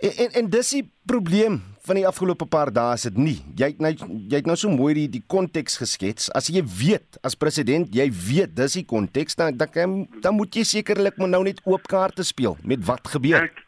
En 0.02 0.10
en, 0.18 0.30
en 0.40 0.48
dis 0.50 0.70
die 0.74 0.82
probleem 1.06 1.60
van 1.86 1.98
die 1.98 2.06
afgelope 2.06 2.46
paar 2.50 2.70
dae 2.74 2.94
is 2.98 3.04
dit 3.06 3.18
nie. 3.18 3.36
Jy 3.58 3.68
het 3.72 3.82
nou 3.82 3.92
jy 3.94 4.38
het 4.40 4.48
nou 4.50 4.56
so 4.58 4.70
mooi 4.70 4.94
die 4.96 5.08
die 5.16 5.22
konteks 5.34 5.78
geskets. 5.78 6.30
As 6.38 6.48
jy 6.50 6.62
weet 6.66 7.18
as 7.26 7.38
president, 7.38 7.90
jy 7.94 8.08
weet 8.10 8.56
dis 8.58 8.78
die 8.80 8.86
konteks 8.94 9.38
dan 9.38 9.58
dan 9.58 9.94
dan 10.24 10.38
moet 10.38 10.58
jy 10.58 10.64
sekerlik 10.66 11.20
moet 11.22 11.30
nou 11.30 11.42
net 11.46 11.62
oop 11.70 11.86
kaarte 11.90 12.26
speel 12.26 12.56
met 12.66 12.82
wat 12.86 13.06
gebeur. 13.14 13.46
Ek, 13.46 13.62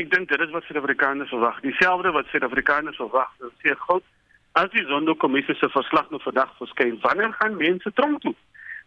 ek 0.00 0.08
dink 0.14 0.32
dit 0.32 0.44
is 0.46 0.54
wat 0.54 0.64
Suid-Afrikaners 0.68 1.32
verwag. 1.34 1.60
Dieselfde 1.64 2.12
wat 2.16 2.32
Suid-Afrikaners 2.32 3.00
verwag. 3.00 3.32
Dit 3.44 3.64
sê 3.64 3.76
God, 3.84 4.04
as 4.56 4.72
die 4.72 4.84
Zondo-kommissie 4.88 5.58
se 5.60 5.68
verslag 5.76 6.08
nou 6.12 6.22
vandag 6.24 6.56
verskyn, 6.60 6.96
wanneer 7.04 7.36
gaan 7.36 7.60
mense 7.60 7.92
tronk 8.00 8.24
toe? 8.24 8.32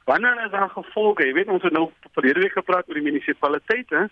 Wanneer 0.10 0.42
is 0.48 0.54
daar 0.58 0.74
gevolge? 0.74 1.28
Jy 1.28 1.38
weet 1.38 1.54
ons 1.54 1.62
het 1.62 1.74
nou 1.76 1.92
verlede 2.18 2.42
week 2.48 2.58
gepraat 2.58 2.90
oor 2.90 2.98
die 2.98 3.06
munisipaliteite 3.06 4.08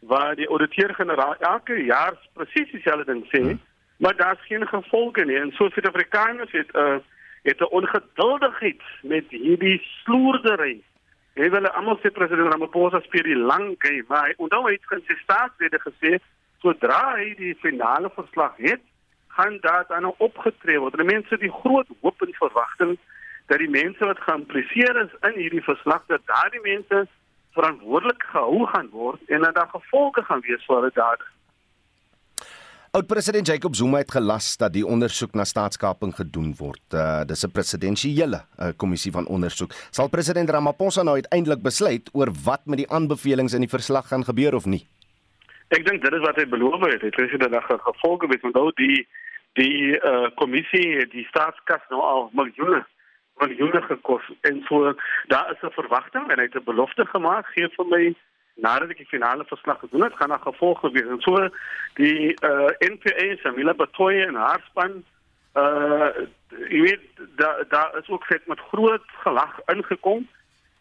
waar 0.00 0.34
die 0.36 0.48
ouditeur-generaal 0.48 1.36
elke 1.38 1.84
jaar 1.84 2.16
presies 2.32 2.70
dieselfde 2.72 3.12
ding 3.12 3.24
sê. 3.28 3.42
Hmm 3.42 3.60
maar 4.00 4.16
daar's 4.16 4.46
geen 4.46 4.66
gevolge 4.68 5.24
nie 5.24 5.36
en 5.36 5.52
so 5.52 5.68
Suid-Afrikaners 5.68 6.52
het 6.52 6.70
'n 6.72 6.78
uh, 6.78 6.96
het 7.42 7.60
'n 7.60 7.72
ongeduldigheid 7.78 8.82
met 9.02 9.24
hierdie 9.28 9.80
sloerdery. 9.82 10.80
Hy 11.34 11.50
wil 11.50 11.68
almal 11.68 11.98
sê 11.98 12.10
president 12.12 12.52
Ramaphosa 12.52 13.00
speel 13.00 13.22
die 13.22 13.36
lang 13.36 13.74
game, 13.78 14.04
maar 14.08 14.26
hy 14.26 14.32
onthou 14.36 14.66
hy 14.66 14.72
het 14.72 14.86
konsistent 14.86 15.74
gesê 15.86 16.18
sodra 16.60 17.14
hy 17.16 17.34
die 17.34 17.54
finale 17.54 18.10
verslag 18.14 18.52
het, 18.56 18.80
gaan 19.28 19.58
daar 19.60 19.84
dan 19.88 20.14
opgetree 20.16 20.78
word. 20.78 20.96
Die 20.96 21.04
mense 21.04 21.36
die 21.38 21.52
groot 21.52 21.86
hoop 22.00 22.22
en 22.22 22.34
verwagting 22.34 22.98
dat 23.46 23.58
die 23.58 23.70
mense 23.70 24.04
wat 24.04 24.20
geïmpliseer 24.20 24.96
is 25.04 25.12
in 25.30 25.40
hierdie 25.40 25.64
verslag 25.64 26.02
dat 26.06 26.20
daardie 26.24 26.62
mense 26.62 27.06
verantwoordelik 27.56 28.22
gehou 28.32 28.66
gaan 28.66 28.88
word 28.92 29.20
en 29.28 29.46
dat 29.46 29.54
daar 29.54 29.70
gevolge 29.72 30.22
gaan 30.22 30.42
wees 30.46 30.64
vir 30.66 30.76
hulle 30.76 30.90
dade. 30.94 31.28
Oud-president 32.90 33.46
Jacob 33.46 33.74
Zuma 33.78 34.00
het 34.02 34.10
gelas 34.10 34.56
dat 34.58 34.72
die 34.74 34.82
ondersoek 34.86 35.36
na 35.38 35.44
staatskaping 35.46 36.10
gedoen 36.14 36.48
word. 36.58 36.82
Uh, 36.90 37.22
dis 37.22 37.44
'n 37.46 37.52
presidensiële 37.54 38.40
uh, 38.42 38.70
kommissie 38.76 39.12
van 39.12 39.26
ondersoek. 39.26 39.70
Sal 39.90 40.08
president 40.08 40.50
Ramaphosa 40.50 41.02
nou 41.02 41.14
uiteindelik 41.14 41.62
besluit 41.62 42.10
oor 42.12 42.32
wat 42.44 42.66
met 42.66 42.78
die 42.78 42.90
aanbevelings 42.90 43.54
in 43.54 43.60
die 43.60 43.74
verslag 43.76 44.08
gaan 44.08 44.24
gebeur 44.24 44.54
of 44.54 44.66
nie? 44.66 44.86
Ek 45.68 45.86
dink 45.86 46.02
dit 46.02 46.12
is 46.12 46.26
wat 46.26 46.36
hy 46.36 46.48
beloof 46.48 46.80
het. 46.80 47.02
Hy 47.02 47.30
het 47.30 47.40
dit 47.40 47.50
dan 47.50 47.62
gevolge 47.62 48.26
met 48.26 48.42
onthou 48.42 48.72
die 48.74 49.06
die 49.52 49.94
uh, 49.98 50.26
kommissie 50.34 51.06
die 51.10 51.26
staatskas 51.30 51.82
nou 51.90 52.02
al 52.02 52.30
miljoene 52.32 52.82
miljoene 53.40 53.82
gekos 53.82 54.24
en 54.40 54.62
so 54.68 54.94
daar 55.26 55.50
is 55.52 55.62
'n 55.62 55.78
verwagting 55.80 56.30
en 56.30 56.38
hy 56.38 56.46
het 56.48 56.54
'n 56.54 56.70
belofte 56.72 57.06
gemaak 57.06 57.46
gee 57.54 57.68
vir 57.76 57.86
my 57.86 58.14
nadat 58.54 58.90
ek 58.90 59.02
die 59.02 59.12
finale 59.12 59.44
verslag 59.48 59.78
gedoen 59.80 60.02
het, 60.02 60.16
gaan 60.16 60.28
daar 60.28 60.44
gevolge 60.44 60.90
wees. 60.90 61.08
En 61.08 61.20
so 61.20 61.48
die 61.94 62.34
uh 62.44 62.68
eh, 62.68 62.90
NPA 62.92 63.36
Samila 63.42 63.74
Batoye 63.74 64.26
en 64.26 64.34
haar 64.34 64.62
span 64.68 65.04
uh 65.54 66.08
jy 66.68 66.80
weet 66.80 67.04
daar 67.36 67.64
daar 67.68 67.98
is 67.98 68.08
ook 68.08 68.24
vet 68.24 68.46
met 68.46 68.68
groot 68.72 69.06
gelag 69.24 69.58
ingekom. 69.66 70.28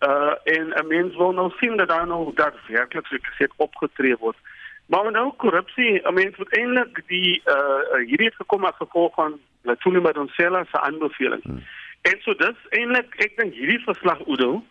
Uh 0.07 0.33
en 0.43 0.73
'n 0.75 0.87
mens 0.87 1.15
wil 1.15 1.31
nou 1.31 1.51
sien 1.59 1.77
dat 1.77 1.87
daar 1.87 2.07
nou 2.07 2.31
dat 2.35 2.55
werklik 2.67 3.07
gesê 3.07 3.47
opgetree 3.55 4.17
word. 4.17 4.37
Maar 4.85 5.11
nou 5.11 5.33
korrupsie, 5.37 6.01
'n 6.07 6.13
mens 6.13 6.37
moet 6.37 6.57
eintlik 6.57 7.01
die 7.07 7.41
uh 7.45 8.05
hierdie 8.05 8.27
het 8.27 8.35
gekom 8.35 8.65
as 8.65 8.75
gevolg 8.75 9.13
van 9.15 9.39
Latuli 9.61 9.99
Madonsela 9.99 10.63
se 10.63 10.79
aanbeveling. 10.79 11.43
Hmm. 11.43 11.63
En 12.01 12.21
so 12.21 12.33
dis 12.33 12.67
eintlik 12.69 13.15
ek 13.25 13.37
dink 13.37 13.53
hierdie 13.53 13.83
verslag 13.83 14.21
Udo 14.27 14.63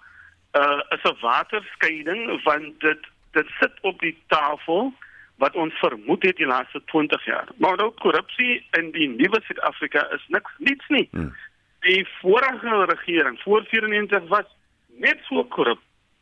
uh, 0.57 0.81
is 0.95 1.05
'n 1.05 1.17
waterskeiding 1.21 2.43
want 2.45 2.81
dit 2.81 3.03
dit 3.33 3.49
sit 3.61 3.75
op 3.81 4.01
die 4.01 4.17
tafel 4.27 4.93
wat 5.37 5.55
ons 5.55 5.75
vermoed 5.79 6.23
het 6.23 6.37
die 6.37 6.47
laaste 6.47 6.83
20 6.85 7.25
jaar. 7.25 7.49
Maar 7.57 7.79
ook 7.81 8.01
korrupsie 8.01 8.67
in 8.71 8.91
die 8.91 9.09
nuwe 9.09 9.41
Suid-Afrika 9.43 10.11
is 10.11 10.25
niks 10.29 10.53
niets 10.59 10.89
nie. 10.89 11.09
Hmm. 11.11 11.35
Die 11.81 12.09
vorige 12.21 12.85
regering 12.85 13.41
voor 13.41 13.65
94 13.69 14.29
was 14.29 14.49
net 14.87 15.19
so 15.29 15.45
korrup 15.45 15.81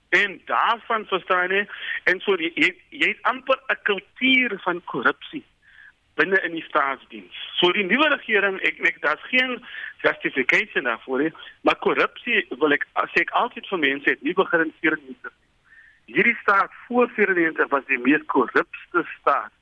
en 0.08 0.40
daarvan 0.44 1.06
verstaan 1.06 1.50
jy 1.50 1.66
en 2.04 2.20
so 2.20 2.36
die, 2.36 2.52
jy 2.54 2.74
jy 2.90 3.08
het 3.08 3.22
amper 3.22 3.58
'n 3.68 3.78
kultuur 3.82 4.58
van 4.62 4.84
korrupsie 4.84 5.44
binne 6.16 6.40
in 6.44 6.52
die 6.56 6.64
staatsdiens. 6.64 7.32
So 7.60 7.72
die 7.72 7.84
nuwe 7.84 8.08
regering, 8.12 8.60
ek 8.64 8.80
ek 8.90 9.00
daar's 9.04 9.24
geen 9.30 9.58
justification 10.02 10.88
daarvoor 10.88 11.26
nie, 11.26 11.32
maar 11.62 11.78
korrupsie 11.84 12.46
wil 12.60 12.72
ek 12.72 12.86
sê 13.14 13.24
ek 13.24 13.34
altyd 13.42 13.68
vir 13.72 13.82
mense 13.84 14.10
het 14.10 14.22
nie 14.22 14.36
begin 14.36 14.66
in 14.68 14.72
94 14.80 15.32
nie. 15.32 15.44
Hierdie 16.06 16.36
staat 16.42 16.70
voor 16.86 17.10
94 17.14 17.68
was 17.68 17.86
die 17.86 17.98
mees 17.98 18.22
korrupste 18.26 19.02
staat 19.18 19.52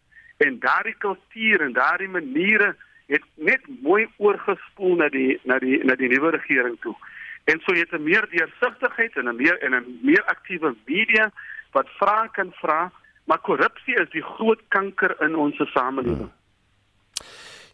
en 0.45 0.59
daardie 0.61 0.97
kultuur 0.99 1.63
en 1.65 1.73
daardie 1.73 2.09
maniere 2.09 2.75
het 3.07 3.25
net 3.35 3.65
mooi 3.83 4.07
oorgespoel 4.17 4.97
na 5.01 5.09
die 5.09 5.39
na 5.45 5.59
die 5.63 5.79
na 5.85 5.97
die 5.97 6.11
nuwe 6.13 6.35
regering 6.37 6.77
toe. 6.85 6.95
En 7.45 7.61
so 7.65 7.75
het 7.75 7.93
'n 7.93 8.03
meer 8.03 8.27
deursigtigheid 8.31 9.17
en 9.17 9.29
'n 9.29 9.37
meer 9.37 9.59
en 9.59 9.75
'n 9.75 9.99
meer 10.03 10.25
aktiewe 10.25 10.75
media 10.85 11.31
wat 11.73 11.89
vra 11.99 12.27
kan 12.27 12.53
vra, 12.53 12.93
maar 13.25 13.39
korrupsie 13.39 13.95
is 13.95 14.11
die 14.11 14.23
groot 14.23 14.61
kanker 14.69 15.17
in 15.21 15.37
ons 15.37 15.57
samelewing. 15.73 16.17
Hmm. 16.17 16.43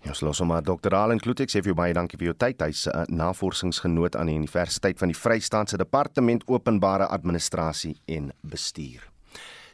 Ja, 0.03 0.13
sloos 0.13 0.41
maar 0.41 0.63
Dr. 0.63 0.95
Allen 0.95 1.21
Klutek 1.21 1.51
sê 1.53 1.61
vir 1.61 1.75
jou 1.75 1.77
baie 1.77 1.95
dankie 1.95 2.17
vir 2.17 2.31
jou 2.31 2.37
tyd. 2.41 2.63
Hy's 2.65 2.87
'n 2.89 2.97
uh, 2.97 3.05
navorsingsgenoot 3.09 4.17
aan 4.17 4.33
die 4.33 4.39
Universiteit 4.41 4.99
van 4.99 5.13
die 5.13 5.19
Vrystaatse 5.19 5.77
Departement 5.77 6.47
Openbare 6.49 7.07
Administrasie 7.07 8.01
en 8.07 8.33
Bestuur. 8.41 9.10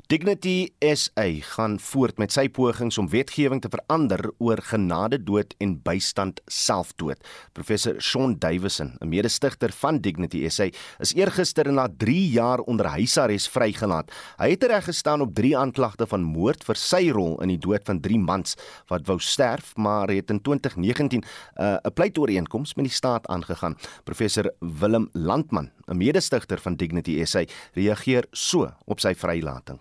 Dignity 0.07 0.69
SA 0.95 1.25
gaan 1.43 1.81
voort 1.83 2.21
met 2.23 2.31
sy 2.31 2.45
pogings 2.55 2.95
om 3.03 3.09
wetgewing 3.11 3.59
te 3.59 3.67
verander 3.73 4.21
oor 4.39 4.61
genade 4.63 5.19
dood 5.27 5.57
en 5.59 5.73
bystand 5.83 6.39
selfdood. 6.47 7.19
Professor 7.59 7.99
Sean 7.99 8.37
Davison, 8.39 8.93
'n 9.03 9.09
mede-stigter 9.09 9.73
van 9.73 9.99
Dignity 9.99 10.47
SA, 10.49 10.71
is 11.01 11.15
eergister 11.15 11.73
na 11.73 11.89
3 11.89 12.31
jaar 12.31 12.61
onder 12.61 12.87
huisarrest 12.87 13.51
vrygelaat. 13.51 14.13
Hy 14.39 14.51
het 14.51 14.63
reggestaan 14.63 15.21
op 15.21 15.35
3 15.35 15.57
aanklagte 15.57 16.07
van 16.07 16.23
moord 16.23 16.63
vir 16.65 16.77
sy 16.77 17.11
rol 17.11 17.43
in 17.43 17.49
die 17.49 17.59
dood 17.59 17.83
van 17.85 18.01
3 18.01 18.19
mans 18.19 18.57
wat 18.87 19.07
wou 19.07 19.19
sterf, 19.19 19.77
maar 19.77 20.09
het 20.09 20.31
in 20.31 20.41
2019 20.41 21.23
uh, 21.23 21.65
'n 21.67 21.81
uh, 21.83 21.91
pleitooreenkoms 21.95 22.75
met 22.75 22.85
die 22.85 22.95
staat 22.95 23.27
aangegaan. 23.27 23.75
Professor 24.05 24.55
Willem 24.61 25.09
Landman, 25.13 25.71
'n 25.89 25.97
mede-stigter 25.97 26.61
van 26.61 26.77
Dignity 26.77 27.25
SA, 27.25 27.45
reageer 27.75 28.25
so 28.31 28.71
op 28.85 29.01
sy 29.01 29.13
vrylating. 29.15 29.81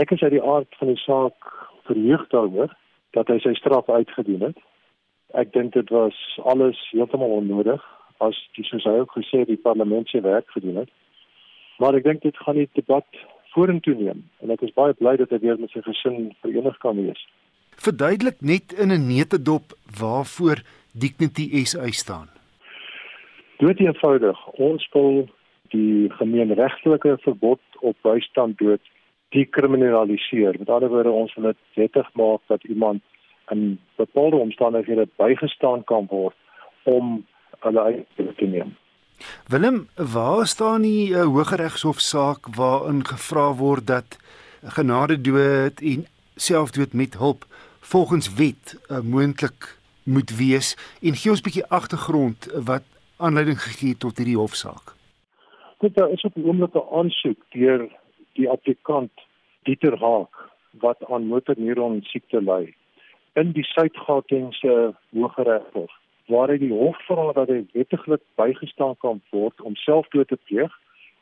Ek 0.00 0.10
is 0.14 0.22
uit 0.22 0.32
die 0.32 0.44
aard 0.44 0.76
van 0.80 0.88
die 0.88 1.00
saak 1.02 1.48
verheug 1.88 2.22
daaroor 2.32 2.70
dat 3.16 3.28
hy 3.28 3.36
sy 3.44 3.52
straf 3.58 3.88
uitgedien 3.90 4.44
het. 4.46 4.60
Ek 5.36 5.52
dink 5.52 5.74
dit 5.76 5.90
was 5.92 6.16
alles 6.52 6.78
heeltemal 6.94 7.34
onnodig 7.40 7.82
as 8.24 8.38
die 8.56 8.64
soos 8.68 8.86
hy 8.88 9.00
ook 9.02 9.12
gesê 9.18 9.42
die 9.48 9.60
parlement 9.60 10.08
se 10.08 10.22
werk 10.24 10.48
gedoen 10.54 10.82
het. 10.82 10.92
Maar 11.82 11.98
ek 11.98 12.06
dink 12.06 12.24
dit 12.24 12.40
gaan 12.44 12.60
die 12.60 12.68
debat 12.78 13.20
vorentoe 13.52 13.96
neem 13.98 14.22
en 14.40 14.54
ek 14.54 14.64
is 14.66 14.74
baie 14.76 14.96
bly 14.96 15.16
dat 15.20 15.32
hy 15.34 15.40
weer 15.42 15.60
met 15.60 15.72
sy 15.74 15.82
gesin 15.84 16.30
verenig 16.44 16.76
kan 16.84 16.96
wees. 17.00 17.20
Verduidelik 17.80 18.40
net 18.40 18.72
in 18.72 18.92
'n 18.92 19.08
netedop 19.08 19.76
waarvoor 20.00 20.62
Dignity 20.92 21.64
SA 21.64 21.90
staan. 21.90 22.28
Dit 23.58 23.80
is 23.80 23.86
eenvoudig. 23.86 24.38
Ons 24.46 24.88
wil 24.92 25.28
die 25.70 26.10
gemeenregtelike 26.10 27.18
verbod 27.20 27.60
op 27.80 27.96
bystand 28.02 28.58
dood 28.58 28.80
dekriminaliseer. 29.30 30.54
Met 30.58 30.68
ander 30.68 30.88
woorde, 30.88 31.10
ons 31.10 31.34
wil 31.34 31.50
dit 31.52 31.56
wettig 31.74 32.08
maak 32.12 32.40
dat 32.46 32.64
iemand 32.64 33.02
in 33.48 33.80
bepaalde 33.96 34.36
omstandighede 34.36 35.08
bygestaan 35.16 35.84
kan 35.84 36.06
word 36.10 36.36
om 36.82 37.26
hulle 37.64 37.80
eie 37.80 38.32
te 38.36 38.46
neem. 38.46 38.76
Willem, 39.46 39.88
waar 39.94 40.46
staan 40.46 40.82
die 40.82 41.10
uh, 41.10 41.22
Hooggeregshof 41.22 42.00
saak 42.00 42.54
waarin 42.56 43.04
gevra 43.06 43.52
word 43.54 43.86
dat 43.86 44.16
genade 44.62 45.20
dood 45.20 45.80
en 45.80 46.06
selfdood 46.36 46.92
met 46.92 47.18
hulp 47.18 47.44
volgens 47.80 48.34
wet 48.34 48.78
uh, 48.88 49.00
moontlik 49.00 49.76
moet 50.04 50.36
wees 50.36 50.76
en 51.02 51.14
gee 51.14 51.30
ons 51.30 51.40
'n 51.40 51.48
bietjie 51.48 51.66
agtergrond 51.66 52.48
wat 52.64 52.84
aanleiding 53.16 53.60
gegee 53.62 53.96
tot 53.96 54.16
hierdie 54.16 54.40
hofsaak. 54.40 54.94
Dit 55.78 55.96
is 55.96 56.22
op 56.22 56.36
'n 56.36 56.46
oomblik 56.48 56.74
'n 56.74 56.88
aansoek 56.98 57.40
deur 57.48 57.88
die 58.40 58.50
applikant 58.50 59.26
Dieter 59.68 59.96
Haak 60.00 60.36
wat 60.82 61.02
aan 61.12 61.28
motorneuron 61.28 62.00
siekte 62.08 62.40
ly 62.40 62.62
in 63.38 63.52
die 63.56 63.66
Suid-Gautengse 63.72 64.76
Hooggeregshof 65.14 65.92
waar 66.30 66.52
hy 66.52 66.60
die 66.62 66.74
hof 66.74 66.98
vra 67.08 67.32
dat 67.36 67.50
hy 67.50 67.62
wettiglik 67.74 68.22
bygestaan 68.40 68.96
kan 69.04 69.20
word 69.34 69.60
om 69.66 69.76
selfdood 69.84 70.30
te 70.30 70.38
pleeg 70.48 70.74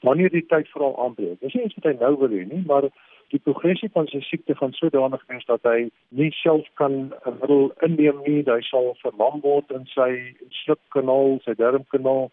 wanneer 0.07 0.31
die 0.31 0.45
tyd 0.47 0.69
vir 0.71 0.85
hom 0.85 0.99
aanbreek. 1.03 1.41
Dis 1.43 1.55
nie 1.57 1.65
iets 1.67 1.79
wat 1.79 1.89
hy 1.91 1.95
nou 1.99 2.13
wil 2.21 2.35
hê 2.35 2.45
nie, 2.47 2.61
maar 2.69 2.87
die 3.33 3.41
progressie 3.43 3.91
van 3.95 4.07
sy 4.13 4.21
siekte 4.25 4.55
gaan 4.59 4.75
sodanig 4.77 5.25
wees 5.29 5.47
dat 5.49 5.65
hy 5.67 5.89
nie 6.21 6.31
self 6.41 6.69
kan 6.81 7.11
'n 7.11 7.35
middel 7.41 7.73
inneem 7.87 8.21
nie, 8.27 8.43
hy 8.47 8.61
sal 8.69 8.95
verlam 9.03 9.41
word 9.43 9.71
in 9.71 9.89
sy 9.95 10.37
slipkanaal, 10.63 11.41
sy 11.45 11.57
darmkanaal 11.59 12.31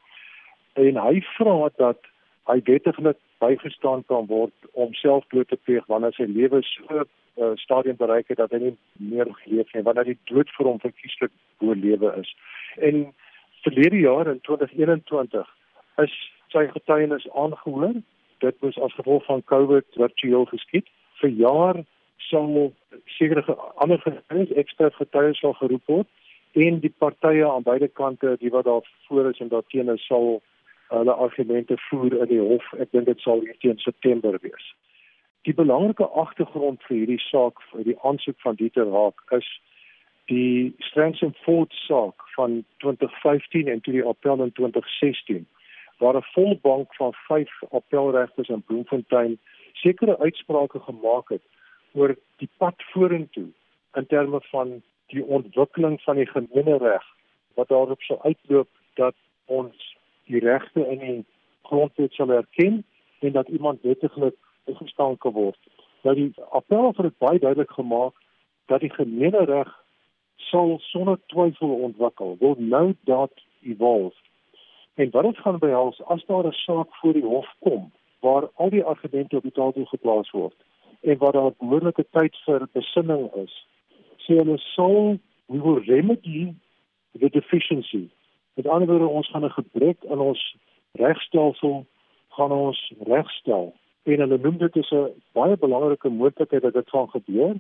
en 0.76 1.02
hy 1.08 1.16
vra 1.38 1.70
dat 1.78 2.00
hy 2.46 2.62
wettiglik 2.66 3.18
bygestaan 3.44 4.04
kan 4.10 4.28
word 4.30 4.54
om 4.74 4.94
self 4.94 5.26
dood 5.34 5.48
te 5.50 5.58
pleeg 5.66 5.86
wanneer 5.92 6.14
sy 6.14 6.28
lewe 6.30 6.62
so 6.64 6.86
'n 7.02 7.08
uh, 7.44 7.56
stadium 7.56 7.98
bereik 7.98 8.28
het 8.28 8.38
dat 8.38 8.52
hy 8.52 8.60
nie 8.60 8.78
meer 8.94 9.28
geleef 9.44 9.74
nie, 9.74 9.84
wanneer 9.84 10.06
die 10.06 10.20
dood 10.32 10.50
vir 10.58 10.66
hom 10.66 10.80
verkieslik 10.80 11.32
bo 11.60 11.74
lewe 11.74 12.14
is. 12.22 12.36
En 12.78 13.14
verlede 13.64 14.00
jaar 14.00 14.28
in 14.28 14.40
2021 14.42 15.48
is 15.98 16.14
sy 16.54 16.68
getuienis 16.72 17.28
aangehoor 17.34 17.96
dit 18.40 18.62
moes 18.62 18.78
as 18.80 18.94
gevolg 18.94 19.26
van 19.26 19.44
COVID 19.52 19.86
virtueel 19.98 20.46
geskied. 20.46 20.88
Vir 21.22 21.30
jaar 21.30 21.84
sal 22.30 22.74
sekere 23.18 23.44
ander 23.84 24.00
getuies 24.04 24.52
ekstra 24.62 24.90
getuies 24.90 25.40
sal 25.40 25.54
geroep 25.60 25.86
word 25.92 26.08
en 26.66 26.80
die 26.80 26.94
partye 27.04 27.48
aan 27.48 27.66
beide 27.68 27.88
kante 27.88 28.38
die 28.40 28.52
wat 28.52 28.66
daar 28.66 28.86
voor 29.08 29.30
is 29.32 29.40
en 29.44 29.52
daar 29.52 29.66
teen 29.72 29.92
is 29.94 30.06
sal 30.08 30.42
hulle 30.90 31.14
argumente 31.14 31.78
voer 31.90 32.14
in 32.22 32.28
die 32.28 32.42
hof. 32.42 32.66
Ek 32.80 32.92
dink 32.92 33.06
dit 33.06 33.22
sal 33.22 33.42
hier 33.46 33.58
teen 33.60 33.78
September 33.78 34.38
wees. 34.42 34.74
Die 35.46 35.54
belangrike 35.54 36.08
agtergrond 36.08 36.84
vir 36.88 36.98
hierdie 36.98 37.22
saak 37.22 37.62
vir 37.72 37.84
die 37.84 37.98
aansoek 38.02 38.38
van 38.42 38.58
Dieter 38.60 38.90
Haak 38.94 39.22
is 39.38 39.48
die 40.32 40.74
Strands 40.80 41.22
and 41.22 41.38
Ford 41.46 41.74
saak 41.86 42.24
van 42.36 42.64
2015 42.84 43.68
en 43.70 43.82
toe 43.82 43.94
die 43.94 44.06
appel 44.06 44.42
in 44.42 44.52
2016 44.58 45.46
waar 46.02 46.18
'n 46.18 46.32
volbank 46.34 46.96
van 46.96 47.14
5 47.14 47.50
appelregters 47.72 48.50
in 48.50 48.64
Bloemfontein 48.64 49.38
sekere 49.74 50.20
uitsprake 50.20 50.80
gemaak 50.80 51.30
het 51.30 51.46
oor 51.94 52.16
die 52.38 52.50
pad 52.58 52.76
vorentoe 52.92 53.48
in 53.94 54.06
terme 54.08 54.42
van 54.42 54.82
die 55.08 55.26
ontwikkeling 55.26 56.02
van 56.02 56.16
die 56.16 56.28
gemeenereg 56.28 57.06
wat 57.54 57.68
daarop 57.68 58.02
sou 58.02 58.20
uitloop 58.22 58.70
dat 58.94 59.16
ons 59.46 59.95
die 60.26 60.40
regte 60.40 60.88
in 60.88 61.00
die 61.00 61.26
grondwet 61.70 62.14
sal 62.14 62.30
erken 62.30 62.84
en 63.20 63.32
dat 63.32 63.48
iemand 63.48 63.82
wettiglik 63.82 64.36
toegestaan 64.66 65.18
kan 65.18 65.34
word. 65.34 65.60
Nou 66.04 66.16
die 66.16 66.34
appel 66.50 66.94
het 66.96 67.18
baie 67.18 67.40
duidelik 67.40 67.72
gemaak 67.72 68.14
dat 68.66 68.80
die 68.80 68.94
gemeenereg 68.94 69.72
sal 70.36 70.78
sonder 70.80 71.20
twyfel 71.26 71.74
ontwikkel, 71.88 72.38
will 72.40 72.56
no 72.58 72.94
doubt 73.04 73.46
evolve 73.62 74.18
En 74.96 75.10
wat 75.12 75.24
dit 75.24 75.38
gaan 75.38 75.60
behels 75.60 76.04
as 76.04 76.26
daar 76.26 76.46
'n 76.48 76.52
saak 76.52 76.96
voor 76.96 77.14
die 77.14 77.26
hof 77.26 77.56
kom 77.60 77.92
waar 78.20 78.50
al 78.54 78.70
die 78.70 78.84
argumente 78.84 79.36
op 79.36 79.44
die 79.44 79.52
tafel 79.52 79.86
geplaas 79.86 80.32
word 80.32 80.56
en 81.02 81.18
waar 81.18 81.32
daar 81.32 81.52
'n 81.52 81.56
behoorlike 81.60 82.06
tyd 82.12 82.36
vir 82.46 82.68
besinning 82.72 83.34
is, 83.34 83.68
sê 84.18 84.34
hulle 84.36 84.58
sal 84.58 85.18
we 85.46 85.62
will 85.62 85.84
remedy 85.84 86.54
the 87.20 87.30
deficiency. 87.30 88.10
Met 88.56 88.68
ander 88.68 88.88
woorde 88.88 89.08
ons 89.08 89.30
gaan 89.30 89.46
'n 89.46 89.58
gebrek 89.60 90.04
in 90.04 90.20
ons 90.20 90.56
regstelsel 90.92 91.86
gaan 92.30 92.52
ons 92.52 92.94
regstel. 93.04 93.74
En 94.04 94.20
hulle 94.20 94.38
noem 94.38 94.58
dit 94.58 94.76
is 94.76 94.92
'n 94.92 95.22
baie 95.32 95.58
belangrike 95.58 96.10
moontlikheid 96.10 96.62
dat 96.62 96.74
dit 96.74 96.90
gaan 96.90 97.10
gebeur 97.10 97.56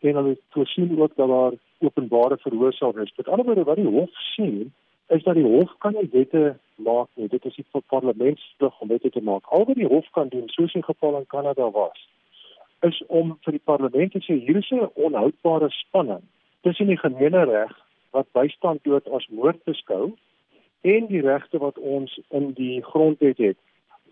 en 0.00 0.14
hulle 0.14 0.38
voorsien 0.50 1.00
ook 1.00 1.16
dat 1.16 1.28
daar 1.28 1.52
openbare 1.78 2.36
verhoor 2.36 2.72
sal 2.72 2.92
wees. 2.92 3.12
Met 3.16 3.28
ander 3.28 3.44
woorde 3.44 3.64
wat 3.64 3.76
die 3.76 3.94
hof 3.98 4.10
sê 4.38 4.70
is 5.06 5.22
dat 5.22 5.34
die 5.34 5.50
hof 5.54 5.70
kan 5.78 5.92
nie 5.92 6.08
wette 6.12 6.58
maak 6.74 7.08
nie. 7.14 7.28
Dit 7.28 7.44
is 7.44 7.54
die 7.54 7.82
parlementsplig 7.86 8.80
om 8.80 8.88
wette 8.88 9.10
te 9.10 9.22
maak. 9.22 9.46
Al 9.46 9.64
wat 9.64 9.76
die 9.76 9.86
hof 9.86 10.10
kan 10.10 10.28
doen, 10.28 10.48
soos 10.48 10.74
in 10.74 10.84
geval 10.84 11.16
in 11.16 11.26
Kanada 11.26 11.70
was, 11.70 12.08
is 12.80 13.02
om 13.06 13.38
vir 13.40 13.52
die 13.52 13.64
parlement 13.64 14.12
te 14.12 14.18
sê 14.18 14.38
hier 14.46 14.56
is 14.56 14.70
'n 14.70 14.90
onhoudbare 14.94 15.70
spanning 15.70 16.22
tussen 16.60 16.86
die 16.86 16.98
gemeenereg 16.98 17.72
wat 18.10 18.32
bystand 18.32 18.84
dood 18.84 19.08
as 19.08 19.26
moord 19.28 19.64
beskou 19.64 20.12
en 20.94 21.06
die 21.10 21.22
regte 21.24 21.58
wat 21.58 21.78
ons 21.78 22.20
in 22.30 22.52
die 22.58 22.82
grondwet 22.82 23.38
het 23.42 23.58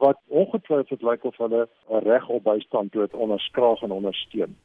wat 0.03 0.19
ongetwyfeld 0.27 1.03
lyk 1.07 1.25
of 1.25 1.37
hulle 1.39 1.69
'n 1.91 2.03
reg 2.09 2.29
op 2.29 2.43
bystand 2.45 2.93
dood 2.93 3.13
onderskraag 3.15 3.83
en 3.83 3.91
ondersteun. 3.91 4.57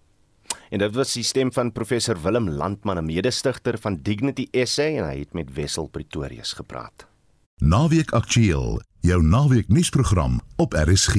En 0.69 0.79
dit 0.79 0.95
was 0.95 1.13
die 1.13 1.23
stem 1.23 1.53
van 1.53 1.71
professor 1.71 2.17
Willem 2.23 2.49
Landman, 2.49 2.97
'n 2.97 3.05
mede-stigter 3.05 3.77
van 3.77 3.99
Dignity 4.01 4.47
SA 4.51 4.83
en 4.83 5.05
hy 5.05 5.19
het 5.19 5.33
met 5.33 5.53
Wessel 5.53 5.87
Pretorius 5.87 6.53
gepraat. 6.53 7.07
Naweek 7.57 8.11
Aktueel, 8.11 8.81
jou 9.01 9.23
naweek 9.23 9.67
nuusprogram 9.67 10.39
op 10.57 10.73
RSG. 10.73 11.15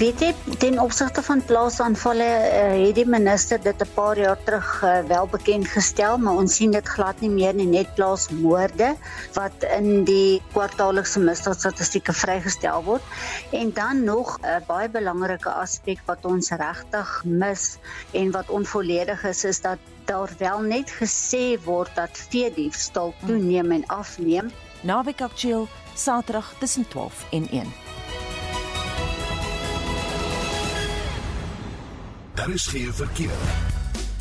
Weet 0.00 0.22
jy, 0.24 0.30
ten 0.56 0.78
opsigte 0.80 1.20
van 1.20 1.42
plaasaanvalle 1.44 2.24
uh, 2.24 2.60
het 2.86 2.94
die 2.96 3.04
minister 3.04 3.58
dit 3.60 3.82
'n 3.84 3.88
paar 3.92 4.16
jaar 4.16 4.38
terug 4.46 4.68
uh, 4.82 4.92
wel 5.10 5.26
bekend 5.28 5.68
gestel, 5.68 6.16
maar 6.18 6.40
ons 6.40 6.54
sien 6.56 6.72
dit 6.72 6.88
glad 6.88 7.20
nie 7.20 7.28
meer 7.28 7.52
nie, 7.54 7.66
net 7.68 7.90
plaasmoorde 7.98 8.94
wat 9.34 9.66
in 9.76 10.04
die 10.08 10.40
kwartaallikse 10.54 11.20
misdaadstatistieke 11.20 12.16
vrygestel 12.16 12.80
word. 12.84 13.04
En 13.52 13.74
dan 13.76 14.04
nog 14.04 14.38
'n 14.40 14.46
uh, 14.46 14.56
baie 14.66 14.88
belangrike 14.88 15.52
aspek 15.52 16.00
wat 16.08 16.24
ons 16.24 16.48
regtig 16.48 17.12
mis 17.24 17.76
en 18.12 18.32
wat 18.32 18.48
onvolledig 18.48 19.24
is, 19.24 19.44
is 19.44 19.60
dat 19.60 19.78
daar 20.08 20.32
wel 20.38 20.60
net 20.60 20.88
gesê 20.96 21.60
word 21.64 21.92
dat 21.94 22.24
veediefstal 22.32 23.12
toeneem 23.26 23.72
en 23.72 23.86
afneem. 23.86 24.50
Naweek 24.80 25.20
Aktueel, 25.20 25.68
Saterdag 25.94 26.54
tussen 26.58 26.88
12 26.88 27.26
en 27.30 27.48
1. 27.50 27.89
Daar 32.40 32.50
is 32.50 32.66
geen 32.66 32.92
verkeer. 32.92 33.40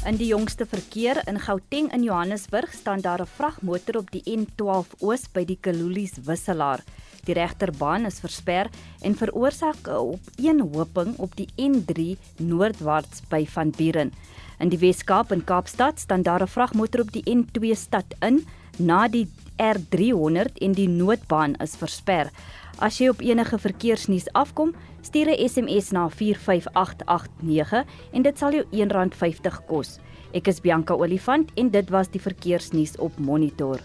In 0.05 0.17
die 0.20 0.28
jongste 0.28 0.65
verkeer 0.67 1.22
in 1.28 1.38
Gauteng 1.39 1.86
in 1.95 2.03
Johannesburg 2.03 2.74
staan 2.74 2.99
daar 2.99 3.22
'n 3.22 3.32
vragmotor 3.36 3.97
op 3.97 4.11
die 4.11 4.24
N12 4.38 4.88
Oos 4.99 5.32
by 5.32 5.45
die 5.45 5.57
Kalulies 5.61 6.13
wisselaar. 6.24 6.84
Die 7.24 7.34
regterbaan 7.34 8.05
is 8.05 8.20
versper 8.20 8.67
en 9.01 9.15
veroorsaak 9.15 9.88
'n 9.88 9.91
opeenhoping 9.91 11.17
op 11.17 11.36
die 11.36 11.47
N3 11.55 12.17
noordwaarts 12.38 13.22
by 13.30 13.45
Van 13.47 13.70
Buren. 13.70 14.13
In 14.59 14.70
die 14.70 14.80
Weskaap 14.80 15.32
in 15.32 15.43
Kaapstad 15.43 15.99
staan 15.99 16.22
daar 16.22 16.41
'n 16.41 16.47
vragmotor 16.47 17.01
op 17.01 17.11
die 17.11 17.24
N2 17.24 17.76
stad 17.76 18.15
in 18.20 18.47
na 18.78 19.07
die 19.07 19.28
R300 19.59 20.57
en 20.57 20.72
die 20.72 20.89
noodbaan 20.89 21.55
is 21.55 21.76
versper. 21.76 22.32
As 22.80 22.95
jy 22.95 23.09
op 23.11 23.19
enige 23.19 23.57
verkeersnuus 23.59 24.30
afkom, 24.39 24.71
stuur 25.03 25.27
'n 25.27 25.49
SMS 25.49 25.91
na 25.91 26.09
45889 26.09 27.84
en 28.11 28.21
dit 28.21 28.38
sal 28.38 28.51
jou 28.51 28.65
R1.50 28.71 29.65
kos. 29.67 29.99
Ek 30.32 30.47
is 30.47 30.61
Bianca 30.61 30.93
Olifant 30.93 31.51
en 31.55 31.69
dit 31.69 31.89
was 31.89 32.07
die 32.09 32.21
verkeersnuus 32.21 32.95
op 32.97 33.19
Monitor. 33.19 33.80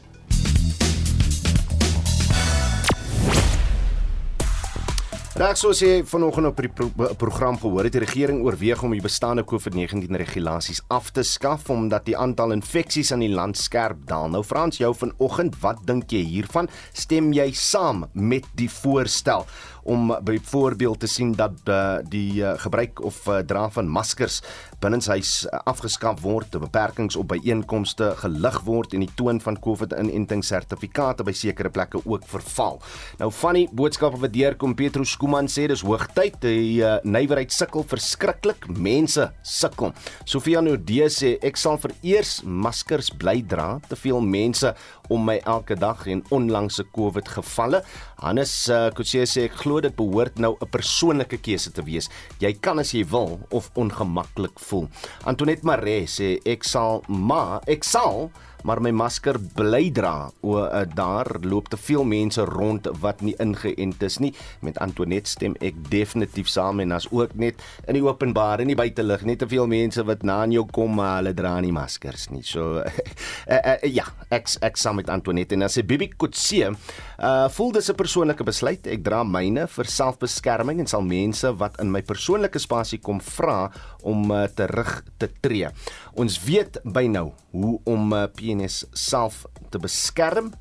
Daar 5.34 5.56
sou 5.58 5.72
sê 5.74 6.04
vanoggend 6.06 6.46
op 6.46 6.60
die 6.62 6.68
pro 6.70 7.08
program 7.18 7.56
gehoor 7.58 7.88
het 7.88 7.96
die 7.96 8.04
regering 8.04 8.44
oorweeg 8.46 8.84
om 8.86 8.92
die 8.94 9.02
bestaande 9.02 9.42
COVID-19 9.42 10.14
regulasies 10.20 10.78
af 10.94 11.08
te 11.10 11.24
skaf 11.26 11.66
omdat 11.74 12.04
die 12.06 12.14
aantal 12.14 12.54
infeksies 12.54 13.10
in 13.10 13.24
die 13.24 13.32
land 13.32 13.58
skerp 13.58 14.04
daal. 14.06 14.28
Nou 14.30 14.44
Frans, 14.46 14.78
jou 14.78 14.92
vanoggend, 14.94 15.58
wat 15.58 15.82
dink 15.90 16.14
jy 16.14 16.22
hiervan? 16.22 16.70
Stem 16.94 17.32
jy 17.34 17.48
saam 17.50 18.04
met 18.14 18.46
die 18.54 18.70
voorstel? 18.70 19.42
Om 19.84 20.12
byvoorbeeld 20.24 21.00
te 21.00 21.10
sien 21.10 21.32
dat 21.36 21.52
uh, 21.68 21.98
die 22.08 22.42
uh, 22.42 22.54
gebruik 22.60 23.02
of 23.04 23.26
uh, 23.28 23.38
dra 23.46 23.66
van 23.70 23.88
maskers 23.88 24.40
binnenshuis 24.80 25.44
uh, 25.46 25.60
afgeskaf 25.70 26.20
word, 26.24 26.50
te 26.52 26.60
beperkings 26.62 27.16
op 27.16 27.28
byeenkomste 27.32 28.12
gelig 28.20 28.60
word 28.66 28.94
en 28.96 29.04
die 29.04 29.12
toon 29.16 29.40
van 29.44 29.58
COVID-inenting 29.60 30.44
sertifikate 30.44 31.24
by 31.26 31.34
sekere 31.36 31.72
plekke 31.72 32.00
ook 32.04 32.26
verval. 32.28 32.80
Nou 33.20 33.30
van 33.32 33.58
die 33.58 33.66
boodskappe 33.72 34.20
wat 34.22 34.34
deurkom 34.34 34.74
Petrus 34.78 35.14
Kuman 35.20 35.48
sê 35.52 35.66
dis 35.70 35.84
hoogtyd. 35.84 36.40
Die 36.44 36.80
uh, 36.82 36.96
nywerheid 37.04 37.52
sukkel 37.54 37.86
verskriklik. 37.88 38.68
Mense 38.68 39.30
sukkel. 39.42 39.94
Sofia 40.28 40.62
Nodee 40.64 41.08
sê 41.12 41.34
ek 41.44 41.60
sal 41.60 41.78
vereers 41.82 42.40
maskers 42.44 43.12
bly 43.12 43.40
dra. 43.48 43.78
Te 43.88 43.98
veel 43.98 44.20
mense 44.24 44.74
om 45.08 45.24
my 45.24 45.38
elke 45.44 45.76
dag 45.78 46.06
en 46.06 46.24
onlangse 46.34 46.84
COVID 46.94 47.28
gevalle. 47.36 47.82
Hannes 48.22 48.52
uh, 48.68 48.88
Kutse 48.96 49.26
sê 49.28 49.46
ek 49.48 49.58
glo 49.64 49.80
dit 49.84 49.94
behoort 49.96 50.38
nou 50.38 50.56
'n 50.60 50.70
persoonlike 50.70 51.38
keuse 51.44 51.72
te 51.72 51.82
wees. 51.82 52.08
Jy 52.40 52.52
kan 52.60 52.78
as 52.78 52.94
jy 52.94 53.04
wil 53.04 53.40
of 53.50 53.70
ongemaklik 53.74 54.58
voel. 54.68 54.88
Antoinette 55.24 55.64
Maree 55.64 56.06
sê 56.06 56.38
ek 56.46 56.64
sal 56.64 57.04
maar 57.08 57.60
ek 57.66 57.84
sal 57.84 58.30
maar 58.64 58.80
my 58.84 58.90
masker 58.96 59.38
bly 59.56 59.90
dra. 59.94 60.30
O 60.44 60.56
uh, 60.62 60.82
daar 60.96 61.28
loop 61.44 61.68
te 61.72 61.78
veel 61.80 62.04
mense 62.08 62.44
rond 62.48 62.88
wat 63.02 63.20
nie 63.24 63.34
ingeënt 63.42 64.02
is 64.06 64.18
nie. 64.24 64.32
Met 64.64 64.78
Antoinette 64.82 65.30
stem 65.30 65.56
ek 65.64 65.78
definitief 65.92 66.48
saam 66.52 66.80
en 66.84 66.96
as 66.96 67.06
ook 67.12 67.36
net 67.40 67.60
in 67.88 67.98
die 67.98 68.04
openbaar 68.04 68.62
en 68.64 68.70
nie 68.70 68.78
buite 68.78 69.04
lig 69.04 69.24
net 69.28 69.42
te 69.44 69.48
veel 69.50 69.68
mense 69.70 70.02
wat 70.08 70.24
na 70.24 70.42
jou 70.50 70.64
kom 70.72 70.96
maar 70.98 71.20
hulle 71.20 71.34
dra 71.36 71.54
nie 71.64 71.72
maskers 71.74 72.28
nie. 72.32 72.42
So 72.46 72.80
uh, 72.80 73.04
uh, 73.54 73.76
ja, 73.88 74.06
ek 74.34 74.50
ek 74.64 74.80
saam 74.80 75.00
met 75.00 75.12
Antoinette 75.12 75.56
en 75.56 75.66
as 75.68 75.76
sy 75.78 75.84
Bibi 75.86 76.10
Kutse 76.16 76.72
uh 76.72 77.48
voel 77.54 77.72
dis 77.76 77.90
'n 77.90 77.96
persoonlike 77.98 78.44
besluit. 78.44 78.86
Ek 78.86 79.04
dra 79.04 79.22
myne 79.24 79.66
vir 79.68 79.90
selfbeskerming 79.90 80.80
en 80.80 80.88
sal 80.90 81.04
mense 81.04 81.52
wat 81.60 81.78
in 81.82 81.90
my 81.92 82.02
persoonlike 82.02 82.58
spasie 82.58 82.98
kom 82.98 83.20
vra 83.20 83.70
om 84.04 84.30
uh, 84.30 84.44
terug 84.54 85.02
te 85.16 85.30
tree. 85.40 85.72
Ons 86.14 86.38
weet 86.44 86.78
by 86.84 87.06
nou 87.10 87.30
hoe 87.56 87.78
om 87.88 88.12
uh, 88.12 88.26
PNS 88.36 88.84
self 88.92 89.44
te 89.70 89.80
beskerm. 89.82 90.52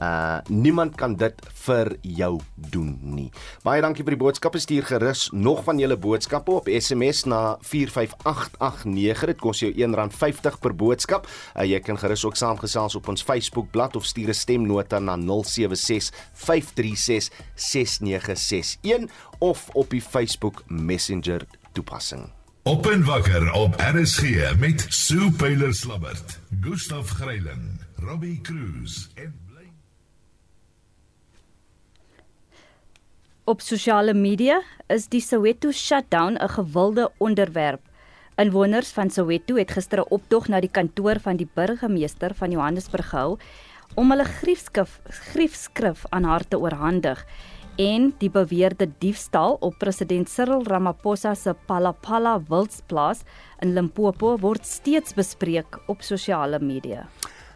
Uh 0.00 0.40
niemand 0.48 0.94
kan 0.96 1.16
dit 1.16 1.36
vir 1.66 1.96
jou 2.00 2.40
doen 2.56 2.98
nie. 3.02 3.30
Baie 3.62 3.82
dankie 3.84 4.04
vir 4.06 4.16
die 4.16 4.22
boodskappe. 4.24 4.58
Stuur 4.62 4.82
gerus 4.88 5.28
nog 5.36 5.64
van 5.66 5.78
julle 5.78 5.96
boodskappe 6.00 6.50
op 6.56 6.68
SMS 6.72 7.24
na 7.28 7.58
45889. 7.60 9.26
Dit 9.34 9.40
kos 9.42 9.60
jou 9.60 9.72
R1.50 9.72 10.58
per 10.64 10.74
boodskap. 10.74 11.26
Uh, 11.28 11.64
jy 11.68 11.80
kan 11.84 11.98
gerus 12.00 12.24
ook 12.24 12.36
saamgesels 12.40 12.96
op 12.96 13.08
ons 13.12 13.22
Facebookblad 13.22 13.96
of 13.96 14.04
stuur 14.08 14.28
'n 14.28 14.34
stemnota 14.34 14.98
na 14.98 15.16
0765366961 15.16 15.22
of 19.38 19.68
op 19.72 19.90
die 19.90 20.02
Facebook 20.02 20.62
Messenger 20.66 21.46
toepassing. 21.72 22.41
Op 22.64 22.86
en 22.86 23.04
wakker 23.04 23.52
op 23.52 23.74
RSG 23.76 24.22
met 24.58 24.86
Sue 24.88 25.30
Pyler 25.30 25.74
Slabbert, 25.74 26.38
Gustaf 26.60 27.08
Greiling, 27.08 27.80
Robbie 27.96 28.40
Cruz 28.40 29.06
en 29.14 29.40
Op 33.44 33.60
sosiale 33.60 34.14
media 34.14 34.60
is 34.86 35.08
die 35.08 35.20
Soweto 35.20 35.70
shutdown 35.70 36.38
'n 36.38 36.48
gewilde 36.48 37.10
onderwerp. 37.18 37.80
Inwoners 38.36 38.90
van 38.90 39.10
Soweto 39.10 39.56
het 39.56 39.70
gister 39.70 39.98
'n 39.98 40.06
optog 40.08 40.48
na 40.48 40.60
die 40.60 40.70
kantoor 40.70 41.20
van 41.20 41.36
die 41.36 41.48
burgemeester 41.54 42.34
van 42.34 42.50
Johannesburg 42.50 43.08
gehou 43.08 43.38
om 43.94 44.10
hulle 44.10 44.24
griefskrif 44.24 45.00
griefskrif 45.04 46.04
aan 46.08 46.24
haar 46.24 46.48
te 46.48 46.58
oorhandig 46.58 47.26
en 47.80 48.10
die 48.20 48.30
beweerde 48.30 48.88
diefstal 49.00 49.56
op 49.60 49.78
president 49.80 50.28
Cyril 50.28 50.64
Ramaphosa 50.68 51.34
se 51.34 51.54
Palapala 51.66 52.38
wildsplaas 52.48 53.22
in 53.62 53.74
Limpopo 53.74 54.36
word 54.40 54.66
steeds 54.66 55.14
bespreek 55.16 55.78
op 55.88 56.02
sosiale 56.02 56.60
media. 56.60 57.06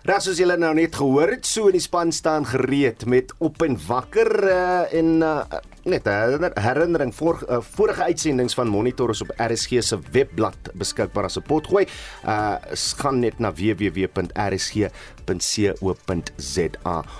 Ras 0.07 0.29
soos 0.29 0.39
julle 0.39 0.55
nou 0.57 0.71
net 0.79 0.95
gehoor 0.95 1.33
het, 1.35 1.47
so 1.49 1.67
in 1.67 1.75
die 1.75 1.83
span 1.83 2.12
staan 2.14 2.47
gereed 2.47 3.05
met 3.11 3.33
op 3.43 3.62
en 3.67 3.75
wakker 3.89 4.31
uh, 4.47 4.93
en 4.95 5.17
uh, 5.27 5.41
net 5.87 6.07
'n 6.07 6.51
herinnering 6.61 7.14
voor 7.14 7.45
uh, 7.49 7.57
vorige 7.61 8.03
uitsendings 8.03 8.55
van 8.55 8.68
Monitor 8.68 9.11
is 9.11 9.22
op 9.22 9.32
RSG 9.37 9.70
se 9.78 9.99
webblad 10.11 10.57
beskikbaar 10.74 11.24
as 11.24 11.37
'n 11.37 11.43
potgooi. 11.43 11.87
Uh 12.24 12.55
gaan 12.97 13.18
net 13.18 13.39
na 13.39 13.53
www.rsg.co.za. 13.53 14.95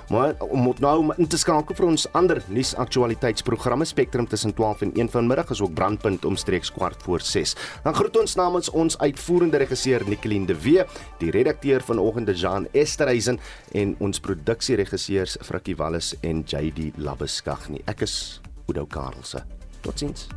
Maar 0.08 0.34
om 0.38 0.60
moet 0.60 0.78
nou 0.78 1.12
in 1.16 1.26
te 1.26 1.38
skakel 1.38 1.74
vir 1.74 1.86
ons 1.86 2.12
ander 2.12 2.42
nuus 2.48 2.74
aktualiteitsprogramme 2.74 3.84
Spectrum 3.84 4.28
tussen 4.28 4.54
12 4.54 4.80
en 4.80 4.92
1 4.94 5.10
vanmiddag 5.10 5.50
is 5.50 5.60
ook 5.60 5.74
brandpunt 5.74 6.24
omstreeks 6.24 6.72
kwart 6.72 7.02
voor 7.02 7.20
6. 7.20 7.56
Dan 7.82 7.94
groet 7.94 8.16
ons 8.16 8.34
namens 8.34 8.70
ons 8.70 8.98
uitvoerende 8.98 9.56
regisseur 9.56 10.02
Nicoline 10.08 10.46
de 10.46 10.60
Wee, 10.60 10.84
die 11.18 11.30
redakteur 11.30 11.80
vanoggend 11.82 12.38
Jean 12.38 12.68
Esterhuizen 12.72 13.40
en 13.72 13.94
ons 13.98 14.20
produksieregisseurs 14.20 15.36
Frikkie 15.40 15.76
Wallis 15.76 16.14
en 16.20 16.44
JD 16.46 16.90
Labuskaghni. 16.96 17.80
Ek 17.86 18.00
is 18.00 18.40
Oudo 18.68 18.86
Karelse. 18.86 19.42
Totsiens. 19.82 20.28